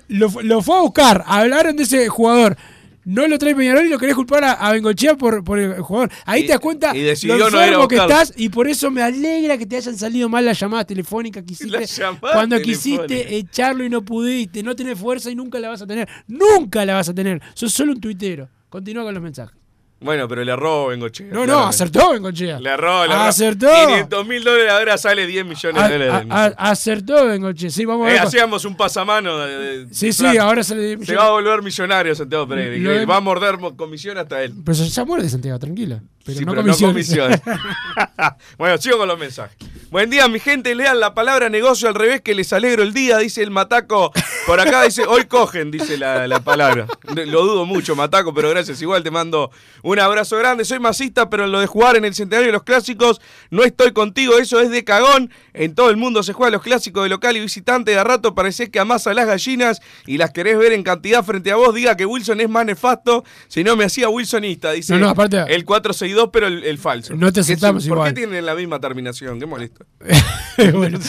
lo 0.10 0.62
fue 0.62 0.78
a 0.78 0.82
buscar, 0.82 1.24
hablaron 1.26 1.78
de 1.78 1.84
ese 1.84 2.10
jugador. 2.10 2.58
No 3.04 3.28
lo 3.28 3.38
trae 3.39 3.56
Peñarol 3.56 3.86
y 3.86 3.89
lo 3.89 3.97
querés 3.97 4.16
culpar 4.16 4.43
a, 4.43 4.52
a 4.54 4.72
Bengochea 4.74 5.16
por, 5.16 5.43
por 5.43 5.58
el 5.60 5.80
jugador. 5.82 6.12
Ahí 6.26 6.41
Y- 6.41 6.45
te 6.45 6.52
das 6.54 6.60
cuenta 6.60 6.95
y 6.95 7.02
decidió 7.02 7.38
lo 7.38 7.49
no 7.49 7.60
enfermo 7.62 7.88
que 7.88 7.95
estás 7.95 8.34
y 8.38 8.49
por 8.49 8.68
eso 8.68 8.91
me 8.91 9.02
alegra 9.02 9.58
que 9.58 9.66
te 9.66 9.78
hayan 9.78 9.97
salido 9.97 10.30
mal 10.30 10.45
las 10.45 10.60
llamadas 10.60 10.86
telefónicas 10.88 11.43
que 11.43 11.54
hiciste. 11.54 11.78
Cuando 12.20 12.56
quisiste 12.62 13.36
echarlo 13.38 13.84
y 13.84 13.89
no 13.89 14.04
pudiste. 14.04 14.62
No 14.64 14.76
tenés 14.76 14.99
fuerza 14.99 15.32
y 15.32 15.36
nunca 15.36 15.60
la 15.60 15.70
vas 15.70 15.82
a 15.82 15.88
tener. 15.88 16.08
Nunca 16.28 16.86
la 16.86 16.93
vas 16.95 17.10
a 17.10 17.14
tener. 17.14 17.41
Sos 17.54 17.74
solo 17.74 17.93
un 17.93 18.02
tuitero. 18.02 18.49
Continúa 18.70 19.04
con 19.04 19.14
los 19.14 19.24
mensajes. 19.24 19.61
Bueno, 20.04 20.28
pero 20.28 20.43
le 20.43 20.52
erró 20.52 20.88
Bengochea. 20.88 21.28
No, 21.32 21.45
no, 21.45 21.68
acertó 21.68 22.12
Bengochea. 22.12 22.60
Le 22.60 22.72
erró, 22.72 23.06
le 23.06 23.14
erró. 23.14 23.22
Acertó. 23.22 23.68
500 23.88 24.26
mil 24.28 24.43
dólares 24.43 24.72
ahora 24.72 24.97
sale 24.97 25.28
10 25.28 25.45
millones 25.45 25.80
A- 25.82 25.88
de 25.88 25.97
dólares. 25.99 26.28
a- 26.32 26.43
a- 26.45 26.70
acertó 26.72 27.26
Bengochea. 27.28 27.70
Sí, 27.70 27.86
vamos 27.86 28.08
a 28.08 28.10
Eh, 28.10 28.14
ver. 28.14 28.22
hacíamos 28.24 28.66
un 28.66 28.76
pasamano. 28.76 29.38
de- 29.38 29.86
de- 29.86 29.93
Sí, 29.93 30.12
sí, 30.12 30.26
ahora 30.38 30.64
sale 30.64 30.95
10 30.95 31.06
Se 31.08 31.16
va 31.16 31.28
a 31.28 31.30
volver 31.32 31.62
millonario 31.62 32.16
Santiago 32.16 32.47
Pereira. 32.47 33.06
Va 33.06 33.18
a 33.18 33.22
morder 33.22 33.58
mo- 33.60 33.76
comisión 33.78 34.18
hasta 34.18 34.41
él. 34.43 34.54
Pero 34.66 34.78
ya 34.84 35.06
muere 35.06 35.24
de 35.24 35.30
Santiago, 35.30 35.60
tranquila. 35.60 36.02
Pero 36.24 36.38
Sí, 36.40 36.46
no 36.46 36.52
pero 36.52 36.64
no 36.64 36.74
bueno, 38.58 38.78
sigo 38.78 38.98
con 38.98 39.08
los 39.08 39.18
mensajes. 39.20 39.58
Buen 39.90 40.10
día, 40.10 40.28
mi 40.28 40.40
gente. 40.40 40.74
Lean 40.76 41.00
la 41.00 41.14
palabra 41.14 41.50
negocio 41.50 41.88
al 41.90 41.96
revés 41.96 42.22
que 42.22 42.34
les 42.36 42.54
alegro 42.54 42.84
el 42.84 42.94
día, 42.94 43.18
dice 43.18 43.42
el 43.42 43.52
Mataco. 43.52 44.12
Por 44.46 44.60
acá 44.60 44.84
dice, 44.84 45.04
hoy 45.06 45.26
cogen, 45.26 45.70
dice 45.72 45.98
la, 45.98 46.28
la 46.28 46.40
palabra. 46.42 46.88
Lo 47.16 47.44
dudo 47.44 47.66
mucho, 47.66 47.96
Mataco, 47.96 48.34
pero 48.34 48.50
gracias. 48.52 48.82
Igual 48.82 49.04
te 49.04 49.12
mando 49.12 49.52
un 49.84 50.00
abrazo 50.00 50.38
grande. 50.38 50.64
Soy 50.64 50.80
masista, 50.80 51.30
pero 51.30 51.46
en 51.46 51.52
lo 51.52 51.60
de 51.60 51.68
jugar 51.68 51.98
en 51.98 52.06
el 52.06 52.14
centenario 52.14 52.48
de 52.48 52.54
los 52.54 52.64
clásicos 52.64 53.20
no 53.50 53.64
estoy 53.64 53.92
contigo. 53.92 54.38
Eso 54.38 54.60
es 54.62 54.70
de 54.70 54.84
cagón. 54.84 55.32
En 55.54 55.76
todo 55.76 55.90
el 55.90 55.98
mundo 55.98 56.24
se 56.24 56.34
juega 56.34 56.52
los 56.52 56.62
clásicos 56.62 57.04
de 57.04 57.10
local 57.10 57.36
y 57.36 57.40
visitante. 57.42 57.92
De 57.92 57.98
a 58.00 58.04
rato 58.04 58.34
parecés 58.36 58.70
que 58.70 58.80
amasa 58.80 59.14
las 59.14 59.26
gallinas 59.28 59.82
y 60.06 60.18
las 60.18 60.32
querés 60.32 60.58
ver 60.58 60.72
en 60.72 60.84
cantidad 60.84 61.24
frente 61.26 61.52
a 61.52 61.56
vos. 61.58 61.74
Diga 61.76 61.98
que 61.98 62.06
Wilson 62.06 62.40
es 62.40 62.50
más 62.50 62.66
nefasto. 62.66 63.26
Si 63.50 63.64
no 63.64 63.76
me 63.76 63.84
hacía 63.86 64.08
Wilsonista, 64.08 64.72
dice 64.72 64.94
No, 64.94 65.00
no, 65.00 65.10
aparte- 65.10 65.44
el 65.54 65.66
462, 66.14 66.30
pero 66.32 66.47
el, 66.47 66.64
el 66.64 66.78
falso. 66.78 67.16
No 67.16 67.28
te 67.28 67.34
¿Qué 67.36 67.39
es- 67.41 67.45
aceptamos 67.49 67.88
¿Por 67.88 67.97
igual. 67.97 68.09
qué 68.14 68.16
tienen 68.22 68.45
la 68.45 68.55
misma 68.55 68.80
terminación? 68.80 69.39
Qué 69.39 69.45
molesto. 69.45 69.86
Bueno, 70.74 70.99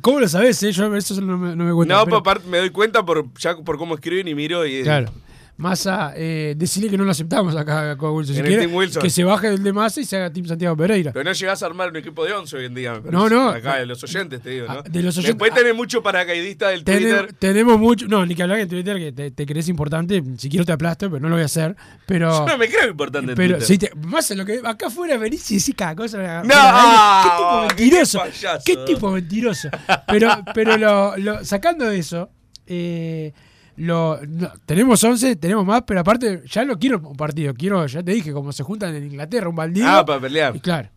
¿Cómo 0.00 0.20
lo 0.20 0.28
sabés? 0.28 0.62
eh? 0.62 0.70
Yo 0.72 0.94
eso 0.94 1.20
no 1.20 1.36
me, 1.38 1.56
no 1.56 1.64
me 1.64 1.72
cuenta. 1.72 1.94
No, 1.94 2.04
pero- 2.04 2.22
por 2.22 2.32
aparte 2.32 2.48
me 2.48 2.58
doy 2.58 2.70
cuenta 2.70 3.04
por, 3.04 3.26
ya 3.38 3.56
por 3.56 3.78
cómo 3.78 3.94
escriben 3.94 4.28
y 4.28 4.34
miro 4.34 4.64
y... 4.66 4.82
Claro. 4.82 5.10
Massa, 5.56 6.12
eh, 6.16 6.54
decirle 6.56 6.90
que 6.90 6.98
no 6.98 7.04
lo 7.04 7.12
aceptamos 7.12 7.54
acá 7.54 7.96
con 7.96 8.10
Wilson. 8.12 8.34
Si 8.34 8.40
En 8.40 8.46
el 8.46 8.50
quiere, 8.50 8.66
Team 8.66 8.74
Wilson. 8.76 9.02
que 9.02 9.08
se 9.10 9.22
baje 9.22 9.50
del 9.50 9.62
de 9.62 9.72
Massa 9.72 10.00
y 10.00 10.04
se 10.04 10.16
haga 10.16 10.32
Team 10.32 10.46
Santiago 10.46 10.76
Pereira. 10.76 11.12
Pero 11.12 11.22
no 11.24 11.32
llegás 11.32 11.62
a 11.62 11.66
armar 11.66 11.90
un 11.90 11.96
equipo 11.96 12.24
de 12.24 12.32
11 12.32 12.56
hoy 12.56 12.64
en 12.64 12.74
día, 12.74 13.00
me. 13.00 13.10
No, 13.12 13.28
no. 13.28 13.50
Acá 13.50 13.76
de 13.76 13.86
los 13.86 14.02
oyentes, 14.02 14.40
te 14.42 14.50
digo, 14.50 14.66
¿no? 14.66 14.72
Ah, 14.72 14.82
de 14.82 15.02
los 15.02 15.16
oyentes- 15.16 15.34
Después 15.38 15.54
tenés 15.54 15.74
mucho 15.76 16.02
paracaidista 16.02 16.70
del 16.70 16.82
Twitter. 16.82 17.32
tenemos 17.38 17.78
mucho. 17.78 18.06
No, 18.08 18.26
ni 18.26 18.34
que 18.34 18.42
hablar 18.42 18.58
en 18.58 18.68
Twitter 18.68 18.96
que 18.98 19.12
te, 19.12 19.30
te 19.30 19.46
crees 19.46 19.68
importante. 19.68 20.22
Si 20.38 20.48
quiero 20.48 20.64
te 20.64 20.72
aplasto, 20.72 21.08
pero 21.08 21.20
no 21.20 21.28
lo 21.28 21.36
voy 21.36 21.42
a 21.42 21.46
hacer. 21.46 21.76
Pero. 22.06 22.30
Yo 22.30 22.46
no 22.46 22.58
me 22.58 22.68
creo 22.68 22.90
importante 22.90 23.30
en 23.32 23.36
Pero 23.36 23.58
Twitter. 23.58 23.66
si 23.68 23.78
te, 23.78 23.94
más 24.06 24.28
en 24.32 24.38
lo 24.38 24.44
que 24.44 24.60
acá 24.64 24.88
afuera 24.88 25.16
venís 25.18 25.48
y 25.52 25.58
decís 25.58 25.74
cada 25.76 25.94
cosa. 25.94 26.42
No, 26.42 26.48
qué 26.48 27.30
tipo 27.30 27.60
mentiroso. 27.68 28.22
Qué, 28.64 28.76
tipo 28.78 29.10
mentiroso. 29.12 29.68
Pero, 30.08 30.30
pero 30.52 30.76
lo, 30.76 31.16
lo- 31.16 31.44
sacando 31.44 31.84
de 31.86 31.98
eso, 31.98 32.28
eh, 32.66 33.32
lo, 33.76 34.20
no, 34.26 34.52
tenemos 34.66 35.02
11, 35.02 35.36
tenemos 35.36 35.64
más, 35.64 35.82
pero 35.86 36.00
aparte 36.00 36.42
ya 36.46 36.64
no 36.64 36.78
quiero 36.78 36.98
un 37.00 37.16
partido. 37.16 37.54
Quiero, 37.54 37.86
ya 37.86 38.02
te 38.02 38.12
dije, 38.12 38.32
como 38.32 38.52
se 38.52 38.62
juntan 38.62 38.94
en 38.94 39.04
Inglaterra, 39.04 39.48
un 39.48 39.56
baldío. 39.56 39.84
Ah, 39.86 40.04
para 40.04 40.20
pelear. 40.20 40.54
Y 40.56 40.60
claro. 40.60 40.90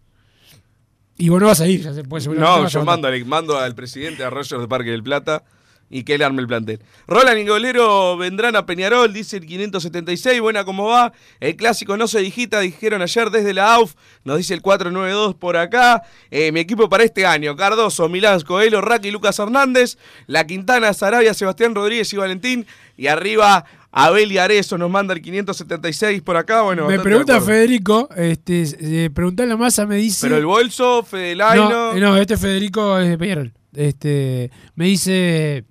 Y 1.18 1.30
vos 1.30 1.42
no 1.42 1.48
vas 1.48 1.62
a 1.62 1.68
ir, 1.68 1.82
ya 1.82 1.94
se 1.94 2.04
puede 2.04 2.28
No, 2.36 2.68
yo 2.68 2.86
mando 2.86 3.08
al, 3.08 3.26
mando 3.26 3.58
al 3.58 3.74
presidente 3.74 4.24
a 4.24 4.30
Rogers 4.30 4.62
de 4.62 4.68
Parque 4.68 4.92
del 4.92 5.02
Plata 5.02 5.44
y 5.90 6.04
que 6.04 6.16
él 6.16 6.24
arme 6.24 6.42
el 6.42 6.48
plantel. 6.48 6.80
Roland 7.08 7.40
y 7.40 7.48
Golero 7.48 8.18
vendrán 8.18 8.56
a 8.56 8.66
Peñarol, 8.66 9.14
dice 9.14 9.38
el 9.38 9.46
576. 9.46 10.42
Buena, 10.42 10.66
¿cómo 10.66 10.88
va? 10.88 11.14
El 11.40 11.56
clásico 11.56 11.96
no 11.98 12.08
se 12.08 12.20
digita, 12.20 12.60
dijeron 12.60 13.02
ayer 13.02 13.30
desde 13.30 13.54
la 13.54 13.76
AUF. 13.76 13.96
Nos 14.24 14.38
dice 14.38 14.54
el 14.54 14.62
492 14.62 15.36
por 15.36 15.58
acá. 15.58 16.04
Eh, 16.30 16.52
mi 16.52 16.60
equipo 16.60 16.90
para 16.90 17.04
este 17.04 17.26
año: 17.26 17.56
Cardoso, 17.56 18.10
Milán, 18.10 18.42
Coelho, 18.42 18.82
Raki, 18.82 19.12
Lucas 19.12 19.40
Hernández. 19.40 19.98
La 20.28 20.46
Quintana, 20.46 20.94
Sarabia, 20.94 21.34
Sebastián 21.34 21.74
Rodríguez 21.74 22.12
y 22.14 22.18
Valentín. 22.18 22.66
Y 22.98 23.08
arriba. 23.08 23.66
Abel 23.90 24.32
y 24.32 24.38
Arezo 24.38 24.78
nos 24.78 24.92
manda 24.92 25.14
el 25.16 25.22
576 25.22 26.22
por 26.22 26.38
acá. 26.38 26.62
Bueno, 26.62 26.88
Me 26.88 27.00
pregunta. 27.00 27.42
Federico, 27.42 28.08
este, 28.16 28.66
eh, 28.80 29.10
preguntale 29.10 29.52
a 29.54 29.58
Massa, 29.58 29.88
me 29.88 29.96
dice. 29.96 30.28
Pero 30.28 30.38
el 30.38 30.46
bolso, 30.46 31.02
Fedelaino. 31.02 31.70
No, 31.70 31.94
eh, 31.94 32.00
no, 32.00 32.18
este 32.18 32.38
Federico 32.38 33.00
es 33.00 33.10
de 33.10 33.18
Peñarol. 33.18 33.54
Este, 33.74 34.52
me 34.76 34.86
dice. 34.86 35.66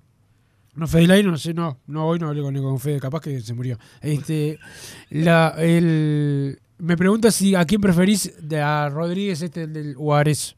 No, 0.77 0.87
Fedelaino, 0.87 1.31
no 1.31 1.37
sé, 1.37 1.55
no, 1.55 1.79
no, 1.87 2.05
hoy 2.07 2.19
no 2.19 2.27
hablé 2.27 2.41
con, 2.43 2.55
con 2.61 2.79
Fede, 2.79 2.99
capaz 2.99 3.19
que 3.21 3.41
se 3.41 3.53
murió. 3.55 3.79
Este, 3.99 4.59
la, 5.09 5.55
el, 5.57 6.59
me 6.77 6.95
pregunta 6.95 7.31
si 7.31 7.55
a 7.55 7.65
quién 7.65 7.81
preferís 7.81 8.31
de 8.47 8.61
a 8.61 8.87
Rodríguez 8.87 9.41
este 9.41 9.63
el 9.63 9.73
del 9.73 9.95
Juárez. 9.95 10.55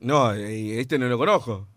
No, 0.00 0.32
este 0.32 0.98
no 0.98 1.06
lo 1.08 1.16
conozco. 1.16 1.68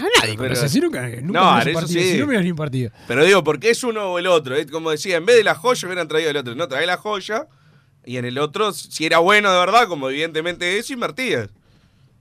A 0.00 0.02
nadie 0.02 0.36
Pero- 0.36 0.48
conoce, 0.54 0.68
si 0.68 0.80
nunca, 0.80 1.08
nunca 1.08 1.40
No, 1.40 1.48
un 1.70 1.74
partido, 1.74 1.86
sí. 1.86 2.12
si 2.12 2.18
no 2.18 2.26
miras 2.26 2.42
ni 2.42 2.50
un 2.50 2.56
partido. 2.56 2.90
Pero 3.06 3.24
digo, 3.24 3.44
porque 3.44 3.70
es 3.70 3.84
uno 3.84 4.12
o 4.12 4.18
el 4.18 4.26
otro. 4.26 4.56
Como 4.70 4.90
decía, 4.90 5.16
en 5.16 5.26
vez 5.26 5.36
de 5.36 5.44
la 5.44 5.54
joya 5.54 5.86
hubieran 5.86 6.08
traído 6.08 6.30
el 6.30 6.36
otro. 6.38 6.54
No, 6.56 6.66
trae 6.68 6.86
la 6.86 6.96
joya. 6.96 7.46
Y 8.04 8.16
en 8.16 8.24
el 8.24 8.38
otro, 8.38 8.72
si 8.72 9.06
era 9.06 9.18
bueno 9.18 9.52
de 9.52 9.58
verdad, 9.58 9.86
como 9.86 10.10
evidentemente 10.10 10.78
es, 10.78 10.90
invertías. 10.90 11.50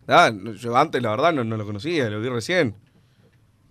Ah, 0.07 0.31
yo 0.59 0.77
antes, 0.77 1.01
la 1.01 1.09
verdad, 1.11 1.33
no, 1.33 1.43
no 1.43 1.57
lo 1.57 1.65
conocía, 1.65 2.09
lo 2.09 2.19
vi 2.21 2.29
recién. 2.29 2.75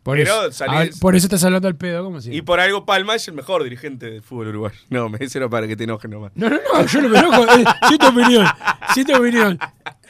Por, 0.08 0.16
Pero 0.16 0.46
eso, 0.46 0.64
salís- 0.64 0.92
ah, 0.94 0.96
por 1.02 1.16
eso 1.16 1.26
estás 1.26 1.44
hablando 1.44 1.68
al 1.68 1.76
pedo, 1.76 2.02
como 2.02 2.18
si. 2.22 2.34
Y 2.34 2.40
por 2.40 2.60
algo 2.60 2.86
Palma 2.86 3.14
es 3.14 3.28
el 3.28 3.34
mejor 3.34 3.62
dirigente 3.62 4.10
del 4.10 4.22
fútbol 4.22 4.48
uruguayo. 4.48 4.78
No, 4.88 5.10
me 5.10 5.18
era 5.20 5.50
para 5.50 5.66
que 5.68 5.76
te 5.76 5.84
enojes 5.84 6.10
nomás. 6.10 6.32
No, 6.34 6.48
no, 6.48 6.56
no, 6.56 6.86
yo 6.86 7.02
no 7.02 7.08
me 7.10 7.18
enojo. 7.18 7.44
eh, 7.58 7.64
sí, 7.90 7.98
tu 7.98 8.06
opinión. 8.06 8.46
Sí, 8.94 9.04
tu 9.04 9.14
opinión. 9.14 9.58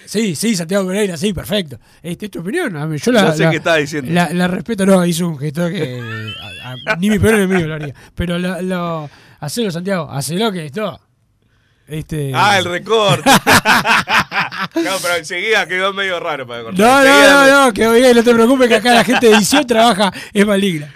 Sí, 0.07 0.37
sí, 0.37 0.55
Santiago 0.55 0.87
Pereira, 0.87 1.17
sí, 1.17 1.33
perfecto. 1.33 1.81
Este, 2.01 2.27
es 2.27 2.31
tu 2.31 2.39
opinión. 2.43 2.71
Yo 2.97 3.11
la, 3.11 3.23
Ya 3.25 3.33
sé 3.33 3.43
la- 3.43 3.51
qué 3.51 3.57
estás 3.57 3.79
diciendo. 3.79 4.13
La, 4.13 4.31
la 4.33 4.47
respeto, 4.47 4.87
no, 4.87 5.05
hizo 5.05 5.27
un 5.27 5.37
gesto 5.37 5.69
que 5.69 6.01
a- 6.63 6.93
a- 6.93 6.97
ni 6.97 7.11
mi 7.11 7.19
peor 7.19 7.35
enemigo 7.35 7.67
lo 7.67 7.75
haría. 7.75 7.95
Pero 8.15 8.39
lo, 8.39 8.63
lo, 8.63 9.11
hacelo, 9.41 9.73
Santiago, 9.73 10.09
hacelo 10.13 10.53
que 10.53 10.67
esto. 10.67 11.01
Este, 11.89 12.31
Ah, 12.33 12.57
el 12.59 12.67
recorte. 12.67 13.29
no, 14.75 14.91
pero 15.03 15.17
enseguida 15.17 15.67
quedó 15.67 15.93
medio 15.93 16.21
raro 16.21 16.47
para 16.47 16.65
cortar. 16.65 16.81
No, 16.81 17.05
no, 17.05 17.47
no, 17.47 17.67
no, 17.67 17.73
que 17.73 17.87
oye, 17.87 18.15
no 18.15 18.23
te 18.23 18.35
preocupes 18.35 18.69
que 18.69 18.75
acá 18.77 18.95
la 18.95 19.05
gente 19.05 19.29
de 19.29 19.37
edición 19.37 19.67
trabaja, 19.67 20.13
es 20.33 20.47
maligna. 20.47 20.93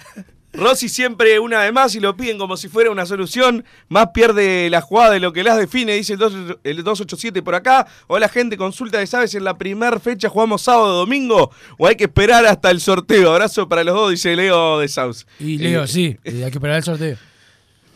Rossi 0.54 0.90
siempre 0.90 1.38
una 1.38 1.60
vez 1.60 1.72
más 1.72 1.94
y 1.94 2.00
lo 2.00 2.14
piden 2.14 2.36
como 2.36 2.58
si 2.58 2.68
fuera 2.68 2.90
una 2.90 3.06
solución. 3.06 3.64
Más 3.88 4.08
pierde 4.12 4.68
la 4.68 4.82
jugada 4.82 5.12
de 5.12 5.20
lo 5.20 5.32
que 5.32 5.42
las 5.42 5.56
define, 5.56 5.94
dice 5.94 6.12
el, 6.12 6.18
2, 6.18 6.32
el 6.62 6.76
287 6.76 7.42
por 7.42 7.54
acá. 7.54 7.86
Hola 8.06 8.28
gente, 8.28 8.58
consulta 8.58 8.98
de 8.98 9.06
sabes, 9.06 9.34
en 9.34 9.44
la 9.44 9.56
primera 9.56 9.98
fecha 9.98 10.28
jugamos 10.28 10.62
sábado 10.62 10.98
domingo 10.98 11.50
o 11.78 11.86
hay 11.86 11.96
que 11.96 12.04
esperar 12.04 12.44
hasta 12.44 12.70
el 12.70 12.80
sorteo. 12.80 13.32
Abrazo 13.32 13.66
para 13.68 13.82
los 13.82 13.94
dos, 13.94 14.10
dice 14.10 14.36
Leo 14.36 14.78
de 14.78 14.88
Saus. 14.88 15.26
Y 15.40 15.56
Leo, 15.56 15.86
sí, 15.86 16.18
eh, 16.22 16.44
hay 16.44 16.50
que 16.50 16.58
esperar 16.58 16.76
el 16.76 16.84
sorteo. 16.84 17.16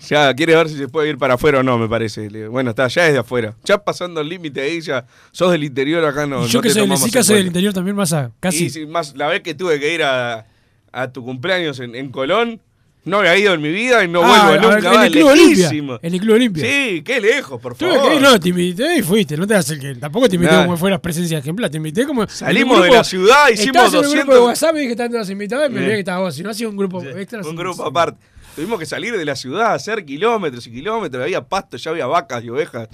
Ya 0.09 0.33
quiere 0.35 0.55
ver 0.55 0.69
si 0.69 0.77
se 0.77 0.89
puede 0.89 1.09
ir 1.11 1.19
para 1.19 1.35
afuera 1.35 1.61
o 1.61 1.63
no, 1.63 1.79
me 1.79 1.89
parece. 1.89 2.29
Bueno, 2.49 2.71
está, 2.71 2.87
ya 2.89 3.07
es 3.09 3.13
de 3.15 3.19
afuera. 3.21 3.55
Ya 3.65 3.79
pasando 3.79 4.21
el 4.21 4.29
límite 4.29 4.61
ahí, 4.61 4.81
ya 4.81 5.05
sos 5.33 5.51
del 5.53 5.65
interior 5.65 6.05
acá, 6.05 6.27
no. 6.27 6.45
y 6.45 6.49
yo 6.49 6.59
no 6.59 6.63
que 6.63 6.69
te 6.69 6.75
soy 6.75 6.83
de 6.83 6.87
tomamos 6.87 7.01
Lesica, 7.03 7.19
en 7.21 7.25
soy 7.25 7.37
del 7.39 7.47
interior 7.47 7.73
también 7.75 7.97
más 7.97 8.13
a 8.13 8.31
casi. 8.41 8.67
Y 8.67 8.71
si 8.71 8.87
más, 8.87 9.15
la 9.17 9.29
vez 9.29 9.41
que 9.43 9.55
tuve 9.55 9.79
que 9.81 9.93
ir 9.95 10.03
a, 10.03 10.47
a 10.93 11.13
tu 11.13 11.25
cumpleaños 11.25 11.81
en, 11.81 11.95
en 11.95 12.11
Colón, 12.11 12.61
no 13.05 13.19
había 13.19 13.37
ido 13.39 13.55
en 13.55 13.63
mi 13.63 13.71
vida 13.71 14.03
y 14.03 14.09
no 14.09 14.21
Ah, 14.25 14.49
vuelvo 14.49 14.73
nunca 14.75 14.95
en 14.95 15.03
el 15.03 15.13
Club 15.13 15.29
Olimpia. 15.29 15.71
En 16.03 16.15
el 16.15 16.21
Club 16.21 16.35
Olimpia. 16.35 16.65
Sí, 16.65 17.03
qué 17.03 17.21
lejos, 17.21 17.61
por 17.61 17.77
Tuve 17.77 17.95
favor. 17.95 18.09
que 18.11 18.17
ir, 18.17 18.21
no, 18.23 18.41
te 18.41 18.49
invité 18.49 18.97
y 18.99 19.03
fuiste, 19.03 19.37
no 19.37 19.47
te 19.47 19.55
hagas 19.55 19.71
el 19.71 19.79
que. 19.79 19.95
Tampoco 19.95 20.29
te 20.29 20.35
invité 20.35 20.53
Nah. 20.55 20.65
como 20.65 20.77
fueras 20.77 20.99
presencia 21.01 21.39
ejemplar, 21.39 21.71
te 21.71 21.77
invité 21.77 22.05
como. 22.05 22.27
Salimos 22.29 22.83
de 22.83 22.91
la 22.91 23.05
ciudad, 23.05 23.49
hicimos 23.53 23.77
en 23.77 23.85
un 23.85 23.91
grupo 23.91 24.03
200 24.09 24.35
de 24.35 24.41
WhatsApp 24.41 24.71
y 24.75 24.79
dije 24.79 24.87
que 24.89 24.93
estaban 24.93 25.13
todas 25.13 25.31
invitadas 25.31 25.71
y 25.71 25.73
me 25.73 25.81
Sí. 25.83 25.87
que 25.87 25.99
estabas 26.01 26.21
vos. 26.23 26.35
Si 26.35 26.43
no 26.43 26.51
hacía 26.51 26.69
un 26.69 26.77
grupo 26.77 27.01
extra. 27.03 27.39
Un 27.43 27.45
sí, 27.51 27.57
grupo 27.57 27.83
sí. 27.85 27.89
aparte. 27.89 28.19
Tuvimos 28.57 28.79
que 28.81 28.87
salir 28.87 29.17
de 29.17 29.25
la 29.25 29.37
ciudad, 29.37 29.75
hacer 29.75 30.05
kilómetros 30.05 30.67
y 30.67 30.73
kilómetros. 30.73 31.23
Había 31.23 31.43
pasto, 31.47 31.77
ya 31.77 31.91
había 31.93 32.07
vacas 32.07 32.43
y 32.43 32.49
ovejas. 32.51 32.89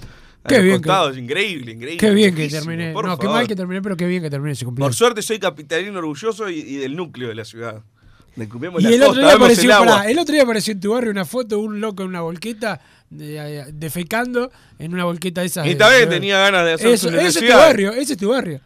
a 0.45 0.49
Qué 0.49 0.55
los 0.55 0.63
bien 0.65 0.75
que- 0.81 0.87
costados. 0.89 1.17
Increíble, 1.17 1.71
increíble. 1.71 1.97
Qué 1.97 2.11
bien 2.11 2.35
que 2.35 2.49
terminé. 2.49 2.91
por 2.91 3.05
No, 3.05 3.17
qué 3.17 3.27
favor. 3.27 3.39
mal 3.39 3.47
que 3.47 3.55
terminé, 3.55 3.81
pero 3.81 3.95
qué 3.95 4.05
bien 4.05 4.21
que 4.21 4.29
terminé 4.29 4.51
ese 4.51 4.65
Por 4.65 4.71
cumpleaños. 4.71 4.95
suerte 4.97 5.21
soy 5.21 5.39
capitalino 5.39 5.97
orgulloso 5.99 6.49
y, 6.49 6.59
y 6.59 6.75
del 6.75 6.97
núcleo 6.97 7.29
de 7.29 7.35
la 7.35 7.45
ciudad. 7.45 7.81
Descubrimos 8.35 8.81
Y 8.81 8.83
la 8.83 8.89
el 8.89 8.95
costa, 8.99 9.11
otro, 9.11 9.21
día 9.23 9.33
apareció, 9.35 9.63
el 9.71 9.77
pará, 9.87 10.09
el 10.11 10.19
otro 10.19 10.33
día 10.33 10.43
apareció 10.43 10.73
en 10.73 10.79
tu 10.81 10.91
barrio 10.91 11.11
una 11.11 11.23
foto 11.23 11.55
de 11.55 11.61
un 11.61 11.79
loco 11.79 12.03
en 12.03 12.09
una 12.09 12.19
volqueta, 12.21 12.81
de- 13.09 13.65
defecando 13.73 14.51
en 14.79 14.93
una 14.93 15.05
volqueta 15.05 15.41
de 15.41 15.47
esas. 15.47 15.65
Y 15.65 15.69
de- 15.69 15.75
también 15.75 16.09
de- 16.09 16.15
tenía 16.15 16.39
ganas 16.39 16.65
de 16.65 16.73
hacer 16.73 16.87
Eso, 16.87 17.09
ese 17.09 17.39
es 17.39 17.45
tu 17.51 17.57
barrio, 17.57 17.91
ese 17.93 18.13
es 18.13 18.19
tu 18.19 18.29
barrio. 18.29 18.59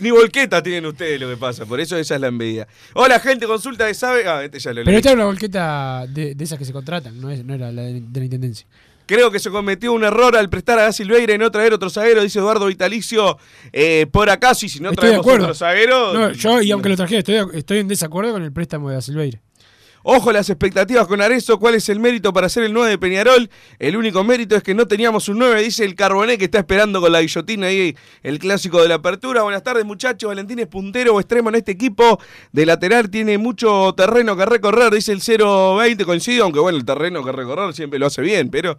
Ni 0.00 0.10
volqueta 0.10 0.62
tienen 0.62 0.86
ustedes 0.86 1.20
lo 1.20 1.28
que 1.28 1.36
pasa, 1.36 1.64
por 1.66 1.78
eso 1.80 1.96
esa 1.96 2.14
es 2.16 2.20
la 2.20 2.26
envidia. 2.28 2.66
Hola 2.94 3.20
gente, 3.20 3.46
consulta 3.46 3.84
de 3.86 3.94
sabe. 3.94 4.28
Ah, 4.28 4.42
este 4.44 4.58
ya 4.58 4.70
lo 4.70 4.76
Pero 4.76 4.86
leí. 4.86 4.96
esta 4.96 5.10
era 5.10 5.16
una 5.16 5.26
volqueta 5.26 6.04
de, 6.08 6.34
de 6.34 6.44
esas 6.44 6.58
que 6.58 6.64
se 6.64 6.72
contratan, 6.72 7.20
no, 7.20 7.30
es, 7.30 7.44
no 7.44 7.54
era 7.54 7.70
la 7.72 7.82
de, 7.82 8.00
de 8.00 8.20
la 8.20 8.24
intendencia. 8.24 8.66
Creo 9.06 9.30
que 9.30 9.38
se 9.38 9.48
cometió 9.50 9.92
un 9.94 10.04
error 10.04 10.36
al 10.36 10.50
prestar 10.50 10.78
a 10.78 10.82
Da 10.82 10.92
Silveira 10.92 11.32
y 11.32 11.38
no 11.38 11.50
traer 11.50 11.72
otro 11.72 11.88
zaguero, 11.88 12.22
dice 12.22 12.40
Eduardo 12.40 12.66
Vitalicio. 12.66 13.38
Eh, 13.72 14.06
por 14.12 14.28
acá, 14.28 14.54
sí, 14.54 14.68
si 14.68 14.80
no 14.80 14.90
Estoy 14.90 14.96
de 15.06 15.08
traemos 15.12 15.24
acuerdo. 15.26 15.44
otro 15.46 15.54
zaguero. 15.54 16.12
No, 16.12 16.32
yo, 16.32 16.60
y 16.60 16.70
aunque 16.72 16.90
lo 16.90 16.96
trajera, 16.96 17.20
estoy, 17.20 17.36
estoy 17.54 17.78
en 17.78 17.88
desacuerdo 17.88 18.32
con 18.32 18.42
el 18.42 18.52
préstamo 18.52 18.90
de 18.90 19.00
Silveira. 19.00 19.40
Ojo 20.10 20.32
las 20.32 20.48
expectativas 20.48 21.06
con 21.06 21.20
Arezo. 21.20 21.58
¿Cuál 21.58 21.74
es 21.74 21.86
el 21.90 22.00
mérito 22.00 22.32
para 22.32 22.48
ser 22.48 22.64
el 22.64 22.72
9 22.72 22.92
de 22.92 22.96
Peñarol? 22.96 23.50
El 23.78 23.94
único 23.94 24.24
mérito 24.24 24.56
es 24.56 24.62
que 24.62 24.72
no 24.72 24.88
teníamos 24.88 25.28
un 25.28 25.38
9, 25.38 25.60
dice 25.60 25.84
el 25.84 25.94
Carboné 25.94 26.38
que 26.38 26.46
está 26.46 26.60
esperando 26.60 27.02
con 27.02 27.12
la 27.12 27.20
guillotina 27.20 27.66
ahí 27.66 27.94
el 28.22 28.38
clásico 28.38 28.80
de 28.80 28.88
la 28.88 28.94
apertura. 28.94 29.42
Buenas 29.42 29.62
tardes, 29.62 29.84
muchachos. 29.84 30.28
Valentín 30.28 30.60
es 30.60 30.66
puntero 30.66 31.14
o 31.14 31.20
extremo 31.20 31.50
en 31.50 31.56
este 31.56 31.72
equipo. 31.72 32.18
De 32.52 32.64
lateral 32.64 33.10
tiene 33.10 33.36
mucho 33.36 33.92
terreno 33.94 34.34
que 34.34 34.46
recorrer, 34.46 34.94
dice 34.94 35.12
el 35.12 35.20
0-20. 35.20 36.06
Coincido, 36.06 36.44
aunque 36.44 36.60
bueno, 36.60 36.78
el 36.78 36.86
terreno 36.86 37.22
que 37.22 37.30
recorrer 37.30 37.74
siempre 37.74 37.98
lo 37.98 38.06
hace 38.06 38.22
bien, 38.22 38.48
pero. 38.48 38.78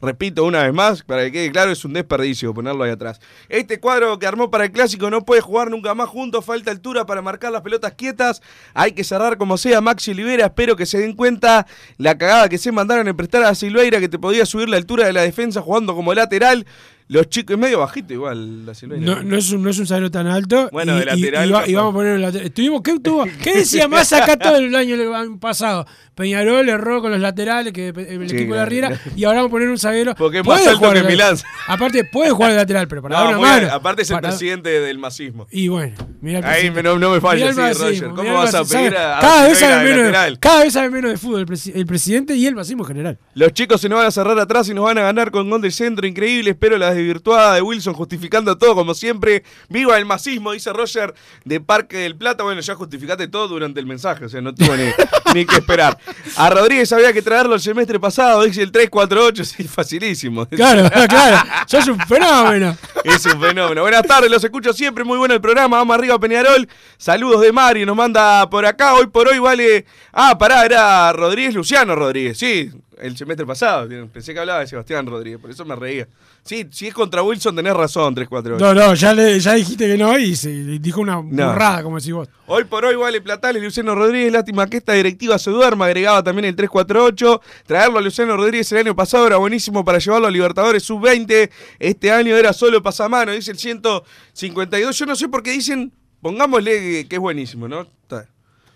Repito 0.00 0.44
una 0.44 0.62
vez 0.62 0.72
más, 0.72 1.02
para 1.02 1.24
que 1.24 1.32
quede 1.32 1.50
claro, 1.50 1.72
es 1.72 1.84
un 1.84 1.92
desperdicio 1.92 2.54
ponerlo 2.54 2.84
ahí 2.84 2.90
atrás. 2.92 3.20
Este 3.48 3.80
cuadro 3.80 4.18
que 4.18 4.26
armó 4.26 4.48
para 4.48 4.64
el 4.64 4.70
clásico 4.70 5.10
no 5.10 5.24
puede 5.24 5.40
jugar 5.40 5.70
nunca 5.70 5.92
más 5.94 6.08
juntos, 6.08 6.44
falta 6.44 6.70
altura 6.70 7.04
para 7.04 7.20
marcar 7.20 7.50
las 7.50 7.62
pelotas 7.62 7.94
quietas. 7.94 8.40
Hay 8.74 8.92
que 8.92 9.02
cerrar 9.02 9.38
como 9.38 9.58
sea. 9.58 9.80
Maxi 9.80 10.12
Olivera, 10.12 10.46
espero 10.46 10.76
que 10.76 10.86
se 10.86 10.98
den 10.98 11.14
cuenta 11.14 11.66
la 11.96 12.16
cagada 12.16 12.48
que 12.48 12.58
se 12.58 12.70
mandaron 12.70 13.08
en 13.08 13.16
prestar 13.16 13.42
a 13.42 13.54
Silveira, 13.56 13.98
que 13.98 14.08
te 14.08 14.20
podía 14.20 14.46
subir 14.46 14.68
la 14.68 14.76
altura 14.76 15.04
de 15.04 15.12
la 15.12 15.22
defensa 15.22 15.60
jugando 15.60 15.96
como 15.96 16.14
lateral. 16.14 16.64
Los 17.08 17.28
chicos, 17.30 17.54
es 17.54 17.58
medio 17.60 17.78
bajito 17.80 18.12
igual 18.12 18.66
la 18.66 18.74
Silveira. 18.74 19.04
No, 19.04 19.22
no 19.22 19.36
es 19.36 19.50
un, 19.50 19.62
no 19.62 19.70
es 19.70 19.78
un 19.78 19.86
zaguero 19.86 20.10
tan 20.10 20.26
alto. 20.26 20.68
Bueno, 20.72 20.94
y, 20.96 21.00
de 21.00 21.04
lateral, 21.06 21.64
y 21.66 21.74
vamos 21.74 21.92
a 21.92 21.94
poner 21.96 22.14
el 22.16 22.22
lateral. 22.22 22.46
Estuvimos, 22.48 22.82
¿qué, 22.82 23.00
tuvo, 23.00 23.24
¿Qué 23.42 23.56
decía 23.58 23.88
más 23.88 24.12
acá 24.12 24.36
todo 24.36 24.56
el 24.56 24.74
año, 24.74 24.94
el 24.94 25.14
año 25.14 25.38
pasado? 25.40 25.86
Peñarol 26.14 26.68
erró 26.68 27.00
con 27.00 27.12
los 27.12 27.20
laterales, 27.20 27.72
que 27.72 27.88
el 27.88 28.28
Sí, 28.28 28.34
equipo 28.36 28.54
de 28.54 28.60
la. 28.60 28.66
Riera, 28.66 29.00
y 29.16 29.24
ahora 29.24 29.38
vamos 29.38 29.50
a 29.50 29.52
poner 29.52 29.68
un 29.68 29.78
zaguero. 29.78 30.14
Porque 30.16 30.40
es 30.40 30.46
más 30.46 30.66
alto 30.66 30.92
que 30.92 31.02
de- 31.02 31.08
Milán. 31.08 31.36
Aparte, 31.68 32.04
puede 32.04 32.30
jugar 32.30 32.50
de 32.50 32.56
lateral, 32.56 32.88
pero 32.88 33.02
para 33.02 33.16
No, 33.16 33.24
dar 33.24 33.38
una 33.38 33.48
mano. 33.48 33.68
Aparte 33.72 34.02
es 34.02 34.10
el 34.10 34.16
para- 34.16 34.28
presidente 34.30 34.68
del 34.68 34.98
masismo. 34.98 35.46
Y 35.50 35.68
bueno, 35.68 35.94
mira 36.20 36.40
Ahí 36.50 36.70
no, 36.70 36.98
no 36.98 37.10
me 37.10 37.16
el 37.16 37.54
sí, 37.74 37.82
Roger. 37.82 38.08
¿Cómo 38.10 38.34
vas 38.34 38.54
a 38.54 38.64
pedir 38.64 38.96
a, 38.96 39.18
a 39.18 39.20
cada, 39.20 39.48
vez 39.48 39.58
sabe 39.58 39.76
de 39.76 39.84
menos 39.84 39.96
de, 39.98 40.12
lateral? 40.12 40.38
cada 40.40 40.64
vez 40.64 40.72
sabe 40.72 40.90
menos 40.90 41.10
de 41.12 41.16
fútbol 41.16 41.40
el, 41.40 41.46
presi- 41.46 41.72
el 41.74 41.86
presidente 41.86 42.34
y 42.34 42.46
el 42.46 42.54
masismo 42.54 42.82
en 42.82 42.88
general. 42.88 43.18
Los 43.34 43.52
chicos 43.52 43.80
se 43.80 43.88
nos 43.88 43.98
van 43.98 44.06
a 44.08 44.10
cerrar 44.10 44.38
atrás 44.38 44.68
y 44.68 44.74
nos 44.74 44.84
van 44.84 44.98
a 44.98 45.02
ganar 45.02 45.30
con 45.30 45.48
gol 45.48 45.60
del 45.62 45.72
centro. 45.72 46.06
Increíble, 46.06 46.50
espero 46.50 46.76
la 46.78 46.92
desvirtuada 46.98 47.54
de 47.54 47.62
Wilson 47.62 47.94
justificando 47.94 48.56
todo 48.58 48.74
como 48.74 48.94
siempre. 48.94 49.42
Viva 49.68 49.96
el 49.98 50.04
masismo, 50.04 50.52
dice 50.52 50.72
Roger 50.72 51.14
de 51.44 51.60
Parque 51.60 51.98
del 51.98 52.16
Plata. 52.16 52.42
Bueno, 52.42 52.60
ya 52.60 52.74
justificaste 52.74 53.28
todo 53.28 53.48
durante 53.48 53.80
el 53.80 53.86
mensaje, 53.86 54.24
o 54.24 54.28
sea, 54.28 54.40
no 54.40 54.54
tuvo 54.54 54.76
ni, 54.76 54.90
ni 55.34 55.46
que 55.46 55.56
esperar. 55.56 55.98
A 56.36 56.50
Rodríguez 56.50 56.92
había 56.92 57.12
que 57.12 57.22
traerlo 57.22 57.54
el 57.54 57.60
semestre 57.60 57.98
pasado, 57.98 58.42
dice 58.42 58.62
el 58.62 58.72
348, 58.72 59.44
sí, 59.44 59.64
facilísimo. 59.64 60.46
Claro, 60.58 60.90
claro. 61.08 61.38
Sos 61.66 61.86
un 61.86 62.00
fenómeno. 62.00 62.76
Es 63.04 63.24
un 63.26 63.40
fenómeno. 63.40 63.82
Buenas 63.82 64.02
tardes, 64.02 64.30
los 64.30 64.42
escucho 64.42 64.72
siempre. 64.72 65.04
Muy 65.04 65.16
bueno 65.16 65.34
el 65.34 65.40
programa. 65.40 65.76
Vamos 65.76 65.94
arriba, 65.94 66.18
Peñarol. 66.18 66.68
Saludos 66.96 67.42
de 67.42 67.52
Mario, 67.52 67.86
nos 67.86 67.96
manda 67.96 68.48
por 68.50 68.66
acá. 68.66 68.94
Hoy 68.94 69.06
por 69.06 69.28
hoy 69.28 69.38
vale. 69.38 69.86
Ah, 70.12 70.36
pará, 70.36 70.64
era 70.64 71.12
Rodríguez 71.12 71.54
Luciano 71.54 71.94
Rodríguez. 71.94 72.38
Sí, 72.38 72.72
el 73.00 73.16
semestre 73.16 73.46
pasado. 73.46 73.88
Pensé 74.12 74.32
que 74.32 74.40
hablaba 74.40 74.60
de 74.60 74.66
Sebastián 74.66 75.06
Rodríguez, 75.06 75.40
por 75.40 75.50
eso 75.50 75.64
me 75.64 75.76
reía. 75.76 76.08
Sí, 76.42 76.66
si 76.70 76.86
es 76.86 76.94
contra 76.94 77.22
Wilson, 77.22 77.56
tenés 77.56 77.74
razón, 77.74 78.14
348. 78.14 78.74
No, 78.74 78.74
no, 78.74 78.94
ya, 78.94 79.12
le, 79.12 79.38
ya 79.38 79.54
dijiste 79.54 79.86
que 79.86 79.96
no 79.96 80.18
y 80.18 80.34
se 80.36 80.50
dijo 80.78 81.00
una 81.00 81.16
burrada, 81.16 81.82
como 81.82 81.98
decís 81.98 82.12
vos. 82.12 82.28
Hoy 82.46 82.64
por 82.64 82.84
hoy 82.84 82.96
vale 82.96 83.20
Platales, 83.20 83.62
Luciano 83.62 83.94
Rodríguez. 83.94 84.32
Lástima 84.32 84.66
que 84.68 84.78
esta 84.78 84.94
directiva 84.94 85.38
se 85.38 85.50
duerma. 85.50 85.86
Agregaba 85.86 86.22
también 86.22 86.46
el 86.46 86.56
348. 86.56 87.40
Traerlo 87.66 87.98
a 87.98 88.02
Luciano 88.02 88.36
Rodríguez 88.36 88.70
el 88.72 88.78
año 88.78 88.96
pasado 88.96 89.26
era 89.26 89.36
buenísimo 89.36 89.84
para 89.84 89.98
llevarlo 89.98 90.26
a 90.26 90.30
Libertadores 90.30 90.82
Sub-20. 90.84 91.50
Este 91.78 92.10
año 92.10 92.36
era 92.36 92.52
solo 92.52 92.82
pasamano, 92.82 93.32
dice 93.32 93.50
el 93.50 93.58
152. 93.58 94.96
Yo 94.96 95.06
no 95.06 95.16
sé 95.16 95.28
por 95.28 95.42
qué 95.42 95.50
dicen, 95.52 95.92
pongámosle 96.22 97.06
que, 97.06 97.16
es 97.16 97.20
buenísimo, 97.20 97.68
¿no? 97.68 97.86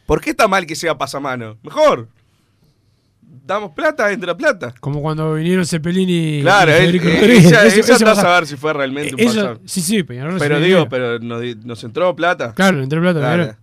¿Por 0.06 0.20
qué 0.20 0.30
está 0.30 0.48
mal 0.48 0.66
que 0.66 0.76
sea 0.76 0.98
pasamano? 0.98 1.56
Mejor. 1.62 2.08
Damos 3.44 3.70
plata, 3.72 4.12
entra 4.12 4.36
plata. 4.36 4.74
Como 4.78 5.00
cuando 5.00 5.34
vinieron 5.34 5.64
Cepelín 5.64 6.08
y, 6.10 6.42
Claro, 6.42 6.70
y 6.70 6.74
Federico 6.74 7.08
eh, 7.08 7.36
esa, 7.38 7.64
Eso- 7.66 7.80
esa 7.94 8.12
eso 8.12 8.26
a 8.28 8.34
ver 8.34 8.46
si 8.46 8.56
fue 8.56 8.72
realmente 8.74 9.14
un 9.14 9.20
Eso- 9.20 9.34
pasado. 9.40 9.60
sí, 9.64 9.80
sí, 9.80 10.02
Peñarol 10.02 10.36
Pero 10.38 10.56
digo, 10.60 10.66
dinero. 10.84 10.88
pero 10.90 11.18
nos, 11.18 11.42
nos 11.64 11.82
entró 11.84 12.14
plata. 12.14 12.52
Claro, 12.54 12.76
nos 12.76 12.84
entró 12.84 13.00
plata, 13.00 13.20
Peñarol. 13.20 13.56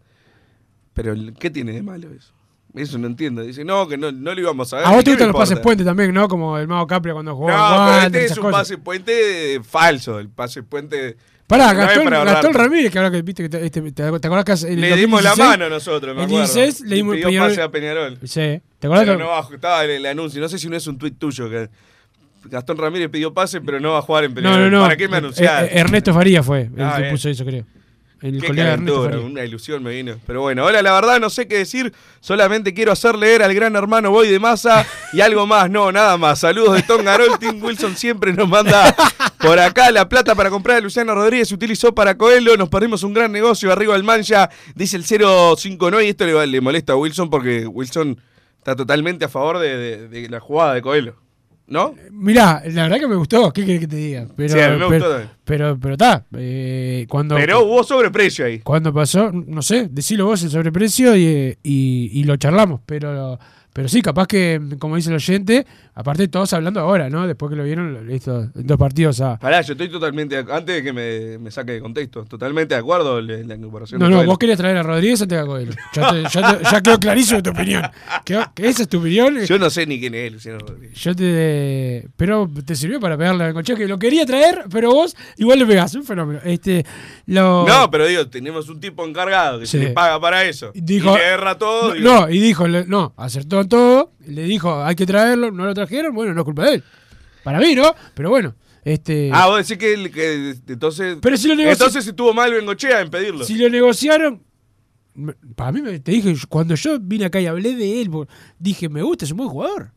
Pero, 0.93 1.13
¿qué 1.39 1.49
tiene 1.49 1.71
de 1.73 1.83
malo 1.83 2.07
eso? 2.11 2.33
Eso 2.73 2.97
no 2.97 3.07
entiendo. 3.07 3.41
Dice, 3.41 3.63
no, 3.63 3.87
que 3.87 3.97
no, 3.97 4.11
no 4.11 4.33
lo 4.33 4.39
íbamos 4.41 4.71
a 4.73 4.77
ver. 4.77 4.85
A 4.85 4.89
vos 4.89 4.97
¿Qué 4.99 5.03
te 5.05 5.11
gustan 5.11 5.27
los 5.29 5.37
pases 5.37 5.59
puente 5.59 5.83
también, 5.83 6.13
¿no? 6.13 6.27
Como 6.27 6.57
el 6.57 6.67
Mago 6.67 6.85
Capria 6.87 7.13
cuando 7.13 7.35
jugó. 7.35 7.49
No, 7.49 7.85
pero 7.87 8.05
este 8.07 8.25
es 8.25 8.37
un 8.37 8.43
cosas. 8.43 8.59
pase 8.59 8.77
puente 8.77 9.61
falso. 9.63 10.19
El 10.19 10.29
pase 10.29 10.61
puente. 10.63 11.15
Pará, 11.49 11.73
no 11.73 11.79
Gastón, 11.79 12.05
Gastón. 12.05 12.53
Ramírez, 12.53 12.91
que 12.91 12.97
ahora 12.99 13.09
que 13.11 13.21
viste 13.23 13.41
que 13.43 13.49
te, 13.49 13.65
este, 13.65 13.81
te, 13.81 13.91
te 13.91 14.03
acordás 14.05 14.45
que 14.63 14.71
el 14.71 14.79
Le 14.79 14.95
dimos 14.95 15.23
la 15.23 15.31
2016, 15.31 15.49
mano 15.49 15.69
nosotros, 15.69 16.15
me 16.15 16.23
acuerdo. 16.23 16.43
16 16.45 16.81
le 16.87 16.95
dimos 16.95 17.15
pidió 17.15 17.27
Peñarol- 17.29 17.47
pase 17.49 17.61
a 17.63 17.69
Peñarol. 17.71 18.17
Sí, 18.23 18.61
¿te 18.79 18.87
acordás 18.87 19.03
Pero 19.05 19.17
que- 19.17 19.23
no 19.23 19.29
va, 19.29 19.47
estaba 19.51 19.83
el, 19.83 19.89
el 19.91 20.05
anuncio. 20.05 20.39
No 20.39 20.47
sé 20.47 20.59
si 20.59 20.69
no 20.69 20.77
es 20.77 20.85
un 20.87 20.97
tuit 20.99 21.17
tuyo. 21.17 21.49
que 21.49 21.67
Gastón 22.45 22.77
Ramírez 22.77 23.09
pidió 23.09 23.33
pase, 23.33 23.59
pero 23.61 23.79
no 23.79 23.93
va 23.93 23.97
a 23.97 24.01
jugar 24.03 24.23
en 24.25 24.31
No, 24.31 24.35
Peñarol. 24.35 24.71
no, 24.71 24.77
no. 24.77 24.83
¿Para 24.83 24.95
qué 24.95 25.07
me 25.07 25.17
anunciaron? 25.17 25.65
Eh, 25.65 25.69
eh, 25.73 25.79
Ernesto 25.79 26.13
Faría 26.13 26.43
fue 26.43 26.69
el 26.75 26.81
Ah, 26.83 26.93
que 26.95 27.01
bien. 27.01 27.13
puso 27.13 27.29
eso, 27.29 27.43
creo. 27.43 27.65
El 28.21 28.41
Qué 28.41 28.47
calentura, 28.47 29.17
una 29.19 29.45
ilusión 29.45 29.81
me 29.81 29.91
vino. 29.91 30.19
Pero 30.27 30.41
bueno, 30.41 30.65
hola, 30.65 30.81
la 30.81 30.91
verdad 30.93 31.19
no 31.21 31.29
sé 31.29 31.47
qué 31.47 31.57
decir. 31.59 31.93
Solamente 32.19 32.73
quiero 32.73 32.91
hacer 32.91 33.15
leer 33.15 33.41
al 33.43 33.53
gran 33.53 33.75
hermano 33.77 34.11
Boy 34.11 34.27
de 34.27 34.39
Masa 34.39 34.85
y 35.13 35.21
algo 35.21 35.47
más. 35.47 35.69
No, 35.69 35.91
nada 35.91 36.17
más. 36.17 36.39
Saludos 36.39 36.75
de 36.75 36.83
Tom 36.83 37.03
Garol. 37.03 37.39
Tim 37.39 37.63
Wilson 37.63 37.95
siempre 37.95 38.33
nos 38.33 38.49
manda 38.49 38.93
por 39.39 39.57
acá 39.57 39.89
la 39.91 40.09
plata 40.09 40.35
para 40.35 40.49
comprar 40.49 40.77
a 40.77 40.81
Luciano 40.81 41.15
Rodríguez. 41.15 41.47
Se 41.47 41.55
utilizó 41.55 41.95
para 41.95 42.17
Coelho. 42.17 42.57
Nos 42.57 42.67
perdimos 42.67 43.03
un 43.03 43.13
gran 43.13 43.31
negocio. 43.31 43.71
Arriba 43.71 43.95
el 43.95 44.03
Mancha. 44.03 44.49
Dice 44.75 44.97
el 44.97 45.05
059 45.05 46.05
y 46.05 46.09
esto 46.09 46.25
le, 46.25 46.45
le 46.47 46.59
molesta 46.61 46.93
a 46.93 46.95
Wilson 46.97 47.29
porque 47.29 47.65
Wilson 47.67 48.19
está 48.57 48.75
totalmente 48.75 49.23
a 49.23 49.29
favor 49.29 49.59
de, 49.59 49.77
de- 49.77 50.07
de 50.09 50.27
la 50.29 50.41
jugada 50.41 50.73
de 50.73 50.81
Coelho. 50.81 51.15
¿No? 51.69 51.93
Mirá, 52.11 52.63
la 52.65 52.83
verdad 52.83 52.97
que 52.99 53.07
me 53.07 53.15
gustó, 53.15 53.53
¿qué 53.53 53.63
querés 53.65 53.81
que 53.81 53.87
te 53.87 53.95
diga? 53.95 54.27
Pero, 54.35 54.53
Sí, 54.53 54.59
a 54.59 54.69
mí 54.69 54.77
me 54.79 54.87
pero, 54.89 55.05
gustó 55.07 55.31
pero, 55.45 55.79
pero 55.79 55.93
está, 55.93 56.25
eh, 56.37 57.05
cuando, 57.07 57.35
Pero 57.35 57.63
hubo 57.63 57.83
sobreprecio 57.83 58.45
ahí. 58.45 58.59
cuando 58.59 58.93
pasó, 58.93 59.31
no 59.31 59.61
sé, 59.61 59.87
decilo 59.89 60.25
vos 60.25 60.41
el 60.43 60.49
sobreprecio 60.49 61.15
y, 61.15 61.57
y, 61.63 62.09
y 62.11 62.23
lo 62.23 62.37
charlamos, 62.37 62.81
pero, 62.85 63.39
pero 63.73 63.87
sí, 63.87 64.01
capaz 64.01 64.27
que, 64.27 64.59
como 64.79 64.95
dice 64.95 65.09
el 65.09 65.15
oyente, 65.15 65.65
aparte 65.93 66.27
todos 66.27 66.51
hablando 66.53 66.79
ahora, 66.79 67.09
¿no? 67.09 67.27
Después 67.27 67.49
que 67.51 67.55
lo 67.55 67.63
vieron 67.63 68.09
estos 68.09 68.49
dos 68.53 68.77
partidos 68.77 69.21
a... 69.21 69.37
Pará, 69.37 69.61
yo 69.61 69.73
estoy 69.73 69.89
totalmente, 69.89 70.37
antes 70.37 70.75
de 70.77 70.83
que 70.83 70.91
me, 70.91 71.37
me 71.37 71.51
saque 71.51 71.73
de 71.73 71.79
contexto, 71.81 72.25
totalmente 72.25 72.73
de 72.73 72.79
acuerdo 72.79 73.19
en 73.19 73.47
la 73.47 73.55
incorporación 73.55 73.99
No, 73.99 74.05
de 74.05 74.11
no, 74.11 74.17
Coelho. 74.17 74.29
vos 74.31 74.37
querías 74.39 74.57
traer 74.57 74.77
a 74.77 74.83
Rodríguez 74.83 75.21
o 75.21 75.27
te 75.27 75.39
Coelho. 75.45 75.71
Ya, 75.93 76.11
te- 76.11 76.23
ya, 76.23 76.57
te- 76.57 76.63
ya 76.63 76.81
quedó 76.81 76.99
clarísimo 76.99 77.43
tu 77.43 77.51
opinión. 77.51 77.83
Quedó- 78.25 78.51
que 78.55 78.67
esa 78.67 78.81
es 78.83 78.89
tu 78.89 78.99
opinión. 78.99 79.37
Yo 79.45 79.59
no 79.59 79.69
sé 79.69 79.85
ni 79.85 79.99
quién 79.99 80.15
es 80.15 80.33
Luciano 80.33 80.57
Rodríguez. 80.59 80.99
Yo 80.99 81.15
te. 81.15 82.07
Pero 82.17 82.49
te 82.65 82.75
sirvió 82.75 82.99
para 82.99 83.17
pegarle 83.17 83.43
a 83.43 83.47
Bengochea, 83.47 83.75
que 83.75 83.87
lo 83.87 83.97
quería 83.99 84.25
traer, 84.25 84.65
pero 84.71 84.91
vos 84.91 85.15
igual 85.37 85.59
le 85.59 85.65
pegás. 85.65 85.93
Un 85.95 86.03
fenómeno. 86.03 86.39
Este. 86.43 86.85
Lo... 87.27 87.65
No, 87.67 87.89
pero 87.91 88.05
digo, 88.07 88.27
tenemos 88.27 88.67
un 88.69 88.79
tipo 88.79 89.05
encargado 89.05 89.59
que 89.59 89.65
Sí. 89.65 89.77
se 89.77 89.83
le 89.85 89.89
paga 89.91 90.19
para 90.19 90.43
eso. 90.45 90.71
Dijo- 90.73 91.13
y 91.15 91.17
le 91.19 91.23
erra 91.25 91.57
todo. 91.57 91.89
No, 91.89 91.93
digo, 91.95 92.09
no, 92.21 92.29
y 92.29 92.39
dijo, 92.39 92.67
no, 92.67 93.13
acertó 93.17 93.58
todo. 93.67 94.13
le 94.25 94.43
dijo, 94.43 94.83
hay 94.83 94.95
que 94.95 95.05
traerlo, 95.05 95.51
no 95.51 95.65
lo 95.65 95.73
trajeron, 95.73 96.13
bueno, 96.13 96.33
no 96.33 96.41
es 96.41 96.45
culpa 96.45 96.65
de 96.65 96.75
él. 96.75 96.83
Para 97.43 97.59
mí, 97.59 97.73
¿no? 97.75 97.93
Pero 98.13 98.29
bueno, 98.29 98.55
este. 98.83 99.31
Ah, 99.33 99.47
vos 99.47 99.57
decís 99.67 99.77
que, 99.77 99.93
el- 99.93 100.11
que 100.11 100.55
entonces. 100.67 101.17
Pero 101.21 101.37
si 101.37 101.47
lo 101.47 101.55
negoci- 101.55 101.71
Entonces 101.71 102.07
estuvo 102.07 102.33
mal 102.33 102.53
Bengochea 102.53 103.01
en 103.01 103.09
pedirlo. 103.09 103.43
Si 103.45 103.55
lo 103.55 103.69
negociaron. 103.69 104.43
Para 105.55 105.71
mí, 105.73 105.81
te 105.99 106.11
dije, 106.11 106.33
cuando 106.47 106.75
yo 106.75 106.97
vine 106.99 107.25
acá 107.25 107.41
y 107.41 107.47
hablé 107.47 107.75
de 107.75 108.01
él, 108.01 108.09
dije, 108.57 108.87
me 108.87 109.01
gusta, 109.01 109.25
es 109.25 109.31
un 109.31 109.37
buen 109.37 109.49
jugador. 109.49 109.91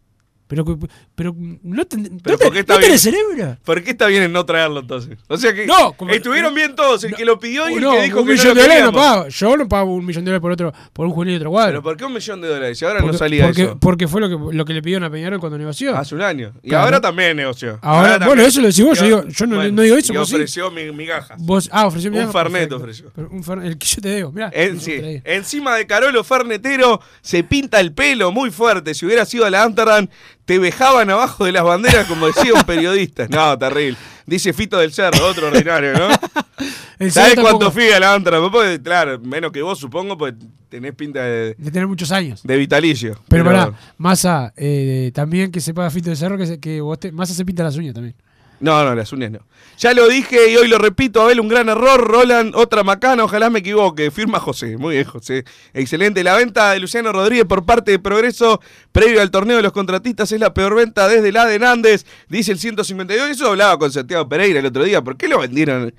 Pero, 0.55 0.79
pero 1.15 1.35
no, 1.63 1.85
ten- 1.87 2.21
Pero 2.23 2.35
no, 2.35 2.39
te- 2.39 2.45
¿por 2.45 2.53
qué 2.53 2.59
está 2.61 2.75
no 2.75 2.81
tenés 2.81 3.01
cerebro. 3.01 3.57
¿Por 3.65 3.83
qué 3.83 3.91
está 3.93 4.07
bien 4.07 4.23
en 4.25 4.33
no 4.33 4.45
traerlo 4.45 4.81
entonces? 4.81 5.17
O 5.29 5.37
sea 5.39 5.55
que 5.55 5.65
No, 5.67 5.93
como- 5.95 6.13
estuvieron 6.13 6.55
bien 6.55 6.75
todos, 6.75 7.03
el 7.05 7.15
que 7.15 7.25
lo 7.25 7.39
pidió 7.39 7.71
y 7.71 7.75
el 7.75 7.81
No, 7.81 7.93
que 7.93 8.03
dijo 8.03 8.21
un 8.21 8.27
que 8.27 8.33
no 8.35 8.39
millón 8.39 8.49
lo 8.49 8.55
de 8.55 8.63
dólares 8.63 8.85
no 8.85 8.93
pago. 8.93 9.29
Yo 9.29 9.57
no 9.57 9.69
pago 9.69 9.95
un 9.95 10.05
millón 10.05 10.25
de 10.25 10.31
dólares 10.31 10.43
por 10.43 10.53
otro, 10.53 10.73
por 10.93 11.07
un 11.07 11.13
juvenil 11.13 11.35
de 11.35 11.39
otro 11.39 11.51
cuadro. 11.51 11.71
Pero 11.73 11.83
¿por 11.83 11.97
qué 11.97 12.05
un 12.05 12.13
millón 12.13 12.41
de 12.43 12.49
dólares? 12.49 12.79
Si 12.79 12.85
ahora 12.85 13.01
porque, 13.01 13.13
no 13.13 13.19
salía 13.19 13.45
porque, 13.47 13.63
eso. 13.63 13.79
porque 13.81 14.09
fue 14.09 14.21
lo 14.21 14.29
que, 14.29 14.57
lo 14.57 14.65
que 14.65 14.73
le 14.75 14.83
pidieron 14.83 15.05
a 15.05 15.11
Peñarol 15.11 15.41
cuando 15.41 15.57
negoció. 15.59 15.97
Hace 15.97 16.15
un 16.15 16.23
año. 16.23 16.53
Y 16.63 16.69
Claro. 16.69 16.85
ahora 16.85 17.01
también 17.01 17.37
negoció. 17.37 17.79
Ahora- 17.83 18.19
también. 18.19 18.29
bueno, 18.29 18.43
eso 18.43 18.61
lo 18.61 18.67
decís 18.69 18.85
vos, 18.85 18.99
yo 18.99 19.05
Y- 19.05 19.09
digo- 19.09 19.25
yo 19.29 19.47
no- 19.47 19.57
bueno, 19.57 19.73
no 19.73 19.83
digo 19.83 19.97
eso, 19.97 20.13
Y 20.13 20.17
sí. 20.27 20.35
ofreció 20.35 20.71
mi- 20.71 20.93
migajas. 20.93 21.39
Vos, 21.41 21.69
ah, 21.73 21.87
ofreció 21.87 22.11
Un 22.11 22.31
perfecto. 22.33 22.77
ofreció. 22.77 23.11
Un 23.17 23.63
el 23.65 23.79
que 23.79 23.87
yo 23.87 24.03
te 24.03 24.09
debo, 24.09 24.33
mirá. 24.33 24.51
En- 24.53 24.81
sí. 24.81 24.93
digo. 24.93 25.21
Encima 25.25 25.77
de 25.77 25.87
Carolo 25.87 26.23
Fernetero 26.25 27.01
se 27.21 27.45
pinta 27.45 27.81
el 27.81 27.93
pelo 27.93 28.33
muy 28.33 28.51
fuerte. 28.51 28.95
Si 28.95 29.07
hubiera 29.07 29.25
sido 29.25 29.45
a 29.47 29.51
la 29.51 29.63
Amsterdam, 29.63 30.09
te 30.45 30.59
vejaban 30.59 31.09
abajo 31.11 31.45
de 31.45 31.53
las 31.53 31.63
banderas 31.65 32.07
como 32.07 32.27
decía 32.27 32.53
un 32.55 32.63
periodista. 32.65 33.27
No, 33.29 33.59
terrible. 33.59 33.97
Dice 34.27 34.53
Fito 34.53 34.79
del 34.79 34.93
Cerro, 34.93 35.27
otro 35.27 35.49
ordinario, 35.49 35.93
¿no? 35.95 36.09
El 36.99 37.11
¿Sabes 37.11 37.31
Cerro 37.31 37.43
cuánto 37.43 37.59
tampoco- 37.67 37.73
fui 37.73 37.91
a 37.91 37.99
la? 37.99 38.51
Porque, 38.51 38.81
claro, 38.81 39.19
menos 39.21 39.51
que 39.51 39.61
vos, 39.63 39.79
supongo, 39.79 40.17
pues 40.17 40.35
tenés 40.69 40.95
pinta 40.95 41.21
de, 41.23 41.55
De 41.59 41.71
tener 41.73 41.89
muchos 41.89 42.13
años. 42.13 42.41
de 42.45 42.57
vitalicio. 42.57 43.19
Pero, 43.29 43.45
pará, 43.45 43.73
Massa, 43.99 44.53
eh, 44.57 45.11
también 45.13 45.51
que 45.51 45.61
se 45.61 45.75
paga 45.75 45.91
Fito 45.91 46.11
de 46.11 46.17
Cerro, 46.17 46.39
que, 46.39 46.47
se- 46.47 46.61
que 46.61 46.81
vos 46.81 47.01
te, 47.01 47.11
Massa 47.11 47.35
se 47.35 47.45
pinta 47.45 47.65
las 47.65 47.77
uñas 47.77 47.95
también. 47.95 48.15
No, 48.63 48.85
no, 48.85 48.95
las 48.95 49.13
uñas 49.13 49.33
no. 49.33 49.41
Ya 49.77 49.93
lo 49.93 50.07
dije 50.07 50.53
y 50.53 50.57
hoy 50.57 50.69
lo 50.69 50.79
repito, 50.79 51.21
Abel, 51.21 51.41
un 51.41 51.49
gran 51.49 51.69
error. 51.69 52.01
Roland, 52.01 52.55
otra 52.55 52.85
macana, 52.85 53.25
ojalá 53.25 53.51
me 53.51 53.59
equivoque. 53.59 54.13
Firma 54.13 54.39
José, 54.39 54.77
muy 54.77 54.95
bien, 54.95 55.05
José. 55.05 55.45
Excelente. 55.75 56.23
La 56.23 56.37
venta 56.37 56.71
de 56.71 56.79
Luciano 56.79 57.11
Rodríguez 57.11 57.45
por 57.45 57.67
parte 57.67 57.91
de 57.91 57.99
Progreso, 57.99 58.61
previo 58.93 59.21
al 59.21 59.33
torneo 59.33 59.57
de 59.57 59.65
los 59.65 59.73
contratistas, 59.73 60.31
es 60.31 60.39
la 60.39 60.55
peor 60.55 60.77
venta 60.77 61.09
desde 61.09 61.33
la 61.33 61.45
de 61.45 61.59
Nández, 61.59 62.07
dice 62.29 62.53
el 62.53 62.61
152. 62.61 63.31
Eso 63.31 63.49
hablaba 63.49 63.77
con 63.81 63.91
Santiago 63.91 64.29
Pereira 64.29 64.61
el 64.61 64.67
otro 64.67 64.85
día. 64.85 65.03
¿Por 65.03 65.17
qué 65.17 65.27
lo 65.27 65.41
vendieron 65.41 65.93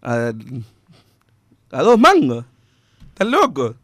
a, 0.00 0.32
dos 1.70 1.98
mangos? 1.98 2.46
Están 3.08 3.30
locos. 3.30 3.76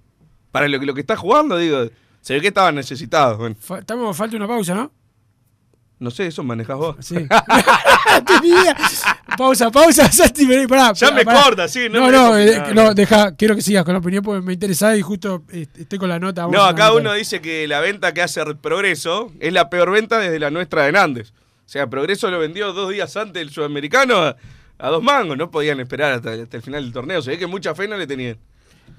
Para 0.51 0.66
lo 0.66 0.81
que, 0.81 0.87
lo 0.87 0.95
que 0.95 1.03
está 1.03 1.16
jugando, 1.16 1.59
digo, 1.59 1.91
se 2.22 2.33
ve 2.33 2.41
que 2.41 2.49
estaban 2.49 2.75
necesitados. 2.75 3.55
Estamos, 3.79 4.16
falta 4.16 4.35
una 4.35 4.49
pausa, 4.49 4.75
¿no? 4.75 5.04
No 5.99 6.11
sé, 6.11 6.27
eso 6.27 6.43
manejás 6.43 6.77
vos. 6.77 6.97
Sí. 7.01 7.15
Tenía- 8.27 8.77
pausa, 9.37 9.71
pausa, 9.71 10.11
Santi, 10.13 10.47
vení, 10.47 10.67
pará. 10.67 10.93
Ya 10.93 11.07
pará, 11.09 11.17
me 11.17 11.25
pará. 11.25 11.43
corta, 11.43 11.69
sí, 11.69 11.89
no 11.91 12.01
No, 12.01 12.11
no, 12.11 12.39
eh, 12.39 12.63
no, 12.75 12.95
deja, 12.95 13.35
quiero 13.37 13.55
que 13.55 13.63
sigas 13.63 13.85
con 13.85 13.95
la 13.95 13.99
opinión 14.01 14.23
porque 14.23 14.41
me 14.43 14.53
interesa 14.53 14.97
y 14.97 15.03
justo 15.03 15.45
eh, 15.53 15.67
estoy 15.77 15.99
con 15.99 16.09
la 16.09 16.19
nota. 16.19 16.47
No, 16.47 16.63
acá 16.65 16.93
uno 16.93 17.13
dice 17.15 17.41
que 17.41 17.67
la 17.69 17.81
venta 17.81 18.13
que 18.15 18.23
hace 18.23 18.43
Progreso 18.57 19.33
es 19.41 19.53
la 19.53 19.71
peor 19.71 19.91
venta 19.91 20.19
desde 20.19 20.39
la 20.39 20.51
nuestra 20.51 20.85
de 20.85 20.93
Nández. 20.93 21.31
O 21.31 21.69
sea, 21.69 21.89
Progreso 21.89 22.31
lo 22.31 22.39
vendió 22.39 22.73
dos 22.73 22.91
días 22.91 23.17
antes 23.17 23.35
del 23.35 23.51
sudamericano 23.51 24.19
a, 24.19 24.37
a 24.79 24.89
dos 24.91 25.03
mangos. 25.03 25.37
No 25.39 25.51
podían 25.51 25.81
esperar 25.81 26.13
hasta, 26.13 26.33
hasta 26.33 26.57
el 26.57 26.63
final 26.63 26.83
del 26.85 26.93
torneo. 26.93 27.23
Se 27.23 27.31
ve 27.31 27.39
que 27.39 27.47
mucha 27.47 27.75
fe 27.75 27.89
no 27.89 27.97
le 27.97 28.07
tenían. 28.07 28.37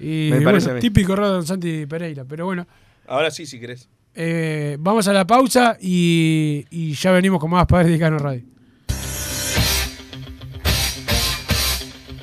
Y, 0.00 0.28
me 0.30 0.36
bueno, 0.36 0.44
parece 0.50 0.72
mí. 0.74 0.80
típico 0.80 1.12
error 1.12 1.26
de 1.26 1.32
Don 1.34 1.46
Santi 1.46 1.86
Pereira, 1.86 2.24
pero 2.24 2.44
bueno. 2.44 2.66
Ahora 3.06 3.30
sí, 3.30 3.46
si 3.46 3.60
querés. 3.60 3.88
Eh, 4.16 4.76
vamos 4.80 5.06
a 5.08 5.12
la 5.12 5.26
pausa 5.26 5.76
y, 5.80 6.92
ya 6.94 7.12
venimos 7.12 7.38
con 7.38 7.50
más 7.50 7.66
Padres 7.66 7.92
de 7.92 7.98
Cano 7.98 8.18
Radio. 8.18 8.42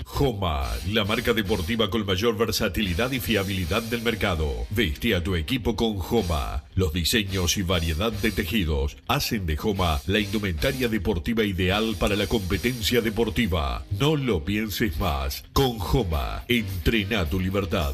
Joma, 0.03 0.69
la 0.91 1.05
marca 1.05 1.33
deportiva 1.33 1.89
con 1.89 2.05
mayor 2.05 2.37
versatilidad 2.37 3.11
y 3.11 3.19
fiabilidad 3.19 3.81
del 3.81 4.03
mercado. 4.03 4.47
Veste 4.69 5.15
a 5.15 5.23
tu 5.23 5.35
equipo 5.35 5.75
con 5.75 5.97
Joma. 5.97 6.63
Los 6.75 6.93
diseños 6.93 7.57
y 7.57 7.63
variedad 7.63 8.11
de 8.11 8.31
tejidos 8.31 8.97
hacen 9.07 9.45
de 9.45 9.57
Joma 9.57 9.99
la 10.05 10.19
indumentaria 10.19 10.87
deportiva 10.87 11.43
ideal 11.43 11.95
para 11.99 12.15
la 12.15 12.27
competencia 12.27 13.01
deportiva. 13.01 13.85
No 13.99 14.15
lo 14.15 14.45
pienses 14.45 14.99
más. 14.99 15.43
Con 15.51 15.79
Joma, 15.79 16.43
entrena 16.47 17.25
tu 17.25 17.39
libertad. 17.39 17.93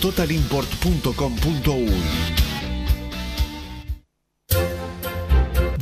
www.totalimport.com.uy. 0.00 2.53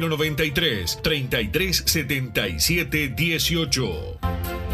093 0.00 0.96
3377 1.02 3.14
18. 3.14 4.73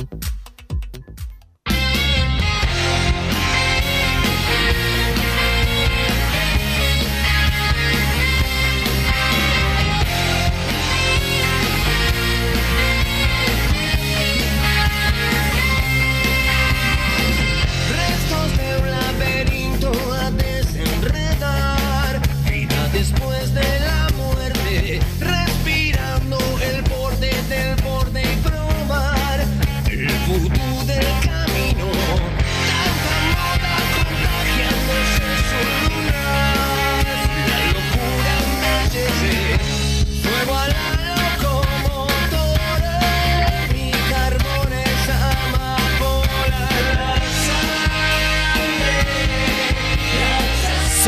Thank 0.00 0.24
you. 0.24 0.39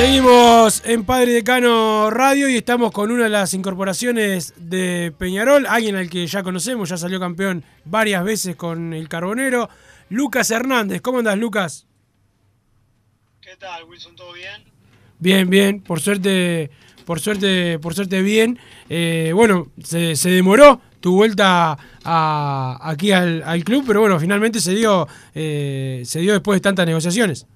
Seguimos 0.06 0.82
en 0.84 1.04
Padre 1.04 1.30
Decano 1.32 2.10
Radio 2.10 2.48
y 2.48 2.56
estamos 2.56 2.90
con 2.90 3.12
una 3.12 3.22
de 3.22 3.28
las 3.30 3.54
incorporaciones 3.54 4.52
de 4.56 5.14
Peñarol, 5.16 5.64
alguien 5.64 5.94
al 5.94 6.10
que 6.10 6.26
ya 6.26 6.42
conocemos, 6.42 6.88
ya 6.88 6.96
salió 6.96 7.20
campeón 7.20 7.62
varias 7.84 8.24
veces 8.24 8.56
con 8.56 8.94
el 8.94 9.08
Carbonero, 9.08 9.70
Lucas 10.08 10.50
Hernández. 10.50 11.02
¿Cómo 11.02 11.20
andas, 11.20 11.38
Lucas? 11.38 11.86
¿Qué 13.40 13.54
tal, 13.56 13.84
Wilson? 13.84 14.16
¿Todo 14.16 14.32
bien? 14.32 14.64
Bien, 15.20 15.48
bien, 15.48 15.80
por 15.80 16.00
suerte, 16.00 16.72
por 17.06 17.20
suerte, 17.20 17.78
por 17.78 17.94
suerte 17.94 18.22
bien. 18.22 18.58
Eh, 18.88 19.30
bueno, 19.32 19.68
se, 19.84 20.16
se 20.16 20.30
demoró 20.30 20.80
tu 20.98 21.14
vuelta 21.14 21.78
a- 22.02 22.78
aquí 22.90 23.12
al, 23.12 23.44
al 23.44 23.62
club, 23.62 23.84
pero 23.86 24.00
bueno, 24.00 24.18
finalmente 24.18 24.58
se 24.58 24.74
dio, 24.74 25.06
eh, 25.32 26.02
se 26.04 26.18
dio 26.18 26.32
después 26.32 26.56
de 26.56 26.60
tantas 26.60 26.86
negociaciones. 26.86 27.46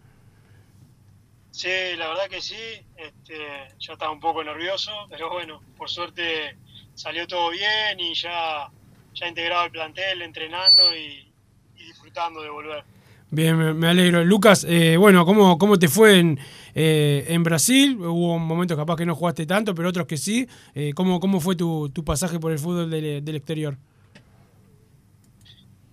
Sí, 1.57 1.96
la 1.96 2.09
verdad 2.09 2.28
que 2.28 2.42
sí. 2.42 2.54
Este, 2.98 3.34
yo 3.78 3.94
estaba 3.94 4.12
un 4.12 4.20
poco 4.20 4.44
nervioso, 4.44 4.92
pero 5.09 5.30
bueno, 5.30 5.62
por 5.78 5.88
suerte 5.88 6.54
salió 6.94 7.26
todo 7.26 7.48
bien 7.48 7.98
y 7.98 8.12
ya, 8.12 8.70
ya 9.14 9.26
integrado 9.26 9.62
al 9.62 9.70
plantel, 9.70 10.20
entrenando 10.20 10.94
y, 10.94 11.32
y 11.78 11.82
disfrutando 11.82 12.42
de 12.42 12.50
volver. 12.50 12.84
Bien, 13.30 13.57
me, 13.57 13.72
me 13.72 13.88
alegro. 13.88 14.22
Lucas, 14.22 14.66
eh, 14.68 14.98
bueno, 14.98 15.24
¿cómo, 15.24 15.57
¿cómo 15.57 15.78
te 15.78 15.88
fue 15.88 16.18
en, 16.18 16.38
eh, 16.74 17.24
en 17.28 17.42
Brasil? 17.42 17.96
Hubo 18.00 18.38
momentos 18.38 18.76
capaz 18.76 18.96
que 18.96 19.07
no 19.07 19.14
jugaste 19.14 19.46
tanto, 19.46 19.74
pero 19.74 19.88
otros 19.88 20.07
que 20.07 20.18
sí. 20.18 20.46
Eh, 20.74 20.92
¿cómo, 20.94 21.20
¿Cómo 21.20 21.40
fue 21.40 21.57
tu, 21.57 21.88
tu 21.88 22.04
pasaje 22.04 22.38
por 22.38 22.52
el 22.52 22.59
fútbol 22.59 22.90
del, 22.90 23.24
del 23.24 23.34
exterior? 23.34 23.78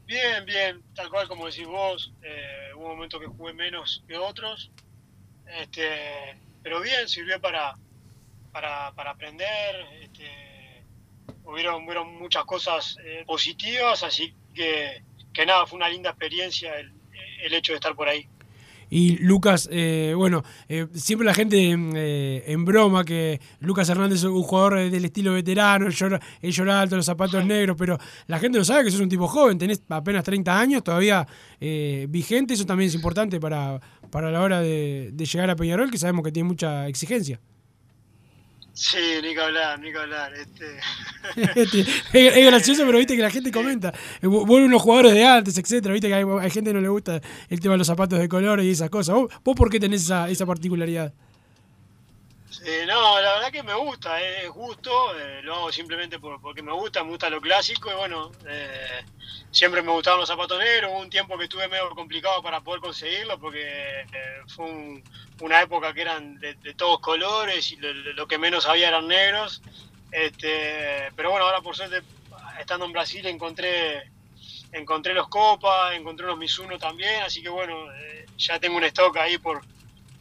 Bien, 0.05 0.45
bien, 0.45 0.82
tal 0.93 1.09
cual 1.09 1.26
como 1.30 1.45
decís 1.45 1.66
vos, 1.66 2.11
eh, 2.22 2.74
hubo 2.76 2.89
momentos 2.89 3.22
que 3.22 3.28
jugué 3.28 3.53
menos 3.53 4.03
que 4.09 4.18
otros, 4.18 4.70
este, 5.62 6.38
pero 6.62 6.82
bien, 6.82 7.08
sirvió 7.08 7.39
para, 7.39 7.76
para, 8.51 8.91
para 8.93 9.12
aprender, 9.12 9.76
este, 10.01 10.84
hubieron, 11.45 11.84
hubieron 11.84 12.16
muchas 12.16 12.45
cosas 12.45 12.97
eh, 13.04 13.24
positivas, 13.26 14.04
así 14.04 14.34
que, 14.54 15.04
que 15.34 15.45
nada, 15.45 15.66
fue 15.66 15.78
una 15.78 15.89
linda 15.89 16.12
experiencia 16.12 16.78
el, 16.80 16.91
el 17.43 17.54
hecho 17.54 17.74
de 17.74 17.78
estar 17.78 17.95
por 17.95 18.08
ahí. 18.08 18.28
Y 18.93 19.18
Lucas, 19.18 19.68
eh, 19.72 20.14
bueno, 20.16 20.43
eh, 20.70 20.86
siempre 20.93 21.26
la 21.26 21.34
gente 21.34 21.58
eh, 21.58 22.43
en 22.45 22.64
broma 22.64 23.04
que 23.04 23.41
Lucas 23.60 23.89
Hernández 23.89 24.20
es 24.20 24.26
un 24.26 24.43
jugador 24.43 24.78
eh, 24.78 24.89
del 24.91 25.06
estilo 25.06 25.34
veterano, 25.34 25.88
el 25.88 25.93
llora, 25.93 26.20
el 26.39 26.51
llora 26.51 26.82
alto, 26.82 26.95
los 26.95 27.08
zapatos 27.08 27.43
negros, 27.43 27.76
pero 27.76 27.97
la 28.28 28.38
gente 28.38 28.60
no 28.60 28.64
sabe 28.64 28.84
que 28.84 28.91
sos 28.91 28.99
un 28.99 29.10
tipo 29.10 29.28
joven, 29.28 29.58
tenés 29.58 29.82
apenas 29.89 30.24
30 30.24 30.60
años, 30.60 30.84
todavía 30.84 31.26
vigente, 32.08 32.54
eso 32.54 32.68
también 32.68 32.89
es 32.89 32.93
importante 32.93 33.39
para, 33.39 33.80
para 34.14 34.32
la 34.32 34.41
hora 34.41 34.61
de, 34.61 35.09
de 35.11 35.26
llegar 35.26 35.49
a 35.49 35.55
Peñarol, 35.55 35.89
que 35.91 35.97
sabemos 35.97 36.24
que 36.24 36.32
tiene 36.32 36.47
mucha 36.47 36.88
exigencia. 36.88 37.39
Sí, 38.76 38.97
ni 39.22 39.34
que 39.36 39.39
hablar, 39.41 39.80
ni 39.80 39.91
que 39.91 39.97
hablar. 39.99 40.32
Este, 40.34 40.80
es, 42.14 42.38
es 42.38 42.45
gracioso, 42.45 42.84
pero 42.86 42.97
viste 42.97 43.16
que 43.16 43.22
la 43.22 43.30
gente 43.30 43.51
comenta. 43.51 43.93
eh, 44.22 44.28
vu- 44.28 44.45
Vuelven 44.45 44.72
los 44.72 44.82
jugadores 44.82 45.14
de 45.14 45.24
antes, 45.26 45.57
etcétera. 45.57 45.93
Viste 45.93 46.07
que 46.07 46.14
hay, 46.16 46.24
hay 46.41 46.49
gente 46.49 46.70
que 46.72 46.74
no 46.76 46.82
le 46.82 46.89
gusta 46.89 47.22
el 47.49 47.59
tema 47.59 47.74
de 47.74 47.78
los 47.80 47.88
zapatos 47.88 48.20
de 48.20 48.28
color 48.30 48.61
y 48.61 48.70
esas 48.72 48.89
cosas. 48.89 49.14
¿Vos, 49.16 49.32
vos 49.43 49.55
por 49.55 49.70
qué 49.70 49.80
tenés 49.80 50.03
esa, 50.03 50.28
esa 50.30 50.45
particularidad? 50.45 51.14
Sí, 52.56 52.70
no, 52.86 53.20
la 53.20 53.34
verdad 53.36 53.51
que 53.51 53.64
me 53.64 53.74
gusta, 53.74 54.22
eh, 54.22 54.43
es 54.45 54.49
gusto, 54.51 55.18
eh, 55.18 55.41
lo 55.41 55.56
hago 55.56 55.72
simplemente 55.72 56.20
por- 56.20 56.39
porque 56.39 56.62
me 56.62 56.72
gusta, 56.72 57.04
me 57.04 57.10
gusta 57.10 57.28
lo 57.32 57.41
clásico 57.41 57.89
y 57.89 57.95
bueno, 57.95 58.36
eh, 58.47 59.06
siempre 59.49 59.82
me 59.82 59.91
gustaban 59.91 60.20
los 60.20 60.30
zapatos 60.30 60.60
negros, 60.60 60.91
hubo 60.91 60.99
un 60.99 61.10
tiempo 61.10 61.36
que 61.36 61.45
estuve 61.45 61.68
medio 61.68 61.89
complicado 61.95 62.43
para 62.43 62.62
poder 62.62 62.80
conseguirlo 62.80 63.39
porque 63.39 64.01
eh, 64.01 64.06
fue 64.47 64.66
un- 64.66 65.04
una 65.39 65.62
época 65.64 65.93
que 65.95 66.01
eran 66.01 66.38
de, 66.39 66.54
de 66.56 66.76
todos 66.76 66.99
colores 66.99 67.72
y 67.72 67.78
lo, 67.78 68.28
que 68.28 68.38
menos 68.38 68.68
había 68.68 68.89
eran 68.89 69.08
negros, 69.08 69.64
este, 70.12 71.12
pero 71.16 71.32
bueno, 71.32 71.45
ahora 71.45 71.62
por 71.62 71.76
suerte, 71.76 72.04
estando 72.60 72.86
en 72.86 72.91
Brasil 72.93 73.26
encontré 73.26 74.04
encontré 74.72 75.14
los 75.14 75.28
Copa, 75.30 75.93
encontré 75.95 76.26
unos 76.26 76.38
Mizuno 76.38 76.78
también, 76.80 77.22
así 77.24 77.41
que 77.41 77.49
bueno, 77.49 77.91
eh, 77.93 78.30
ya 78.38 78.60
tengo 78.60 78.78
un 78.78 78.84
stock 78.86 79.16
ahí 79.18 79.38
por, 79.38 79.66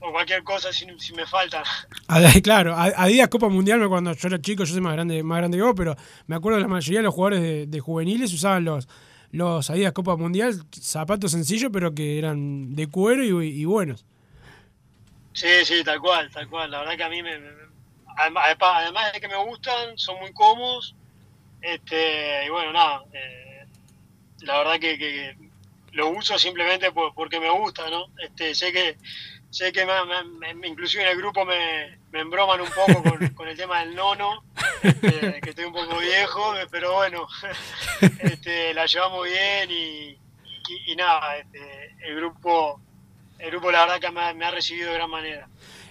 por 0.02 0.12
cualquier 0.12 0.42
cosa 0.44 0.72
si, 0.72 0.86
si 0.98 1.14
me 1.14 1.26
faltan. 1.26 1.64
Claro, 2.42 2.74
a- 2.74 2.92
Adidas 3.04 3.28
Copa 3.28 3.48
Mundial, 3.48 3.88
cuando 3.88 4.12
yo 4.12 4.28
era 4.28 4.40
chico, 4.40 4.64
yo 4.64 4.72
soy 4.72 4.82
más 4.82 4.92
grande, 4.94 5.22
más 5.22 5.38
grande 5.38 5.56
que 5.56 5.62
vos, 5.62 5.74
pero 5.76 5.96
me 6.26 6.36
acuerdo 6.36 6.58
que 6.58 6.62
la 6.62 6.68
mayoría 6.68 6.98
de 6.98 7.04
los 7.04 7.14
jugadores 7.14 7.40
de, 7.40 7.66
de 7.66 7.80
juveniles 7.80 8.32
usaban 8.34 8.64
los, 8.64 8.88
los 9.30 9.70
Adidas 9.70 9.92
Copa 9.92 10.16
Mundial, 10.16 10.54
zapatos 10.72 11.30
sencillos, 11.32 11.70
pero 11.72 11.94
que 11.94 12.18
eran 12.18 12.74
de 12.74 12.86
cuero 12.88 13.24
y, 13.42 13.48
y 13.48 13.64
buenos. 13.64 14.04
Sí, 15.32 15.64
sí, 15.64 15.82
tal 15.84 16.00
cual, 16.00 16.30
tal 16.30 16.48
cual. 16.48 16.70
La 16.70 16.80
verdad 16.80 16.96
que 16.96 17.04
a 17.04 17.08
mí 17.08 17.22
me, 17.22 17.38
me- 17.38 17.48
además, 18.18 18.44
además 18.60 19.12
de 19.12 19.20
que 19.20 19.28
me 19.28 19.36
gustan, 19.44 19.96
son 19.96 20.18
muy 20.20 20.32
cómodos. 20.32 20.94
Este, 21.62 22.44
y 22.46 22.50
bueno, 22.50 22.72
nada, 22.72 23.04
eh, 23.12 23.66
la 24.40 24.58
verdad 24.58 24.80
que, 24.80 24.98
que 24.98 25.36
lo 25.92 26.10
uso 26.10 26.38
simplemente 26.38 26.90
por- 26.92 27.14
porque 27.14 27.40
me 27.40 27.50
gusta, 27.50 27.88
¿no? 27.88 28.06
Este, 28.22 28.54
sé 28.54 28.72
que 28.72 28.96
sé 29.52 29.70
que 29.72 29.84
me, 29.86 30.66
inclusive 30.68 31.02
en 31.04 31.10
el 31.10 31.16
grupo 31.18 31.44
me, 31.44 31.98
me 32.10 32.20
embroman 32.20 32.60
un 32.60 32.68
poco 32.70 33.02
con, 33.02 33.28
con 33.34 33.46
el 33.48 33.56
tema 33.56 33.80
del 33.84 33.94
nono, 33.94 34.42
este, 34.82 35.40
que 35.42 35.50
estoy 35.50 35.66
un 35.66 35.72
poco 35.72 35.98
viejo, 36.00 36.54
pero 36.70 36.94
bueno, 36.94 37.28
este, 38.18 38.74
la 38.74 38.86
llevamos 38.86 39.24
bien 39.26 39.70
y, 39.70 39.74
y- 40.10 40.92
y 40.92 40.96
nada, 40.96 41.36
este, 41.38 41.94
el 42.06 42.16
grupo 42.16 42.80
el 43.38 43.50
grupo 43.50 43.70
la 43.72 43.80
verdad 43.86 44.00
que 44.00 44.10
me, 44.10 44.20
ha- 44.20 44.34
me 44.34 44.44
ha 44.44 44.50
recibido 44.52 44.88
de 44.88 44.94
gran 44.94 45.10
manera. 45.10 45.48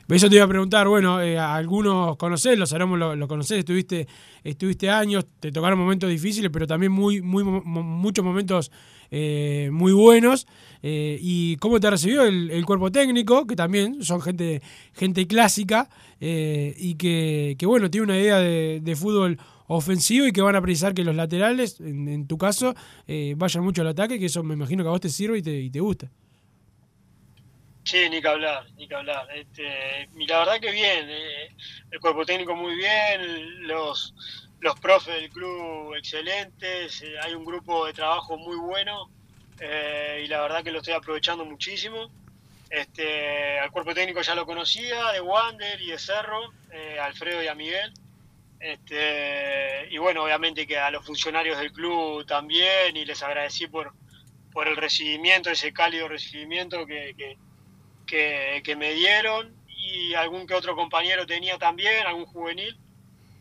Eso 0.08 0.28
te 0.30 0.36
iba 0.36 0.44
a 0.46 0.48
preguntar, 0.48 0.88
bueno, 0.90 1.22
eh, 1.22 1.38
a 1.38 1.56
algunos 1.56 2.18
conocés, 2.18 2.58
los 2.58 2.74
Aromos 2.74 3.00
lo, 3.00 3.16
lo 3.16 3.28
conocés, 3.30 3.60
estuviste, 3.60 4.08
estuviste 4.44 4.90
años, 4.90 5.26
te 5.40 5.52
tocaron 5.54 5.80
momentos 5.80 6.10
difíciles, 6.10 6.50
pero 6.52 6.68
también 6.68 6.92
muy, 6.92 7.22
muy, 7.22 7.44
muchos 7.46 8.24
momentos 8.26 8.72
eh, 9.12 9.70
muy 9.72 9.92
buenos. 9.92 10.48
Eh, 10.82 11.20
¿Y 11.22 11.58
cómo 11.58 11.80
te 11.80 11.90
recibió 11.90 12.24
el, 12.24 12.50
el 12.50 12.66
cuerpo 12.66 12.92
técnico? 12.92 13.46
Que 13.46 13.56
también 13.56 14.04
son 14.04 14.22
gente, 14.22 14.62
gente 14.94 15.28
clásica 15.28 15.90
eh, 16.22 16.74
y 16.78 16.96
que, 16.96 17.58
bueno, 17.66 17.92
tiene 17.92 18.06
una 18.06 18.18
idea 18.18 18.40
de, 18.40 18.96
fútbol 18.96 19.38
ofensivo 19.68 20.26
y 20.26 20.32
que 20.32 20.42
van 20.42 20.56
a 20.56 20.62
precisar 20.62 20.94
que 20.94 21.04
los 21.04 21.16
laterales, 21.16 21.80
en, 21.82 22.26
tu 22.28 22.38
caso, 22.38 22.74
vayan 23.36 23.64
mucho 23.64 23.82
al 23.82 23.90
ataque, 23.90 24.18
que 24.18 24.26
eso 24.26 24.44
me 24.44 24.54
imagino 24.54 24.84
que 24.84 24.88
a 24.88 24.92
vos 24.92 25.02
te 25.02 25.10
sirve 25.10 25.38
y 25.40 25.70
te, 25.70 25.80
gusta. 25.80 26.10
Sí, 27.84 28.10
ni 28.10 28.22
que 28.22 28.28
hablar, 28.28 28.66
ni 28.78 28.88
que 28.88 28.96
hablar. 28.96 29.28
Este, 29.36 30.10
la 30.28 30.40
verdad 30.40 30.60
que 30.60 30.72
bien, 30.72 31.10
el 31.92 32.00
cuerpo 32.00 32.26
técnico 32.26 32.56
muy 32.56 32.76
bien, 32.76 33.68
los, 33.68 34.14
los 34.62 34.80
profes 34.80 35.16
del 35.16 35.30
club 35.30 35.96
excelentes, 35.96 37.02
eh, 37.02 37.16
hay 37.20 37.34
un 37.34 37.44
grupo 37.44 37.88
de 37.88 37.94
trabajo 37.94 38.38
muy 38.38 38.56
bueno 38.58 39.10
eh, 39.60 40.22
y 40.24 40.28
la 40.28 40.40
verdad 40.42 40.64
que 40.64 40.72
lo 40.72 40.78
estoy 40.78 40.94
aprovechando 40.94 41.44
muchísimo. 41.44 42.12
Este, 42.70 43.60
al 43.60 43.72
cuerpo 43.72 43.94
técnico 43.94 44.22
ya 44.22 44.36
lo 44.36 44.46
conocía, 44.46 45.12
de 45.12 45.20
Wander 45.20 45.82
y 45.82 45.88
de 45.88 45.98
Cerro, 45.98 46.54
eh, 46.72 47.00
Alfredo 47.00 47.44
y 47.44 47.48
a 47.48 47.56
Miguel. 47.56 47.92
Este, 48.60 49.88
y 49.90 49.98
bueno, 49.98 50.24
obviamente 50.24 50.68
que 50.68 50.78
a 50.78 50.92
los 50.92 51.04
funcionarios 51.04 51.58
del 51.58 51.72
club 51.72 52.26
también 52.28 52.96
y 52.96 53.04
les 53.04 53.24
agradecí 53.24 53.66
por, 53.66 53.92
por 54.54 54.68
el 54.68 54.76
recibimiento, 54.76 55.50
ese 55.50 55.74
cálido 55.74 56.08
recibimiento 56.08 56.86
que, 56.86 57.16
que, 57.18 57.38
que, 58.06 58.62
que 58.64 58.76
me 58.76 58.94
dieron 58.94 59.56
y 59.68 60.14
algún 60.14 60.46
que 60.46 60.54
otro 60.54 60.76
compañero 60.76 61.26
tenía 61.26 61.58
también, 61.58 62.06
algún 62.06 62.28
juvenil. 62.28 62.78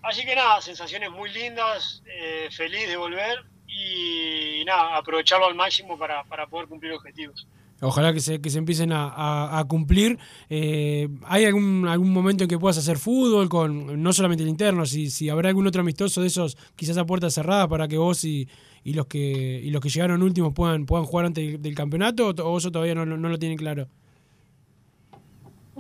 Así 0.03 0.25
que 0.25 0.35
nada, 0.35 0.61
sensaciones 0.61 1.11
muy 1.11 1.31
lindas, 1.33 2.03
eh, 2.07 2.49
feliz 2.51 2.89
de 2.89 2.97
volver 2.97 3.39
y 3.69 4.65
nada, 4.65 4.97
aprovecharlo 4.97 5.47
al 5.47 5.55
máximo 5.55 5.99
para, 5.99 6.25
para 6.25 6.47
poder 6.47 6.69
cumplir 6.69 6.93
objetivos. 6.93 7.47
Ojalá 7.83 8.13
que 8.13 8.21
se, 8.21 8.43
que 8.43 8.51
se 8.51 8.59
empiecen 8.59 8.93
a, 8.93 9.59
a- 9.59 9.65
cumplir. 9.65 10.19
Eh, 10.51 11.09
¿Hay 11.25 11.47
algún, 11.47 11.87
algún 11.89 12.13
momento 12.13 12.45
en 12.45 12.51
que 12.51 12.59
puedas 12.59 12.77
hacer 12.77 12.99
fútbol 12.99 13.49
con 13.49 14.03
no 14.03 14.13
solamente 14.13 14.43
el 14.43 14.51
interno, 14.51 14.85
si, 14.85 15.09
si 15.11 15.31
habrá 15.31 15.49
algún 15.49 15.67
otro 15.67 15.81
amistoso 15.81 16.21
de 16.21 16.27
esos, 16.27 16.59
quizás 16.77 16.99
a 16.99 17.07
puerta 17.07 17.31
cerrada, 17.31 17.69
para 17.69 17.89
que 17.89 17.97
vos 17.97 18.23
y, 18.25 18.47
y 18.85 18.93
los 18.93 19.07
que 19.07 19.19
y 19.65 19.71
los 19.71 19.81
que 19.81 19.89
llegaron 19.89 20.23
últimos 20.23 20.53
puedan, 20.53 20.85
puedan 20.85 21.07
jugar 21.07 21.25
antes 21.27 21.63
del, 21.63 21.75
campeonato 21.75 22.29
o, 22.29 22.35
o 22.51 22.59
eso 22.59 22.71
todavía 22.71 22.95
no, 22.95 23.07
lo- 23.07 23.17
no 23.17 23.31
lo 23.31 23.39
tienen 23.39 23.57
claro? 23.57 23.89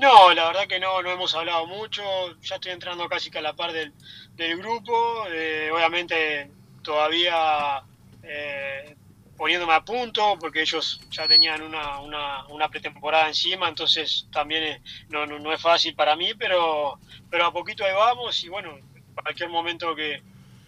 No, 0.00 0.32
la 0.32 0.46
verdad 0.46 0.66
que 0.66 0.80
no, 0.80 1.02
no 1.02 1.10
hemos 1.10 1.34
hablado 1.34 1.66
mucho. 1.66 2.02
Ya 2.40 2.54
estoy 2.54 2.72
entrando 2.72 3.06
casi 3.08 3.30
que 3.30 3.38
a 3.38 3.42
la 3.42 3.52
par 3.54 3.72
del, 3.72 3.92
del 4.34 4.56
grupo. 4.56 5.26
eh, 5.28 5.70
obviamente 5.72 6.50
todavía 6.82 7.82
eh, 8.22 8.96
poniéndome 9.36 9.74
a 9.74 9.84
punto 9.84 10.38
porque 10.40 10.62
ellos 10.62 11.00
ya 11.10 11.28
tenían 11.28 11.60
una, 11.62 11.98
una, 12.00 12.46
una 12.46 12.68
pretemporada 12.70 13.28
encima, 13.28 13.68
entonces 13.68 14.26
también 14.32 14.62
eh, 14.64 14.82
no, 15.10 15.26
no, 15.26 15.38
no 15.38 15.52
es 15.52 15.60
fácil 15.60 15.94
para 15.94 16.16
mí, 16.16 16.32
pero, 16.34 16.98
pero 17.30 17.46
a 17.46 17.52
poquito 17.52 17.84
ahí 17.84 17.92
vamos 17.92 18.42
y 18.44 18.48
bueno, 18.48 18.78
cualquier 19.14 19.50
momento 19.50 19.94
que, 19.94 20.22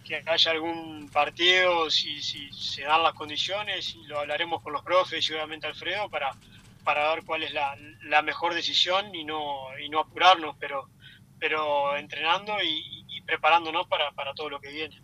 que 0.05 0.23
haya 0.25 0.51
algún 0.51 1.09
partido, 1.09 1.89
si, 1.89 2.21
si 2.21 2.51
se 2.53 2.83
dan 2.83 3.01
las 3.03 3.13
condiciones, 3.13 3.95
y 3.95 4.03
lo 4.05 4.19
hablaremos 4.19 4.61
con 4.61 4.73
los 4.73 4.83
profes 4.83 5.27
y 5.27 5.33
obviamente 5.33 5.65
Alfredo 5.67 6.09
para, 6.09 6.31
para 6.83 7.13
ver 7.13 7.23
cuál 7.25 7.43
es 7.43 7.53
la, 7.53 7.75
la 8.09 8.21
mejor 8.21 8.53
decisión 8.53 9.13
y 9.15 9.23
no, 9.23 9.67
y 9.83 9.89
no 9.89 9.99
apurarnos, 9.99 10.55
pero, 10.59 10.89
pero 11.39 11.95
entrenando 11.97 12.53
y, 12.61 13.05
y 13.07 13.21
preparándonos 13.21 13.87
para, 13.87 14.11
para 14.11 14.33
todo 14.33 14.49
lo 14.49 14.59
que 14.59 14.71
viene. 14.71 15.01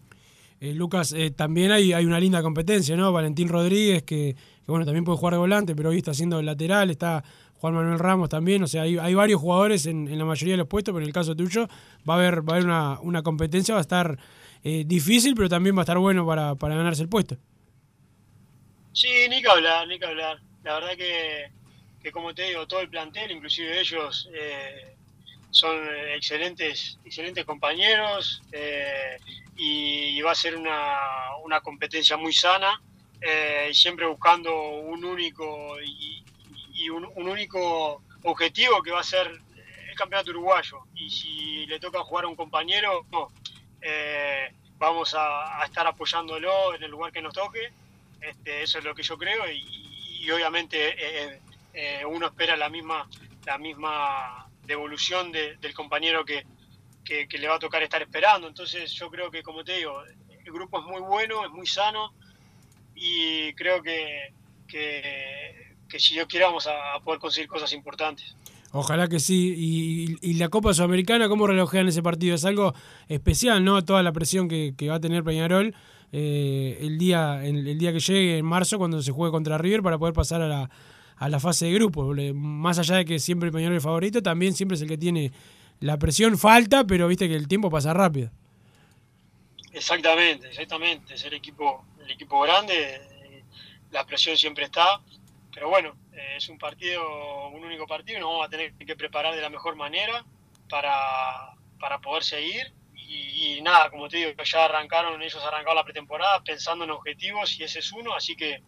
Eh, 0.61 0.73
Lucas, 0.73 1.13
eh, 1.13 1.31
también 1.31 1.71
hay, 1.71 1.93
hay 1.93 2.05
una 2.05 2.19
linda 2.19 2.41
competencia, 2.41 2.95
¿no? 2.97 3.13
Valentín 3.13 3.47
Rodríguez, 3.47 4.03
que, 4.03 4.35
que, 4.35 4.71
bueno, 4.71 4.85
también 4.85 5.05
puede 5.05 5.17
jugar 5.17 5.35
de 5.35 5.39
volante, 5.39 5.75
pero 5.75 5.89
hoy 5.89 5.97
está 5.97 6.11
haciendo 6.11 6.41
lateral, 6.41 6.89
está 6.89 7.23
Juan 7.55 7.73
Manuel 7.73 7.99
Ramos 7.99 8.29
también, 8.29 8.63
o 8.63 8.67
sea, 8.67 8.81
hay, 8.81 8.97
hay 8.97 9.13
varios 9.13 9.39
jugadores 9.39 9.85
en, 9.85 10.07
en 10.07 10.17
la 10.17 10.25
mayoría 10.25 10.53
de 10.53 10.57
los 10.59 10.67
puestos, 10.67 10.93
pero 10.93 11.03
en 11.03 11.07
el 11.07 11.13
caso 11.13 11.35
tuyo 11.35 11.67
va 12.09 12.15
a 12.15 12.17
haber, 12.17 12.47
va 12.47 12.53
a 12.53 12.55
haber 12.55 12.65
una, 12.65 12.99
una 13.01 13.23
competencia, 13.23 13.73
va 13.73 13.79
a 13.79 13.81
estar 13.81 14.17
eh, 14.63 14.83
difícil, 14.85 15.33
pero 15.35 15.47
también 15.47 15.75
va 15.75 15.81
a 15.81 15.83
estar 15.83 15.97
bueno 15.97 16.25
para, 16.25 16.55
para 16.55 16.75
ganarse 16.75 17.03
el 17.03 17.09
puesto. 17.09 17.37
Sí, 18.91 19.07
ni 19.29 19.41
que 19.41 19.49
hablar, 19.49 19.87
ni 19.87 19.97
que 19.97 20.05
hablar. 20.05 20.41
La 20.63 20.73
verdad 20.73 20.97
que, 20.97 21.51
que 22.01 22.11
como 22.11 22.33
te 22.33 22.43
digo, 22.43 22.67
todo 22.67 22.81
el 22.81 22.89
plantel, 22.89 23.31
inclusive 23.31 23.79
ellos, 23.79 24.29
eh, 24.33 24.95
son 25.51 25.87
excelentes, 26.13 26.99
excelentes 27.03 27.45
compañeros 27.45 28.41
eh, 28.51 29.17
y 29.55 30.21
va 30.21 30.31
a 30.31 30.35
ser 30.35 30.55
una, 30.55 30.99
una 31.43 31.59
competencia 31.61 32.17
muy 32.17 32.33
sana, 32.33 32.81
eh, 33.19 33.69
siempre 33.73 34.05
buscando 34.05 34.53
un 34.69 35.03
único 35.03 35.79
y, 35.81 36.23
y 36.73 36.89
un, 36.89 37.05
un, 37.15 37.27
único 37.27 38.03
objetivo 38.23 38.81
que 38.81 38.91
va 38.91 39.01
a 39.01 39.03
ser 39.03 39.27
el 39.89 39.95
campeonato 39.95 40.31
uruguayo. 40.31 40.79
Y 40.95 41.09
si 41.09 41.65
le 41.65 41.79
toca 41.79 41.99
jugar 41.99 42.25
a 42.25 42.27
un 42.29 42.35
compañero, 42.35 43.05
no, 43.11 43.29
eh, 43.81 44.53
vamos 44.77 45.13
a, 45.15 45.61
a, 45.61 45.65
estar 45.65 45.85
apoyándolo 45.87 46.75
en 46.75 46.83
el 46.83 46.91
lugar 46.91 47.11
que 47.11 47.21
nos 47.21 47.33
toque. 47.33 47.71
Este, 48.21 48.63
eso 48.63 48.79
es 48.79 48.85
lo 48.85 48.95
que 48.95 49.03
yo 49.03 49.17
creo 49.17 49.49
y, 49.49 50.19
y 50.21 50.31
obviamente 50.31 51.39
eh, 51.81 52.05
uno 52.05 52.25
espera 52.25 52.57
la 52.57 52.67
misma, 52.69 53.07
la 53.45 53.57
misma 53.57 54.49
devolución 54.65 55.31
de, 55.31 55.55
del 55.61 55.73
compañero 55.73 56.25
que, 56.25 56.45
que, 57.05 57.37
le 57.37 57.47
va 57.47 57.55
a 57.55 57.59
tocar 57.59 57.81
estar 57.81 58.01
esperando. 58.01 58.49
Entonces 58.49 58.91
yo 58.91 59.09
creo 59.09 59.31
que, 59.31 59.41
como 59.41 59.63
te 59.63 59.77
digo, 59.77 60.03
el 60.03 60.51
grupo 60.51 60.79
es 60.79 60.85
muy 60.85 61.01
bueno, 61.01 61.45
es 61.45 61.51
muy 61.51 61.65
sano 61.65 62.13
y 62.95 63.53
creo 63.53 63.81
que, 63.81 64.33
que, 64.67 65.99
si 65.99 66.15
Dios 66.15 66.27
quiere 66.27 66.45
vamos 66.45 66.67
a, 66.67 66.99
poder 66.99 67.21
conseguir 67.21 67.47
cosas 67.47 67.71
importantes. 67.71 68.35
Ojalá 68.73 69.07
que 69.07 69.21
sí. 69.21 70.17
Y, 70.21 70.33
la 70.33 70.49
Copa 70.49 70.73
Sudamericana, 70.73 71.29
¿cómo 71.29 71.47
relojean 71.47 71.87
ese 71.87 72.03
partido? 72.03 72.35
Es 72.35 72.43
algo 72.43 72.73
especial, 73.07 73.63
¿no? 73.63 73.85
Toda 73.85 74.03
la 74.03 74.11
presión 74.11 74.49
que, 74.49 74.73
que 74.77 74.89
va 74.89 74.95
a 74.95 74.99
tener 74.99 75.23
Peñarol 75.23 75.73
eh, 76.11 76.77
el, 76.81 76.97
día, 76.97 77.45
el, 77.45 77.65
el 77.65 77.79
día 77.79 77.93
que 77.93 78.01
llegue 78.01 78.37
en 78.37 78.45
marzo, 78.45 78.77
cuando 78.77 79.01
se 79.01 79.13
juegue 79.13 79.31
contra 79.31 79.57
River, 79.57 79.81
para 79.81 79.97
poder 79.97 80.13
pasar 80.13 80.41
a 80.41 80.47
la, 80.47 80.69
a 81.19 81.27
la 81.27 81.39
fase 81.39 81.65
de 81.65 81.73
grupo. 81.73 82.13
Más 82.33 82.79
allá 82.79 82.95
de 82.95 83.05
que 83.05 83.19
siempre 83.19 83.51
Peñarol 83.51 83.77
es 83.77 83.83
favorito, 83.83 84.23
también 84.23 84.53
siempre 84.53 84.75
es 84.75 84.81
el 84.81 84.87
que 84.87 84.97
tiene 84.97 85.31
la 85.81 85.97
presión 85.97 86.37
falta, 86.37 86.85
pero 86.85 87.07
viste 87.07 87.27
que 87.27 87.35
el 87.35 87.47
tiempo 87.47 87.69
pasa 87.69 87.93
rápido. 87.93 88.31
Exactamente, 89.73 90.47
exactamente. 90.47 91.13
Es 91.13 91.23
el 91.25 91.33
equipo, 91.33 91.85
el 92.03 92.11
equipo 92.11 92.41
grande, 92.41 93.43
la 93.91 94.05
presión 94.05 94.37
siempre 94.37 94.65
está, 94.65 95.01
pero 95.53 95.69
bueno, 95.69 95.95
es 96.37 96.47
un 96.47 96.57
partido, 96.57 97.49
un 97.49 97.63
único 97.63 97.85
partido, 97.85 98.19
nos 98.19 98.29
vamos 98.29 98.47
a 98.47 98.49
tener 98.49 98.73
que 98.73 98.95
preparar 98.95 99.35
de 99.35 99.41
la 99.41 99.49
mejor 99.49 99.75
manera 99.75 100.25
para, 100.69 101.53
para 101.79 101.99
poder 101.99 102.23
seguir. 102.23 102.73
Y, 102.95 103.57
y 103.57 103.61
nada, 103.61 103.89
como 103.89 104.07
te 104.07 104.17
digo, 104.17 104.31
ya 104.43 104.65
arrancaron, 104.65 105.21
ellos 105.21 105.43
arrancaron 105.43 105.75
la 105.75 105.83
pretemporada 105.83 106.41
pensando 106.43 106.85
en 106.85 106.91
objetivos 106.91 107.59
y 107.59 107.63
ese 107.63 107.79
es 107.79 107.91
uno, 107.91 108.13
así 108.13 108.35
que 108.35 108.61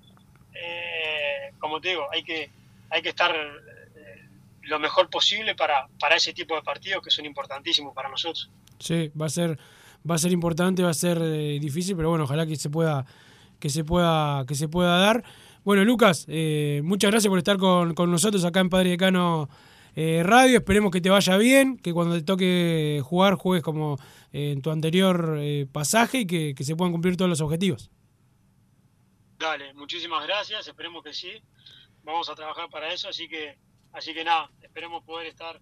eh, 0.54 1.54
como 1.60 1.80
te 1.80 1.89
digo, 1.89 2.08
hay 2.12 2.24
que, 2.24 2.49
hay 2.89 3.02
que 3.02 3.10
estar 3.10 3.34
eh, 3.34 4.28
lo 4.64 4.80
mejor 4.80 5.10
posible 5.10 5.56
para, 5.56 5.88
para 5.99 6.16
ese 6.16 6.34
tipo 6.34 6.56
de 6.56 6.62
partidos 6.62 7.04
que 7.04 7.12
son 7.12 7.26
importantísimos 7.26 7.93
para 7.93 8.10
nosotros. 8.10 8.49
Sí, 8.80 9.12
va 9.20 9.28
a 9.28 9.30
ser, 9.30 9.58
va 10.10 10.16
a 10.16 10.18
ser 10.18 10.32
importante, 10.32 10.84
va 10.84 10.89
a 10.89 10.93
ser 10.93 11.20
eh, 11.22 11.60
difícil, 11.60 11.95
pero 11.95 12.10
bueno, 12.10 12.26
ojalá 12.26 12.45
que 12.45 12.56
se 12.56 12.70
pueda, 12.70 13.06
que 13.60 13.70
se 13.70 13.84
pueda, 13.84 14.45
que 14.45 14.56
se 14.56 14.68
pueda 14.68 14.97
dar. 14.97 15.24
Bueno, 15.64 15.84
Lucas, 15.86 16.26
muchas 16.82 17.12
gracias 17.12 17.30
por 17.30 17.38
estar 17.38 17.58
con, 17.58 17.93
con, 17.93 18.10
nosotros 18.10 18.43
acá 18.45 18.62
en 18.62 18.70
Padre 18.70 18.89
Decano 18.89 19.47
Radio. 19.95 20.58
Esperemos 20.58 20.91
que 20.91 21.02
te 21.02 21.12
vaya 21.12 21.38
bien, 21.38 21.78
que 21.78 21.93
cuando 21.93 22.16
te 22.16 22.24
toque 22.24 22.99
jugar 23.04 23.36
juegues 23.36 23.64
como 23.64 23.99
en 24.34 24.64
tu 24.64 24.72
anterior 24.72 25.39
pasaje 25.72 26.22
y 26.22 26.26
que, 26.26 26.56
que 26.56 26.64
se 26.64 26.76
puedan 26.76 26.91
cumplir 26.91 27.16
todos 27.16 27.30
los 27.30 27.41
objetivos. 27.41 27.91
Dale, 29.42 29.74
muchísimas 29.74 30.24
gracias, 30.28 30.68
esperemos 30.68 31.04
que 31.04 31.16
sí. 31.16 31.42
Vamos 32.04 32.30
a 32.30 32.36
trabajar 32.36 32.70
para 32.70 32.94
eso, 32.94 33.10
así 33.10 33.28
que, 33.28 33.58
así 33.92 34.14
que 34.14 34.24
nada, 34.24 34.52
esperemos 34.62 35.04
poder 35.04 35.26
estar 35.26 35.60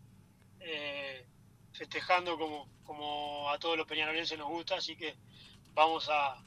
eh, 0.59 1.25
festejando 1.71 2.37
como, 2.37 2.67
como 2.83 3.49
a 3.49 3.57
todos 3.57 3.77
los 3.77 3.87
peñarolenses 3.87 4.37
nos 4.37 4.49
gusta, 4.49 4.75
así 4.75 4.97
que 4.97 5.15
vamos 5.73 6.09
a, 6.11 6.43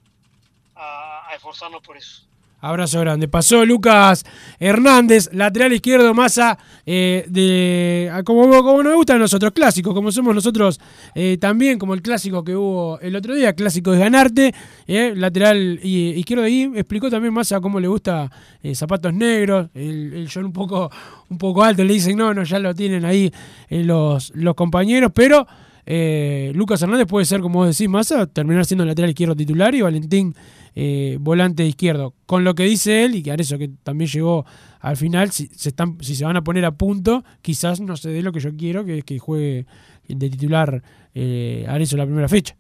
esforzarnos 1.35 1.81
por 1.81 1.97
eso. 1.97 2.29
Abrazo 2.65 3.01
grande. 3.01 3.27
Pasó 3.27 3.67
Lucas 3.67 4.25
Hernández, 4.61 5.29
lateral 5.33 5.73
izquierdo, 5.73 6.15
masa 6.15 6.57
eh, 6.87 7.25
de. 7.29 8.09
ah, 8.13 8.23
Como, 8.23 8.49
como 8.63 8.85
nos 8.85 8.95
gustan 8.95 9.19
nosotros, 9.19 9.51
clásicos, 9.51 9.93
como 9.93 10.13
somos 10.13 10.33
nosotros 10.33 10.79
eh, 11.17 11.39
también, 11.41 11.77
como 11.77 11.93
el 11.93 12.03
clásico 12.03 12.45
que 12.45 12.55
hubo 12.55 13.01
el 13.01 13.17
otro 13.17 13.35
día, 13.35 13.53
clásico 13.55 13.91
de 13.91 13.99
ganarte. 13.99 14.55
eh, 14.87 15.13
lateral 15.17 15.81
izquierdo 15.83 16.45
ahí. 16.45 16.71
Explicó 16.77 17.11
también 17.11 17.35
Massa 17.35 17.61
cómo 17.61 17.81
le 17.81 17.89
gusta 17.89 18.31
zapatos 18.75 19.13
negros. 19.13 19.69
El, 19.75 20.13
el 20.15 20.31
John 20.33 20.45
un 20.45 20.53
poco, 20.53 20.89
un 21.31 21.39
poco 21.39 21.65
alto 21.65 21.83
le 21.83 21.95
dicen, 21.95 22.17
no, 22.17 22.33
no, 22.33 22.45
ya 22.45 22.61
lo 22.61 22.73
tienen 22.77 23.05
ahí 23.05 23.33
los, 23.71 24.31
los 24.37 24.55
compañeros, 24.55 25.11
pero. 25.13 25.49
Eh, 25.87 26.53
Lucas 26.55 26.81
Hernández 26.83 27.07
puede 27.07 27.27
ser, 27.27 27.41
como 27.41 27.61
vos 27.61 27.77
decís, 27.77 27.89
Massa, 27.89 28.27
terminar 28.27 28.65
siendo 28.65 28.85
lateral 28.85 29.11
izquierdo 29.11 29.35
titular 29.35 29.75
y 29.75 29.81
Valentín 29.83 30.35
eh, 30.75 31.17
volante 31.21 31.65
izquierdo. 31.67 32.15
Con 32.27 32.45
lo 32.45 32.55
que 32.55 32.65
dice 32.65 33.05
él, 33.05 33.17
y 33.17 33.23
que 33.23 33.35
eso 33.39 33.59
que 33.59 33.71
también 33.83 34.09
llegó 34.11 34.45
al 34.81 34.97
final, 34.97 35.31
si 35.31 35.47
se, 35.49 35.71
están, 35.71 35.99
si 36.01 36.15
se 36.15 36.25
van 36.25 36.37
a 36.37 36.45
poner 36.45 36.65
a 36.65 36.73
punto, 36.73 37.25
quizás 37.43 37.81
no 37.81 37.97
se 37.97 38.11
dé 38.11 38.23
lo 38.23 38.33
que 38.33 38.41
yo 38.41 38.55
quiero, 38.57 38.85
que 38.85 38.99
es 38.99 39.05
que 39.05 39.19
juegue 39.19 39.67
de 40.09 40.31
titular 40.31 40.83
eh, 41.15 41.65
Arezzo 41.69 41.97
la 41.97 42.05
primera 42.07 42.29
fecha. 42.29 42.57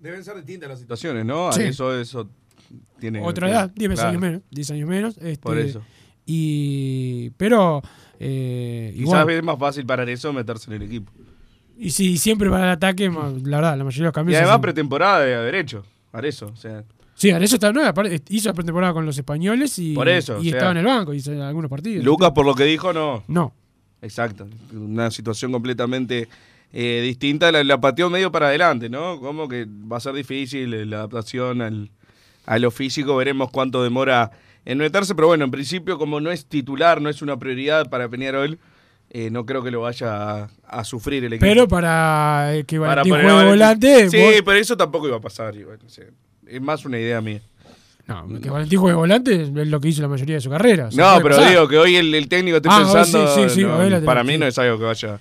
Deben 0.00 0.22
ser 0.22 0.36
distintas 0.36 0.68
las 0.68 0.78
situaciones, 0.78 1.24
¿no? 1.24 1.52
Sí. 1.52 1.62
Eso, 1.62 1.98
eso 1.98 2.28
tiene. 3.00 3.20
Otra 3.20 3.50
edad, 3.50 3.70
10 3.74 3.92
Claro. 3.94 4.08
años 4.10 4.20
menos. 4.20 4.42
10 4.50 4.70
años 4.70 4.88
menos. 4.88 5.16
este, 5.18 5.38
Por 5.38 5.58
eso. 5.58 5.82
Y, 6.24 7.30
pero, 7.38 7.82
eh, 8.20 8.90
Quizás 8.94 9.00
igual, 9.02 9.30
es 9.30 9.42
más 9.42 9.58
fácil 9.58 9.86
para 9.86 10.04
eso 10.10 10.32
meterse 10.32 10.70
en 10.70 10.76
el 10.76 10.82
equipo. 10.86 11.10
Y 11.78 11.90
si 11.90 12.16
siempre 12.18 12.50
para 12.50 12.64
el 12.64 12.70
ataque, 12.70 13.08
la 13.10 13.56
verdad, 13.56 13.76
la 13.78 13.84
mayoría 13.84 14.02
de 14.02 14.04
los 14.06 14.12
Y 14.12 14.14
cambios. 14.14 14.34
se 14.34 14.38
además 14.42 14.54
hacen- 14.56 14.62
pretemporada 14.62 15.20
de 15.20 15.34
haber 15.34 15.54
hecho. 15.54 15.84
Para 16.10 16.26
eso. 16.28 16.46
O 16.46 16.56
sea, 16.56 16.84
Sí, 17.14 17.30
Arezzo 17.32 17.56
está, 17.56 17.68
aparte, 17.88 18.22
hizo 18.28 18.48
la 18.48 18.54
pretemporada 18.54 18.92
con 18.92 19.04
los 19.04 19.18
españoles 19.18 19.76
y, 19.80 19.92
Por 19.92 20.08
eso, 20.08 20.34
y 20.34 20.36
o 20.36 20.42
sea, 20.42 20.50
estaba 20.52 20.70
en 20.70 20.76
el 20.78 20.84
banco, 20.86 21.12
hizo 21.12 21.32
algunos 21.42 21.68
partidos. 21.68 22.04
Lucas, 22.04 22.30
por 22.30 22.46
lo 22.46 22.54
que 22.54 22.62
dijo, 22.64 22.92
no. 22.92 23.24
No. 23.26 23.52
Exacto. 24.00 24.46
Una 24.72 25.10
situación 25.10 25.50
completamente 25.50 26.28
eh, 26.72 27.00
distinta. 27.02 27.50
La, 27.50 27.64
la 27.64 27.80
pateó 27.80 28.08
medio 28.08 28.30
para 28.30 28.46
adelante, 28.48 28.88
¿no? 28.88 29.18
Como 29.18 29.48
que 29.48 29.66
va 29.66 29.96
a 29.96 30.00
ser 30.00 30.14
difícil 30.14 30.72
eh, 30.74 30.86
la 30.86 30.98
adaptación 30.98 31.60
al, 31.60 31.90
a 32.46 32.58
lo 32.60 32.70
físico. 32.70 33.16
Veremos 33.16 33.50
cuánto 33.50 33.82
demora 33.82 34.30
en 34.64 34.78
meterse. 34.78 35.16
Pero 35.16 35.26
bueno, 35.26 35.44
en 35.44 35.50
principio, 35.50 35.98
como 35.98 36.20
no 36.20 36.30
es 36.30 36.46
titular, 36.46 37.00
no 37.02 37.08
es 37.08 37.20
una 37.20 37.36
prioridad 37.36 37.90
para 37.90 38.08
Peñarol, 38.08 38.60
eh, 39.10 39.30
no 39.30 39.46
creo 39.46 39.62
que 39.62 39.70
lo 39.70 39.80
vaya 39.82 40.42
a, 40.44 40.50
a 40.66 40.84
sufrir 40.84 41.24
el 41.24 41.32
equipo. 41.32 41.46
Pero 41.46 41.66
para 41.68 42.54
eh, 42.54 42.64
que 42.64 42.78
Para 42.78 43.02
Valentín- 43.04 43.46
volante, 43.48 44.10
Sí, 44.10 44.18
vos- 44.18 44.42
pero 44.44 44.58
eso 44.58 44.76
tampoco 44.76 45.08
iba 45.08 45.16
a 45.16 45.20
pasar. 45.20 45.54
igual, 45.56 45.78
es 46.46 46.60
más 46.62 46.84
una 46.84 46.98
idea 46.98 47.20
mía. 47.20 47.40
No, 48.06 48.26
que 48.40 48.48
Valentín 48.48 48.78
juegue 48.80 48.96
volante 48.96 49.42
es 49.42 49.48
lo 49.50 49.80
que 49.80 49.88
hizo 49.88 50.00
la 50.00 50.08
mayoría 50.08 50.36
de 50.36 50.40
su 50.40 50.48
carrera. 50.48 50.88
No, 50.94 51.18
pero 51.22 51.36
pasar. 51.36 51.50
digo 51.50 51.68
que 51.68 51.76
hoy 51.78 51.96
el, 51.96 52.14
el 52.14 52.26
técnico 52.26 52.56
esté 52.56 52.68
Ah, 52.72 52.78
pensando. 52.78 53.34
sí, 53.34 53.42
sí, 53.48 53.54
sí, 53.56 53.62
no, 53.64 54.00
para 54.04 54.24
mí 54.24 54.38
no 54.38 54.46
es 54.46 54.58
algo 54.58 54.78
que 54.78 54.84
vaya, 54.84 55.20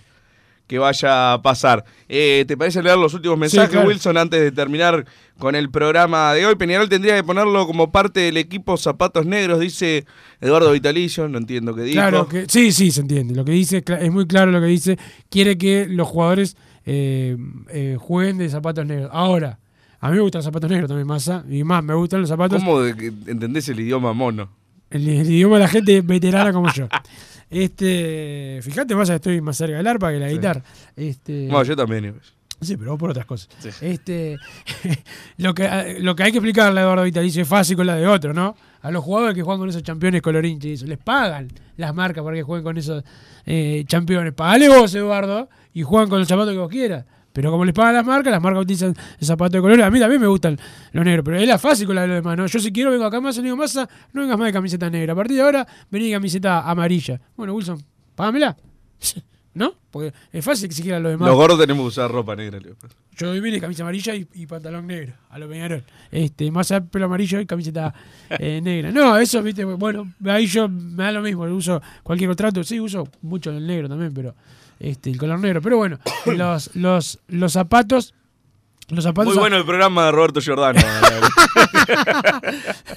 que 0.68 0.78
vaya 0.78 1.34
a 1.34 1.41
pasar. 1.41 1.86
Eh, 2.09 2.43
¿Te 2.47 2.57
parece 2.57 2.84
leer 2.84 2.97
los 2.97 3.13
últimos 3.13 3.38
mensajes, 3.38 3.70
claro. 3.70 3.88
Wilson, 3.88 4.18
antes 4.18 4.39
de 4.39 4.51
terminar 4.51 5.05
con 5.39 5.55
el 5.55 5.70
programa 5.72 6.34
de 6.34 6.45
hoy? 6.45 6.55
Peñarol 6.55 6.89
tendría 6.89 7.15
que 7.15 7.24
ponerlo 7.24 7.65
como 7.65 7.91
parte 7.91 8.20
del 8.20 8.38
equipo 8.38 8.76
Zapatos 8.78 9.26
Negros, 9.26 9.61
dice 9.61 10.05
Eduardo 10.41 10.72
Vitalicio. 10.74 11.28
No 11.30 11.38
entiendo 11.38 11.74
qué 11.74 11.84
dijo. 11.84 11.95
Claro, 11.95 12.28
que, 12.28 12.45
sí, 12.49 12.72
sí, 12.74 12.91
se 12.91 13.01
entiende. 13.01 13.34
Lo 13.34 13.45
que 13.45 13.53
dice 13.53 13.84
es 13.88 14.11
muy 14.11 14.28
claro 14.28 14.51
lo 14.51 14.59
que 14.59 14.68
dice. 14.68 14.99
Quiere 15.30 15.57
que 15.57 15.88
los 15.89 16.07
jugadores 16.07 16.57
eh, 16.86 17.38
eh, 17.70 17.97
jueguen 17.97 18.38
de 18.38 18.49
zapatos 18.49 18.86
negros. 18.86 19.09
Ahora, 19.13 19.59
a 20.01 20.09
mí 20.09 20.15
me 20.15 20.22
gustan 20.22 20.39
los 20.39 20.45
zapatos 20.45 20.70
negros 20.70 20.89
también, 20.89 21.07
Massa. 21.07 21.45
Y 21.49 21.63
más, 21.63 21.82
me 21.82 21.93
gustan 21.93 22.20
los 22.20 22.30
zapatos. 22.30 22.59
¿Cómo 22.59 22.82
de 22.82 22.93
que 22.93 23.07
entendés 23.07 23.70
el 23.70 23.80
idioma 23.80 24.11
mono? 24.11 24.49
El, 24.89 25.07
el 25.07 25.32
idioma 25.32 25.55
de 25.55 25.61
la 25.61 25.70
gente 25.70 26.01
veterana 26.01 26.51
como 26.51 26.72
yo. 26.74 26.89
Este, 27.50 28.60
fíjate, 28.62 28.93
que 28.95 29.14
estoy 29.16 29.41
más 29.41 29.58
cerca 29.58 29.78
del 29.78 29.88
arpa 29.88 30.12
que 30.12 30.20
la 30.20 30.28
Sí. 30.28 30.34
guitarra. 30.36 30.64
Este, 30.95 31.48
Bueno, 31.48 31.64
yo 31.64 31.76
también. 31.76 32.16
Sí, 32.60 32.76
pero 32.76 32.91
vos 32.91 33.00
por 33.00 33.12
otras 33.12 33.26
cosas. 33.26 33.50
Este, 33.82 34.38
lo, 35.38 35.54
que, 35.54 35.98
lo 36.00 36.16
que 36.16 36.24
hay 36.24 36.32
que 36.32 36.39
explicarle 36.39 36.80
a 36.80 36.84
Eduardo 36.84 37.04
Vitalicio 37.04 37.43
es 37.43 37.48
fácil 37.48 37.76
con 37.78 37.86
la 37.86 37.95
de 37.95 38.08
otro, 38.08 38.34
¿no? 38.34 38.56
A 38.82 38.89
los 38.91 39.04
jugadores 39.04 39.36
que 39.36 39.43
juegan 39.43 39.60
con 39.60 39.70
esos 39.70 39.84
campeones 39.84 40.22
colorinches 40.22 40.82
les 40.84 40.98
pagan 40.98 41.50
las 41.78 41.93
marcas 41.93 42.24
para 42.24 42.36
que 42.36 42.43
jueguen 42.43 42.64
con 42.64 42.78
esos 42.78 43.04
eh, 43.45 43.86
campeones. 43.88 44.34
Pagale 44.34 44.70
vos, 44.70 44.93
Eduardo, 44.95 45.50
y 45.74 45.84
juegan 45.84 46.10
con 46.10 46.20
los 46.20 46.28
zapatos 46.28 46.54
que 46.54 46.60
vos 46.60 46.70
quieras. 46.70 47.06
Pero 47.38 47.52
como 47.52 47.66
les 47.66 47.74
pagan 47.76 47.94
las 47.94 48.04
marcas, 48.04 48.32
las 48.32 48.42
marcas 48.42 48.64
utilizan 48.64 48.96
el 49.20 49.28
zapato 49.28 49.58
de 49.58 49.62
colores. 49.62 49.86
A 49.86 49.92
mí 49.92 50.00
también 50.00 50.20
me 50.20 50.26
gustan 50.26 50.58
los 50.92 51.06
negros, 51.06 51.24
pero 51.24 51.38
es 51.38 51.48
la 51.48 51.60
fácil 51.60 51.86
con 51.86 51.96
la 51.96 52.02
de 52.02 52.08
los 52.08 52.16
demás, 52.16 52.36
¿no? 52.36 52.48
Yo 52.48 52.58
si 52.58 52.72
quiero 52.72 52.90
vengo 52.90 53.06
acá 53.06 53.22
más, 53.22 53.40
digo 53.40 53.56
masa, 53.56 53.88
no 54.12 54.22
vengas 54.22 54.40
más 54.40 54.48
de 54.48 54.54
camiseta 54.54 54.90
negra. 54.90 55.14
A 55.14 55.16
partir 55.16 55.36
de 55.36 55.44
ahora, 55.44 55.68
vení 55.92 56.08
de 56.08 56.14
camiseta 56.14 56.68
amarilla. 56.68 57.22
Bueno, 57.36 57.54
Wilson, 57.54 57.80
págamela. 58.16 58.58
¿No? 59.54 59.76
Porque 59.92 60.14
es 60.32 60.44
fácil 60.44 60.72
si 60.72 60.82
quieran 60.82 61.04
los 61.04 61.12
demás. 61.12 61.28
Los 61.28 61.38
gordos 61.38 61.60
tenemos 61.60 61.84
que 61.84 61.88
usar 61.90 62.10
ropa 62.10 62.36
negra. 62.36 62.60
Leo. 62.60 62.76
Yo 63.16 63.30
hoy 63.30 63.40
vine 63.40 63.62
camisa 63.62 63.84
amarilla 63.84 64.16
y, 64.16 64.28
y 64.34 64.48
pantalón 64.48 64.88
negro, 64.88 65.14
a 65.30 65.38
lo 65.38 65.48
Peñarol. 65.48 65.84
Este, 66.10 66.50
más 66.50 66.74
pelo 66.92 67.06
amarillo 67.06 67.40
y 67.40 67.46
camiseta 67.46 67.94
eh, 68.32 68.62
negra. 68.64 68.90
No, 68.90 69.16
eso, 69.16 69.44
viste, 69.44 69.64
bueno, 69.64 70.12
ahí 70.26 70.48
yo 70.48 70.68
me 70.68 71.04
da 71.04 71.12
lo 71.12 71.22
mismo, 71.22 71.44
uso 71.44 71.84
cualquier 72.02 72.32
contrato, 72.32 72.64
sí, 72.64 72.80
uso 72.80 73.08
mucho 73.22 73.52
el 73.52 73.68
negro 73.68 73.88
también, 73.88 74.12
pero 74.12 74.34
este, 74.80 75.10
el 75.10 75.18
color 75.18 75.40
negro. 75.40 75.62
Pero 75.62 75.78
bueno, 75.78 76.00
los, 76.26 76.76
los, 76.76 77.20
los 77.28 77.54
zapatos. 77.54 78.14
Los 78.90 79.04
zapatos. 79.04 79.34
Muy 79.34 79.40
bueno 79.40 79.58
el 79.58 79.66
programa 79.66 80.06
de 80.06 80.12
Roberto 80.12 80.40
Giordano. 80.40 80.80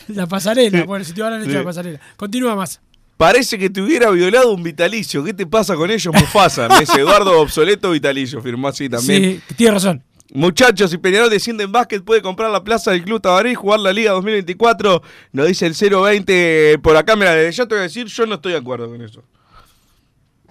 la 0.09 0.27
pasarela, 0.27 0.85
bueno, 0.85 1.05
si 1.05 1.13
te 1.13 1.23
van 1.23 1.33
a 1.33 1.41
echar 1.41 1.55
la 1.55 1.65
pasarela. 1.65 2.01
Continúa 2.17 2.55
más. 2.55 2.81
Parece 3.17 3.59
que 3.59 3.69
te 3.69 3.83
hubiera 3.83 4.11
violado 4.11 4.53
un 4.53 4.63
vitalicio. 4.63 5.23
¿Qué 5.23 5.35
te 5.35 5.47
pasa 5.47 5.77
con 5.77 5.91
ellos, 5.91 6.15
Mufasa? 6.15 6.69
Me 6.71 6.81
dice 6.81 7.01
Eduardo 7.01 7.39
Obsoleto 7.39 7.91
Vitalicio, 7.91 8.41
firmó 8.41 8.69
así 8.69 8.89
también. 8.89 9.43
Sí, 9.47 9.55
tienes 9.57 9.75
razón. 9.75 10.03
Muchachos, 10.33 10.91
si 10.91 10.97
Peñarol 10.97 11.29
desciende 11.29 11.65
en 11.65 11.73
básquet, 11.73 12.03
puede 12.03 12.23
comprar 12.23 12.51
la 12.51 12.65
plaza 12.65 12.93
del 12.93 13.03
Club 13.03 13.21
Tabaré 13.21 13.51
y 13.51 13.55
jugar 13.55 13.81
la 13.81 13.93
Liga 13.93 14.13
2024. 14.13 15.03
Nos 15.33 15.49
dice 15.49 15.67
el 15.67 15.75
020 15.75 16.79
por 16.83 16.97
acá. 16.97 17.15
Mira, 17.15 17.51
ya 17.51 17.67
te 17.67 17.75
voy 17.75 17.81
a 17.81 17.83
decir, 17.83 18.07
yo 18.07 18.25
no 18.25 18.37
estoy 18.37 18.53
de 18.53 18.59
acuerdo 18.59 18.89
con 18.89 19.03
eso. 19.03 19.23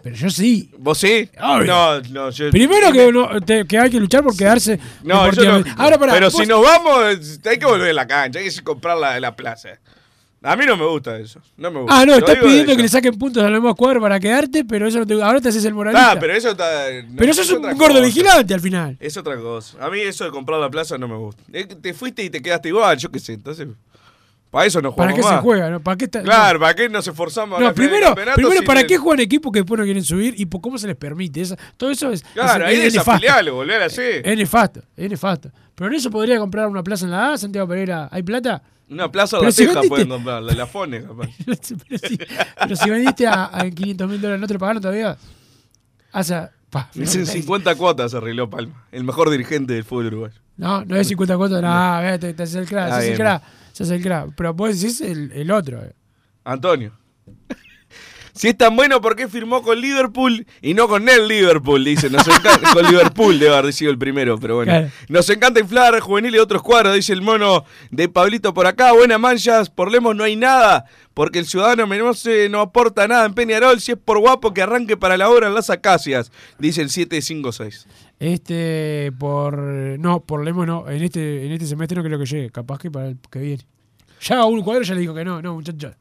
Pero 0.04 0.16
yo 0.16 0.30
sí. 0.30 0.72
¿Vos 0.78 0.98
sí? 0.98 1.30
Obvio. 1.42 1.66
No, 1.66 2.02
no, 2.02 2.30
yo. 2.30 2.50
Primero 2.52 2.92
que, 2.92 3.42
te- 3.46 3.66
que 3.66 3.78
hay 3.78 3.90
que 3.90 4.00
luchar 4.00 4.24
por 4.24 4.36
quedarse. 4.36 4.80
No, 5.04 5.32
yo 5.32 5.60
no. 5.60 5.64
Ahora, 5.78 5.98
pará, 5.98 6.14
Pero 6.14 6.28
vos- 6.30 6.36
si 6.42 6.46
nos 6.48 6.62
vamos, 6.62 7.40
hay 7.46 7.58
que 7.60 7.66
volver 7.66 7.90
a 7.92 7.94
la 7.94 8.08
cancha, 8.08 8.40
hay 8.40 8.50
que 8.50 8.64
comprar 8.64 8.98
la, 8.98 9.20
la 9.20 9.36
plaza. 9.36 9.70
A 10.42 10.56
mí 10.56 10.64
no 10.66 10.78
me 10.78 10.86
gusta 10.86 11.18
eso. 11.20 11.42
No 11.58 11.70
me 11.70 11.82
gusta. 11.82 12.00
Ah, 12.00 12.06
no, 12.06 12.16
estás 12.16 12.38
pidiendo 12.38 12.72
de 12.72 12.78
que 12.78 12.84
le 12.84 12.88
saquen 12.88 13.18
puntos 13.20 13.44
a 13.44 13.50
los 13.50 13.62
demás 13.62 13.76
cuadros 13.76 14.02
para 14.02 14.22
quedarte, 14.22 14.64
pero 14.64 14.88
eso 14.88 15.00
no 15.00 15.06
te, 15.06 15.14
ahora 15.22 15.42
te 15.42 15.50
haces 15.50 15.66
el 15.66 15.74
moralista. 15.74 16.12
Ah, 16.12 16.18
pero 16.18 16.34
eso 16.34 16.52
está. 16.52 16.90
no, 17.06 17.16
Pero 17.18 17.32
eso 17.34 17.42
es 17.42 17.52
un 17.52 17.62
gordo 17.62 17.96
cosa. 17.96 18.00
vigilante 18.06 18.54
al 18.54 18.62
final. 18.62 18.96
Es 19.02 19.18
otra 19.18 19.36
cosa. 19.38 19.78
A 19.86 19.90
mí 19.90 20.00
eso 20.00 20.24
de 20.24 20.32
comprar 20.32 20.62
la 20.62 20.70
plaza 20.70 20.98
no 20.98 21.10
me 21.10 21.18
gusta. 21.18 21.44
Que 21.52 21.66
Te 21.66 21.94
fuiste 21.94 22.24
y 22.24 22.30
te 22.30 22.42
quedaste 22.42 22.70
igual, 22.70 22.98
yo 22.98 23.12
qué 23.12 23.20
sé. 23.20 23.34
Entonces, 23.34 23.68
para 24.52 24.66
eso 24.66 24.82
no 24.82 24.96
¿Para 24.96 25.12
jugamos 25.12 25.32
qué 25.32 25.36
se 25.38 25.42
juega? 25.42 25.70
¿no? 25.70 25.80
¿Para 25.80 25.98
qué 25.98 26.06
está- 26.06 26.24
Claro, 26.24 26.60
¿para 26.60 26.74
qué 26.74 26.90
nos 26.90 27.08
esforzamos? 27.08 27.60
No, 27.60 27.74
primero, 27.74 28.16
primero 28.16 28.62
¿para 28.66 28.82
le- 28.82 28.88
qué 28.88 28.98
juegan 28.98 29.20
equipos 29.20 29.52
que 29.52 29.60
después 29.60 29.78
no 29.78 29.84
quieren 29.86 30.04
subir 30.04 30.34
y 30.38 30.46
por 30.48 30.62
cómo 30.62 30.78
se 30.78 30.88
les 30.88 30.96
permite? 30.96 31.42
Esa- 31.42 31.58
todo 31.78 31.92
eso 31.92 32.12
es, 32.12 32.24
Claro, 32.34 32.66
es, 32.66 32.70
ahí 32.70 32.76
es 32.88 32.94
nefasto. 32.94 33.12
desafilialo, 33.12 33.56
volver 33.56 33.82
a 33.84 33.90
C. 33.90 34.22
Es 34.24 34.38
nefasto, 34.38 34.82
es 34.98 35.10
nefasto. 35.10 35.52
Pero 35.76 35.90
en 35.90 35.96
eso 35.96 36.10
podría 36.10 36.38
comprar 36.40 36.68
una 36.68 36.84
plaza 36.84 37.06
en 37.06 37.12
la 37.12 37.34
A, 37.34 37.38
Santiago 37.38 37.68
Pereira. 37.68 38.10
¿Hay 38.12 38.24
plata? 38.24 38.62
Una 38.90 39.12
plaza 39.12 39.38
de 39.38 39.44
la 39.44 39.52
si 39.52 39.66
vendiste- 39.68 39.88
pueden 39.88 40.10
comprar, 40.10 40.42
la 40.42 40.52
de 40.52 40.58
la 40.58 40.66
Fone, 40.66 41.04
capaz. 41.04 41.28
pero, 41.46 41.58
si, 41.62 41.76
pero 42.60 42.76
si 42.76 42.90
vendiste 42.90 43.28
a, 43.28 43.46
a 43.54 43.70
500 43.70 44.10
mil 44.10 44.20
dólares, 44.20 44.42
¿no 44.42 44.48
te 44.48 44.54
lo 44.54 44.60
pagaron 44.60 44.82
todavía? 44.82 45.16
O 46.12 46.24
sea, 46.24 46.50
pa, 46.72 46.90
Dicen 46.96 47.26
50 47.28 47.76
cuotas 47.76 48.14
arregló 48.16 48.50
Palma, 48.50 48.86
el 48.92 49.04
mejor 49.04 49.30
dirigente 49.30 49.74
del 49.74 49.84
fútbol 49.84 50.08
uruguayo. 50.08 50.40
No, 50.58 50.84
no 50.84 50.96
es 50.96 51.08
50 51.08 51.38
cuotas, 51.38 51.62
no, 51.62 52.20
te, 52.20 52.34
te 52.34 52.44
haces 52.44 52.56
el 52.56 52.68
crack, 52.68 52.86
Ah, 52.88 52.96
se 52.96 52.98
hace 52.98 53.12
el 53.12 53.18
crack, 53.18 53.44
se 53.74 53.84
hace 53.84 53.96
el 53.96 54.02
crack. 54.04 54.32
Pero 54.36 54.54
vos 54.54 54.80
decís 54.80 55.02
el, 55.02 55.32
el 55.34 55.52
otro. 55.52 55.84
eh. 55.84 55.94
Antonio. 56.44 56.94
Si 58.32 58.48
es 58.48 58.58
tan 58.58 58.74
bueno, 58.74 59.02
¿por 59.02 59.18
qué 59.18 59.28
firmó 59.28 59.62
con 59.64 59.82
Liverpool 59.82 60.48
y 60.62 60.74
no 60.74 60.88
con 60.88 61.10
el 61.10 61.28
Liverpool? 61.28 61.84
Dice, 61.84 62.10
nos 62.10 62.26
encanta, 62.26 62.72
con 62.74 62.86
Liverpool 62.86 63.38
debe 63.38 63.54
haber 63.58 63.74
sido 63.74 63.92
el 63.92 63.98
primero, 63.98 64.38
pero 64.40 64.56
bueno. 64.56 64.72
Claro. 64.72 64.90
Nos 65.10 65.30
encanta 65.30 65.60
inflar 65.60 66.00
juvenil 66.00 66.32
de 66.32 66.40
otros 66.40 66.62
cuadros, 66.62 66.96
dice 66.96 67.12
el 67.12 67.22
mono 67.22 67.66
de 67.92 68.08
Pablito 68.08 68.54
por 68.54 68.66
acá. 68.66 68.94
Buenas 68.94 69.20
manchas, 69.20 69.70
por 69.70 69.92
Lemos 69.92 70.16
no 70.16 70.24
hay 70.24 70.38
nada, 70.38 70.86
porque 71.14 71.40
el 71.40 71.48
ciudadano 71.48 71.86
menose 71.86 72.48
no 72.48 72.62
aporta 72.62 73.10
nada 73.10 73.26
en 73.26 73.34
Peñarol. 73.34 73.82
Si 73.82 73.92
es 73.92 73.98
por 73.98 74.20
guapo, 74.20 74.54
que 74.54 74.62
arranque 74.62 74.96
para 74.96 75.18
la 75.18 75.30
obra 75.30 75.48
en 75.48 75.54
las 75.56 75.70
acacias, 75.70 76.32
dice 76.60 76.82
el 76.82 76.92
756. 76.92 77.88
Este, 78.20 79.12
por. 79.18 79.58
No, 79.58 80.20
por 80.22 80.44
Lemos 80.44 80.68
no. 80.68 80.90
En 80.90 81.02
este, 81.02 81.46
en 81.46 81.54
este 81.54 81.66
semestre 81.66 81.98
no 81.98 82.04
creo 82.04 82.20
que 82.20 82.26
llegue. 82.26 82.50
Capaz 82.50 82.78
que 82.78 82.92
para 82.92 83.08
el 83.08 83.18
que 83.32 83.40
viene. 83.40 83.66
Ya 84.22 84.40
a 84.40 84.46
un 84.46 84.62
cuadro 84.62 84.84
ya 84.84 84.94
le 84.94 85.02
dijo 85.02 85.16
que 85.16 85.24
no. 85.24 85.42
No, 85.42 85.56
muchachos. 85.56 85.96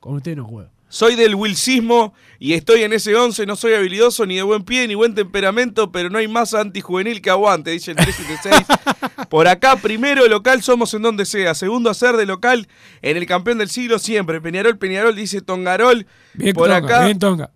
Con 0.00 0.14
usted 0.14 0.34
no 0.34 0.44
juego. 0.44 0.70
Soy 0.90 1.16
del 1.16 1.34
wilsismo 1.34 2.14
y 2.38 2.54
estoy 2.54 2.82
en 2.82 2.94
ese 2.94 3.14
11. 3.14 3.44
No 3.44 3.56
soy 3.56 3.74
habilidoso 3.74 4.24
ni 4.24 4.36
de 4.36 4.42
buen 4.42 4.64
pie 4.64 4.88
ni 4.88 4.94
buen 4.94 5.14
temperamento, 5.14 5.92
pero 5.92 6.08
no 6.08 6.16
hay 6.16 6.28
más 6.28 6.54
antijuvenil 6.54 7.20
que 7.20 7.28
aguante, 7.28 7.70
dice 7.72 7.90
el 7.90 7.98
376. 7.98 9.26
Por 9.28 9.48
acá, 9.48 9.76
primero 9.76 10.26
local 10.26 10.62
somos 10.62 10.94
en 10.94 11.02
donde 11.02 11.26
sea. 11.26 11.54
Segundo 11.54 11.90
hacer 11.90 12.16
de 12.16 12.24
local 12.24 12.68
en 13.02 13.18
el 13.18 13.26
campeón 13.26 13.58
del 13.58 13.68
siglo 13.68 13.98
siempre. 13.98 14.40
Peñarol, 14.40 14.78
Peñarol, 14.78 15.14
dice 15.14 15.42
Tongarol. 15.42 16.06
Bien 16.32 16.54
por 16.54 16.68
Tonga, 16.68 16.78
acá. 16.78 17.04
bien 17.04 17.18
Tonga. 17.18 17.50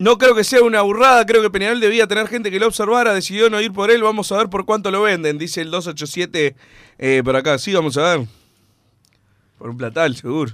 No 0.00 0.16
creo 0.16 0.34
que 0.34 0.44
sea 0.44 0.62
una 0.62 0.80
burrada, 0.80 1.26
creo 1.26 1.42
que 1.42 1.50
Peñarol 1.50 1.78
debía 1.78 2.06
tener 2.06 2.26
gente 2.26 2.50
que 2.50 2.58
lo 2.58 2.66
observara, 2.66 3.12
decidió 3.12 3.50
no 3.50 3.60
ir 3.60 3.70
por 3.70 3.90
él, 3.90 4.02
vamos 4.02 4.32
a 4.32 4.38
ver 4.38 4.48
por 4.48 4.64
cuánto 4.64 4.90
lo 4.90 5.02
venden, 5.02 5.36
dice 5.36 5.60
el 5.60 5.70
287 5.70 6.56
eh, 6.96 7.20
por 7.22 7.36
acá. 7.36 7.58
Sí, 7.58 7.74
vamos 7.74 7.98
a 7.98 8.16
ver. 8.16 8.26
Por 9.58 9.68
un 9.68 9.76
platal, 9.76 10.16
seguro. 10.16 10.52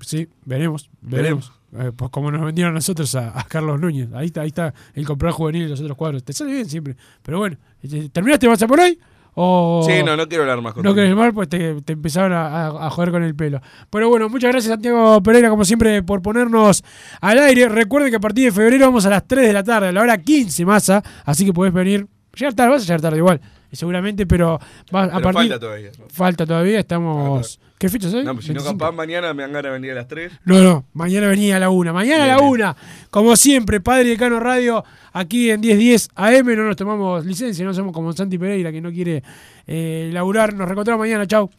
Sí, 0.00 0.28
veremos, 0.44 0.88
veremos. 1.00 1.52
Eh, 1.76 1.90
pues 1.96 2.08
como 2.12 2.30
nos 2.30 2.44
vendieron 2.44 2.72
nosotros 2.72 3.12
a, 3.16 3.36
a 3.36 3.42
Carlos 3.48 3.80
Núñez. 3.80 4.10
Ahí 4.14 4.26
está, 4.26 4.42
ahí 4.42 4.48
está 4.48 4.72
el 4.94 5.04
comprar 5.04 5.32
juvenil 5.32 5.64
y 5.64 5.68
los 5.68 5.80
otros 5.80 5.96
cuadros. 5.96 6.22
Te 6.22 6.32
sale 6.32 6.52
bien 6.52 6.70
siempre. 6.70 6.94
Pero 7.24 7.38
bueno, 7.38 7.56
eh, 7.82 8.08
¿terminaste 8.12 8.48
más 8.48 8.62
por 8.64 8.78
hoy? 8.78 8.96
O... 9.38 9.82
Sí, 9.86 10.02
no, 10.02 10.16
no 10.16 10.26
quiero 10.28 10.44
hablar 10.44 10.62
más 10.62 10.70
No 10.70 10.76
contigo. 10.76 10.94
querés 10.94 11.14
mal, 11.14 11.34
pues 11.34 11.48
te, 11.50 11.82
te 11.82 11.92
empezaron 11.92 12.32
a, 12.32 12.46
a- 12.68 12.86
a 12.86 12.90
joder 12.90 13.10
con 13.10 13.22
el 13.22 13.34
pelo. 13.36 13.60
Pero 13.90 14.08
bueno, 14.08 14.30
muchas 14.30 14.50
gracias 14.50 14.72
Santiago 14.72 15.22
Pereira, 15.22 15.50
como 15.50 15.64
siempre, 15.66 16.02
por 16.02 16.22
ponernos 16.22 16.82
al 17.20 17.38
aire. 17.40 17.68
Recuerde 17.68 18.08
que 18.10 18.16
a 18.16 18.20
partir 18.20 18.46
de 18.46 18.52
febrero 18.52 18.86
vamos 18.86 19.04
a 19.04 19.10
las 19.10 19.26
3 19.28 19.46
de 19.46 19.52
la 19.52 19.62
tarde, 19.62 19.88
a 19.88 19.92
la 19.92 20.00
hora 20.00 20.16
15 20.16 20.64
masa. 20.64 21.02
Así 21.26 21.44
que 21.44 21.52
podés 21.52 21.72
venir. 21.74 22.06
Llegar 22.34 22.54
tarde, 22.54 22.70
vas 22.70 22.82
a 22.82 22.86
llegar 22.86 23.00
tarde 23.02 23.18
igual, 23.18 23.40
seguramente, 23.72 24.26
pero, 24.26 24.58
va, 24.94 25.04
a 25.04 25.08
Pero 25.08 25.22
partir. 25.22 25.50
falta 25.50 25.58
todavía. 25.60 25.90
Falta 26.08 26.46
todavía, 26.46 26.80
estamos. 26.80 27.60
¿Qué 27.78 27.90
fecha 27.90 28.08
soy? 28.10 28.24
No, 28.24 28.32
pues 28.34 28.46
si 28.46 28.52
no, 28.52 28.60
25. 28.60 28.78
capaz 28.78 28.92
mañana 28.92 29.34
me 29.34 29.42
dan 29.42 29.52
ganas 29.52 29.64
de 29.64 29.70
venir 29.70 29.90
a 29.92 29.94
las 29.96 30.08
3. 30.08 30.32
No, 30.46 30.60
no, 30.62 30.84
mañana 30.94 31.26
venía 31.28 31.56
a 31.56 31.58
la 31.58 31.68
una. 31.68 31.92
Mañana 31.92 32.24
a 32.24 32.26
la 32.26 32.36
Bien, 32.36 32.48
una. 32.48 32.76
Como 33.10 33.36
siempre, 33.36 33.80
Padre 33.80 34.08
Decano 34.08 34.40
Radio, 34.40 34.82
aquí 35.12 35.50
en 35.50 35.60
1010 35.60 36.08
AM. 36.14 36.46
No 36.56 36.64
nos 36.64 36.76
tomamos 36.76 37.26
licencia, 37.26 37.64
no 37.64 37.74
somos 37.74 37.92
como 37.92 38.12
Santi 38.14 38.38
Pereira 38.38 38.72
que 38.72 38.80
no 38.80 38.90
quiere 38.90 39.22
eh, 39.66 40.08
laburar. 40.12 40.54
Nos 40.54 40.66
reencontramos 40.66 41.00
mañana, 41.00 41.26
chau. 41.26 41.50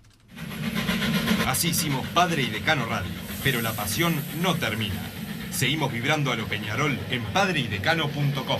Así 1.46 1.70
hicimos 1.70 2.06
Padre 2.08 2.42
y 2.44 2.48
Decano 2.48 2.86
Radio, 2.88 3.12
pero 3.44 3.62
la 3.62 3.74
pasión 3.74 4.16
no 4.42 4.56
termina. 4.56 4.96
Seguimos 5.52 5.92
vibrando 5.92 6.32
a 6.32 6.36
lo 6.36 6.46
Peñarol 6.46 6.98
en 7.10 7.24
padreidecano.com. 7.34 8.60